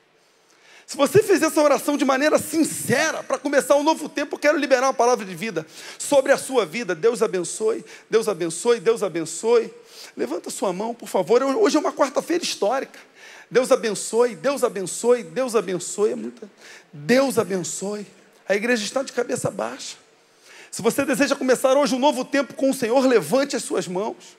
Se 0.86 0.96
você 0.96 1.22
fez 1.22 1.44
essa 1.44 1.62
oração 1.62 1.98
de 1.98 2.06
maneira 2.06 2.40
sincera, 2.40 3.22
para 3.22 3.38
começar 3.38 3.76
um 3.76 3.84
novo 3.84 4.08
tempo, 4.08 4.36
eu 4.36 4.40
quero 4.40 4.58
liberar 4.58 4.88
uma 4.88 4.94
palavra 4.94 5.26
de 5.26 5.36
vida 5.36 5.68
sobre 6.00 6.32
a 6.32 6.38
sua 6.38 6.66
vida. 6.66 6.96
Deus 6.96 7.22
abençoe, 7.22 7.84
Deus 8.10 8.30
abençoe, 8.30 8.80
Deus 8.80 9.04
abençoe. 9.04 9.70
Levanta 10.16 10.50
sua 10.50 10.72
mão, 10.72 10.96
por 10.96 11.10
favor. 11.10 11.44
Hoje 11.44 11.76
é 11.76 11.80
uma 11.82 11.92
quarta-feira 11.92 12.42
histórica. 12.42 12.98
Deus 13.52 13.70
abençoe, 13.70 14.34
Deus 14.34 14.64
abençoe, 14.64 15.24
Deus 15.24 15.56
abençoe. 15.58 16.14
É. 16.14 16.48
Deus 16.94 17.38
abençoe. 17.38 18.08
A 18.48 18.56
igreja 18.56 18.86
está 18.86 19.04
de 19.04 19.12
cabeça 19.12 19.52
baixa. 19.52 19.98
Se 20.72 20.82
você 20.82 21.04
deseja 21.04 21.36
começar 21.36 21.76
hoje 21.76 21.94
um 21.94 22.00
novo 22.00 22.24
tempo 22.24 22.54
com 22.54 22.70
o 22.70 22.74
Senhor, 22.74 23.06
levante 23.06 23.58
as 23.58 23.64
suas 23.64 23.90
mãos. 23.90 24.38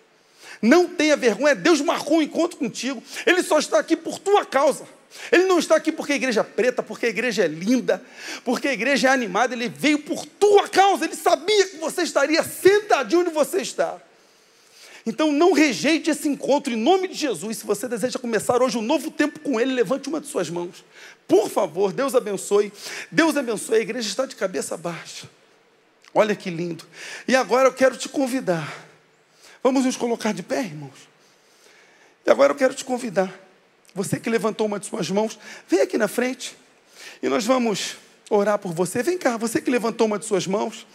Não 0.60 0.88
tenha 0.88 1.16
vergonha, 1.16 1.54
Deus 1.54 1.80
marcou 1.80 2.18
um 2.18 2.22
encontro 2.22 2.58
contigo. 2.58 3.02
Ele 3.26 3.42
só 3.42 3.58
está 3.58 3.78
aqui 3.78 3.96
por 3.96 4.18
tua 4.18 4.44
causa. 4.44 4.84
Ele 5.32 5.44
não 5.44 5.58
está 5.58 5.76
aqui 5.76 5.90
porque 5.90 6.12
a 6.12 6.16
igreja 6.16 6.40
é 6.40 6.44
preta, 6.44 6.82
porque 6.82 7.06
a 7.06 7.08
igreja 7.08 7.44
é 7.44 7.48
linda, 7.48 8.02
porque 8.44 8.68
a 8.68 8.72
igreja 8.72 9.08
é 9.08 9.10
animada. 9.10 9.54
Ele 9.54 9.68
veio 9.68 9.98
por 10.00 10.24
tua 10.24 10.68
causa. 10.68 11.04
Ele 11.04 11.16
sabia 11.16 11.66
que 11.66 11.76
você 11.76 12.02
estaria 12.02 12.42
sentadinho 12.42 13.22
onde 13.22 13.30
você 13.30 13.60
está. 13.60 13.98
Então 15.04 15.32
não 15.32 15.52
rejeite 15.52 16.10
esse 16.10 16.28
encontro 16.28 16.72
em 16.72 16.76
nome 16.76 17.08
de 17.08 17.14
Jesus. 17.14 17.58
Se 17.58 17.66
você 17.66 17.88
deseja 17.88 18.18
começar 18.18 18.62
hoje 18.62 18.76
um 18.76 18.82
novo 18.82 19.10
tempo 19.10 19.40
com 19.40 19.58
Ele, 19.58 19.72
levante 19.72 20.08
uma 20.08 20.20
de 20.20 20.26
suas 20.26 20.50
mãos. 20.50 20.84
Por 21.26 21.48
favor, 21.48 21.92
Deus 21.92 22.14
abençoe. 22.14 22.72
Deus 23.10 23.36
abençoe. 23.36 23.78
A 23.78 23.80
igreja 23.80 24.08
está 24.08 24.26
de 24.26 24.36
cabeça 24.36 24.76
baixa. 24.76 25.28
Olha 26.14 26.34
que 26.34 26.50
lindo. 26.50 26.84
E 27.26 27.34
agora 27.34 27.68
eu 27.68 27.72
quero 27.72 27.96
te 27.96 28.08
convidar. 28.08 28.87
Vamos 29.62 29.84
nos 29.84 29.96
colocar 29.96 30.32
de 30.32 30.42
pé, 30.42 30.62
irmãos. 30.62 31.08
E 32.26 32.30
agora 32.30 32.52
eu 32.52 32.56
quero 32.56 32.74
te 32.74 32.84
convidar 32.84 33.48
você 33.98 34.20
que 34.20 34.30
levantou 34.30 34.66
uma 34.66 34.78
de 34.78 34.86
suas 34.86 35.10
mãos, 35.10 35.38
vem 35.66 35.80
aqui 35.80 35.98
na 35.98 36.06
frente 36.06 36.56
e 37.22 37.28
nós 37.28 37.44
vamos 37.44 37.96
orar 38.30 38.58
por 38.58 38.72
você. 38.72 39.02
Vem 39.02 39.18
cá, 39.18 39.36
você 39.36 39.60
que 39.60 39.70
levantou 39.70 40.06
uma 40.06 40.18
de 40.18 40.24
suas 40.24 40.46
mãos. 40.46 40.86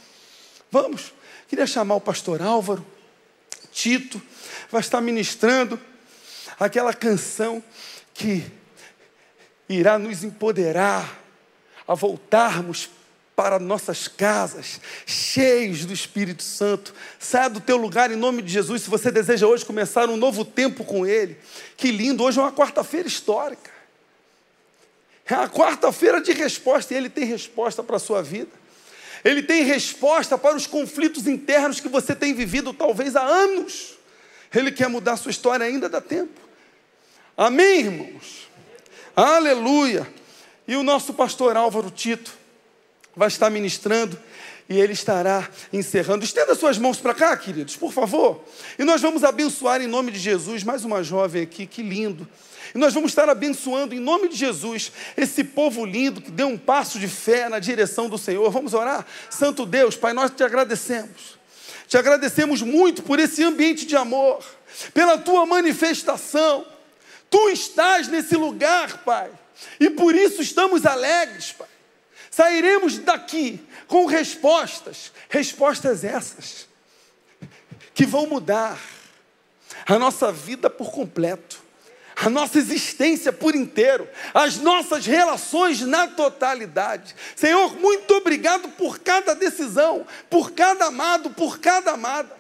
Vamos. 0.71 1.13
Queria 1.47 1.67
chamar 1.67 1.95
o 1.95 2.01
pastor 2.01 2.41
Álvaro, 2.41 2.85
Tito, 3.71 4.21
vai 4.71 4.81
estar 4.81 5.01
ministrando 5.01 5.79
aquela 6.59 6.93
canção 6.93 7.61
que 8.13 8.43
irá 9.67 9.99
nos 9.99 10.23
empoderar 10.23 11.21
a 11.87 11.93
voltarmos 11.93 12.89
para 13.35 13.57
nossas 13.57 14.07
casas, 14.07 14.79
cheios 15.05 15.85
do 15.85 15.93
Espírito 15.93 16.43
Santo. 16.43 16.93
Saia 17.19 17.49
do 17.49 17.59
teu 17.59 17.77
lugar 17.77 18.11
em 18.11 18.15
nome 18.15 18.41
de 18.41 18.51
Jesus. 18.51 18.83
Se 18.83 18.89
você 18.89 19.11
deseja 19.11 19.47
hoje 19.47 19.65
começar 19.65 20.09
um 20.09 20.17
novo 20.17 20.45
tempo 20.45 20.83
com 20.83 21.05
Ele, 21.05 21.37
que 21.75 21.91
lindo! 21.91 22.23
Hoje 22.23 22.39
é 22.39 22.41
uma 22.41 22.51
quarta-feira 22.51 23.07
histórica. 23.07 23.71
É 25.25 25.33
a 25.33 25.47
quarta-feira 25.47 26.21
de 26.21 26.31
resposta 26.31 26.93
e 26.93 26.97
Ele 26.97 27.09
tem 27.09 27.25
resposta 27.25 27.81
para 27.81 27.95
a 27.95 27.99
sua 27.99 28.21
vida. 28.21 28.51
Ele 29.23 29.41
tem 29.41 29.63
resposta 29.63 30.37
para 30.37 30.55
os 30.55 30.67
conflitos 30.67 31.27
internos 31.27 31.79
que 31.79 31.87
você 31.87 32.13
tem 32.13 32.33
vivido 32.33 32.73
talvez 32.73 33.15
há 33.15 33.23
anos. 33.23 33.97
Ele 34.53 34.71
quer 34.71 34.89
mudar 34.89 35.13
a 35.13 35.17
sua 35.17 35.31
história, 35.31 35.65
ainda 35.65 35.89
dá 35.89 36.01
tempo. 36.01 36.39
Amém, 37.35 37.79
irmãos? 37.79 38.47
Aleluia! 39.15 40.07
E 40.67 40.75
o 40.75 40.83
nosso 40.83 41.13
pastor 41.13 41.57
Álvaro 41.57 41.89
Tito 41.89 42.42
vai 43.15 43.27
estar 43.27 43.49
ministrando 43.49 44.17
e 44.69 44.79
ele 44.79 44.93
estará 44.93 45.47
encerrando. 45.71 46.23
Estenda 46.23 46.55
suas 46.55 46.77
mãos 46.77 46.97
para 46.97 47.13
cá, 47.13 47.35
queridos, 47.35 47.75
por 47.75 47.91
favor. 47.91 48.43
E 48.77 48.83
nós 48.83 49.01
vamos 49.01 49.23
abençoar 49.23 49.81
em 49.81 49.87
nome 49.87 50.11
de 50.11 50.19
Jesus 50.19 50.63
mais 50.63 50.83
uma 50.85 51.03
jovem 51.03 51.43
aqui, 51.43 51.65
que 51.65 51.81
lindo. 51.81 52.27
E 52.73 52.77
nós 52.77 52.93
vamos 52.93 53.11
estar 53.11 53.29
abençoando 53.29 53.93
em 53.93 53.99
nome 53.99 54.29
de 54.29 54.35
Jesus 54.35 54.91
esse 55.15 55.43
povo 55.43 55.85
lindo 55.85 56.21
que 56.21 56.31
deu 56.31 56.47
um 56.47 56.57
passo 56.57 56.97
de 56.97 57.07
fé 57.07 57.47
na 57.49 57.59
direção 57.59 58.09
do 58.09 58.17
Senhor. 58.17 58.49
Vamos 58.49 58.73
orar? 58.73 59.05
Santo 59.29 59.65
Deus, 59.65 59.95
Pai, 59.95 60.13
nós 60.13 60.31
te 60.31 60.43
agradecemos. 60.43 61.37
Te 61.87 61.97
agradecemos 61.97 62.61
muito 62.61 63.03
por 63.03 63.19
esse 63.19 63.43
ambiente 63.43 63.85
de 63.85 63.95
amor, 63.95 64.43
pela 64.93 65.17
tua 65.17 65.45
manifestação. 65.45 66.65
Tu 67.29 67.49
estás 67.49 68.07
nesse 68.07 68.35
lugar, 68.35 69.03
Pai, 69.03 69.29
e 69.79 69.89
por 69.89 70.15
isso 70.15 70.41
estamos 70.41 70.85
alegres, 70.85 71.51
Pai. 71.51 71.67
Sairemos 72.35 72.97
daqui 72.97 73.63
com 73.85 74.07
respostas, 74.07 75.11
respostas 75.29 76.03
essas, 76.03 76.67
que 77.93 78.07
vão 78.07 78.25
mudar 78.25 78.81
a 79.85 79.99
nossa 79.99 80.31
vida 80.31 80.67
por 80.67 80.91
completo, 80.91 81.61
a 82.15 82.31
nossa 82.31 82.57
existência 82.57 83.31
por 83.31 83.53
inteiro, 83.55 84.09
as 84.33 84.57
nossas 84.57 85.05
relações 85.05 85.81
na 85.81 86.07
totalidade. 86.07 87.15
Senhor, 87.35 87.79
muito 87.79 88.15
obrigado 88.15 88.67
por 88.69 88.97
cada 88.97 89.35
decisão, 89.35 90.07
por 90.27 90.53
cada 90.53 90.85
amado, 90.85 91.29
por 91.29 91.59
cada 91.59 91.91
amada. 91.91 92.35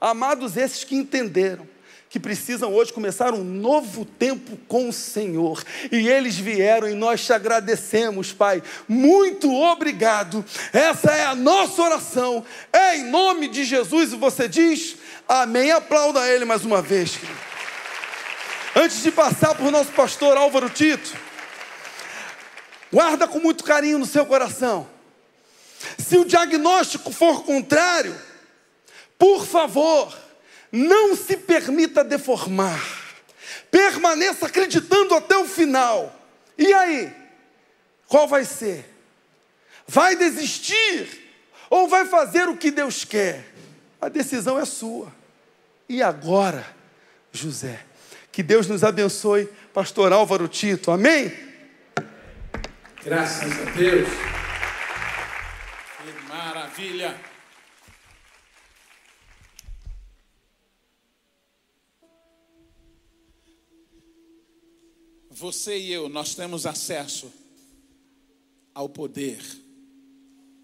Amados 0.00 0.56
esses 0.56 0.84
que 0.84 0.94
entenderam 0.94 1.71
que 2.12 2.20
precisam 2.20 2.74
hoje 2.74 2.92
começar 2.92 3.32
um 3.32 3.42
novo 3.42 4.04
tempo 4.04 4.58
com 4.68 4.86
o 4.86 4.92
Senhor. 4.92 5.64
E 5.90 6.10
eles 6.10 6.36
vieram 6.36 6.86
e 6.86 6.92
nós 6.92 7.24
te 7.24 7.32
agradecemos, 7.32 8.34
Pai. 8.34 8.62
Muito 8.86 9.50
obrigado. 9.50 10.44
Essa 10.74 11.10
é 11.10 11.24
a 11.24 11.34
nossa 11.34 11.80
oração. 11.80 12.44
É 12.70 12.98
em 12.98 13.04
nome 13.04 13.48
de 13.48 13.64
Jesus. 13.64 14.12
E 14.12 14.16
você 14.16 14.46
diz 14.46 14.96
amém. 15.26 15.70
Aplauda 15.70 16.28
ele 16.28 16.44
mais 16.44 16.66
uma 16.66 16.82
vez. 16.82 17.18
Antes 18.76 19.02
de 19.02 19.10
passar 19.10 19.54
para 19.54 19.66
o 19.66 19.70
nosso 19.70 19.92
pastor 19.92 20.36
Álvaro 20.36 20.68
Tito, 20.68 21.16
guarda 22.92 23.26
com 23.26 23.38
muito 23.38 23.64
carinho 23.64 23.96
no 23.96 24.04
seu 24.04 24.26
coração. 24.26 24.86
Se 25.96 26.18
o 26.18 26.26
diagnóstico 26.26 27.10
for 27.10 27.42
contrário, 27.42 28.14
por 29.18 29.46
favor, 29.46 30.14
não 30.72 31.14
se 31.14 31.36
permita 31.36 32.02
deformar. 32.02 32.82
Permaneça 33.70 34.46
acreditando 34.46 35.14
até 35.14 35.36
o 35.36 35.44
final. 35.44 36.18
E 36.56 36.72
aí? 36.72 37.12
Qual 38.06 38.26
vai 38.26 38.44
ser? 38.44 38.84
Vai 39.86 40.16
desistir 40.16 41.30
ou 41.68 41.86
vai 41.86 42.06
fazer 42.06 42.48
o 42.48 42.56
que 42.56 42.70
Deus 42.70 43.04
quer? 43.04 43.44
A 44.00 44.08
decisão 44.08 44.58
é 44.58 44.64
sua. 44.64 45.12
E 45.88 46.02
agora, 46.02 46.66
José, 47.30 47.84
que 48.30 48.42
Deus 48.42 48.66
nos 48.66 48.82
abençoe, 48.82 49.46
pastor 49.74 50.12
Álvaro 50.12 50.48
Tito. 50.48 50.90
Amém? 50.90 51.32
Graças 53.04 53.52
a 53.52 53.70
Deus. 53.72 54.08
Que 55.98 56.28
maravilha. 56.28 57.31
Você 65.42 65.76
e 65.76 65.90
eu, 65.90 66.08
nós 66.08 66.36
temos 66.36 66.66
acesso 66.66 67.28
ao 68.72 68.88
poder 68.88 69.42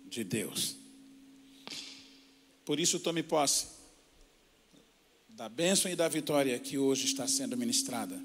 de 0.06 0.22
Deus. 0.22 0.76
Por 2.64 2.78
isso, 2.78 3.00
tome 3.00 3.24
posse 3.24 3.66
da 5.30 5.48
bênção 5.48 5.90
e 5.90 5.96
da 5.96 6.06
vitória 6.06 6.56
que 6.60 6.78
hoje 6.78 7.06
está 7.06 7.26
sendo 7.26 7.56
ministrada. 7.56 8.22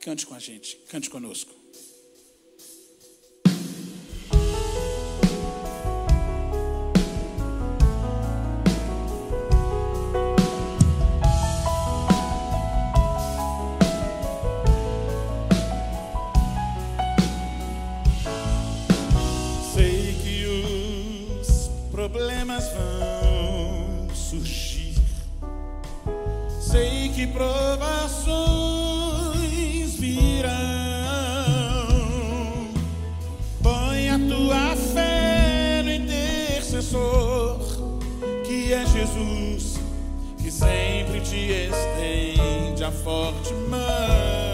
Cante 0.00 0.26
com 0.26 0.34
a 0.34 0.40
gente, 0.40 0.74
cante 0.88 1.08
conosco. 1.08 1.54
problemas 22.08 22.64
vão 22.72 24.08
surgir. 24.14 24.94
Sei 26.60 27.10
que 27.10 27.26
provações 27.26 28.36
virão. 29.96 30.48
Põe 33.62 34.08
a 34.08 34.18
tua 34.18 34.74
fé 34.76 35.82
no 35.84 35.92
intercessor, 35.92 37.58
que 38.46 38.72
é 38.72 38.86
Jesus, 38.86 39.78
que 40.38 40.50
sempre 40.50 41.20
te 41.20 41.68
estende 41.70 42.84
a 42.84 42.90
forte 42.90 43.52
mão. 43.68 44.47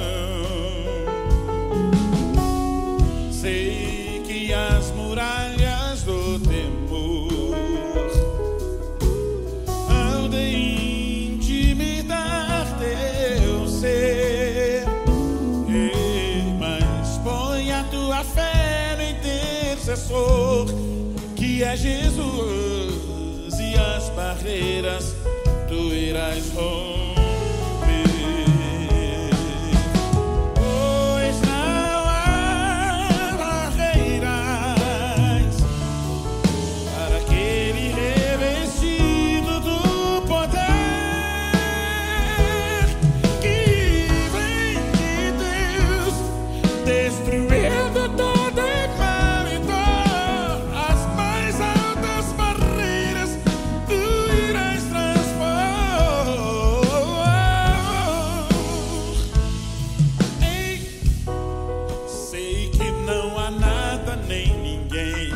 Que 21.36 21.62
é 21.62 21.76
Jesus, 21.76 23.58
e 23.58 23.74
as 23.78 24.08
barreiras 24.10 25.14
tu 25.68 25.94
irás 25.94 26.50
romper. 26.50 27.03
Nem 64.26 64.48
ninguém 64.58 65.30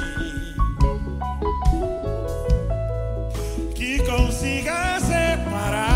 que 3.74 3.98
consiga 4.04 4.98
separar 5.00 5.88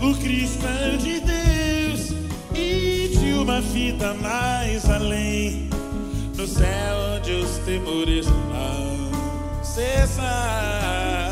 o 0.00 0.14
cristão 0.16 0.96
de 0.98 1.20
Deus 1.20 2.14
e 2.54 3.16
de 3.18 3.32
uma 3.34 3.60
vida 3.60 4.14
mais 4.14 4.88
além, 4.88 5.68
no 6.36 6.46
céu 6.46 6.96
onde 7.16 7.32
os 7.32 7.58
temores 7.58 8.26
vão 8.26 9.62
cessar. 9.62 11.27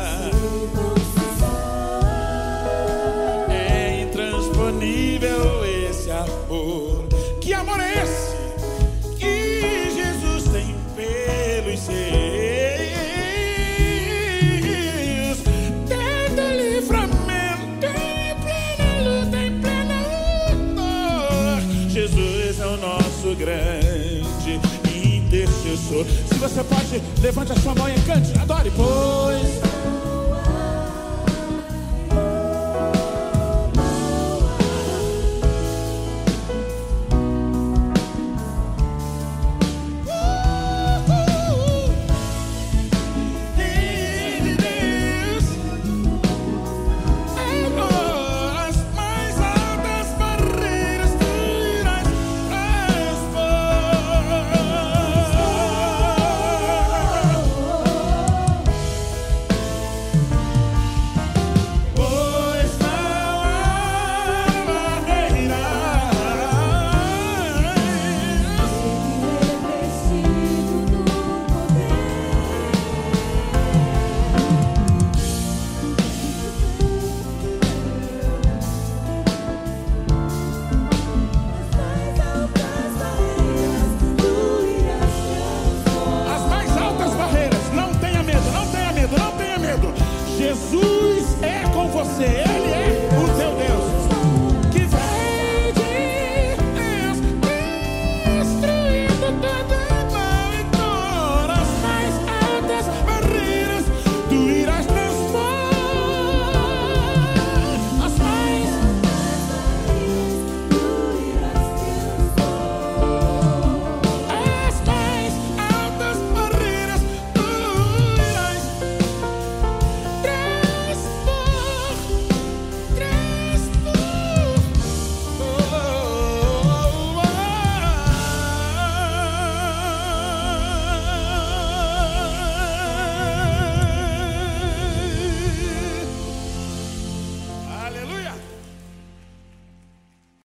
Se 25.87 26.35
você 26.37 26.61
pode, 26.65 27.01
levante 27.21 27.53
a 27.53 27.55
sua 27.55 27.73
mão 27.73 27.87
e 27.87 27.93
cante, 28.01 28.37
adore, 28.37 28.69
pois. 28.75 29.66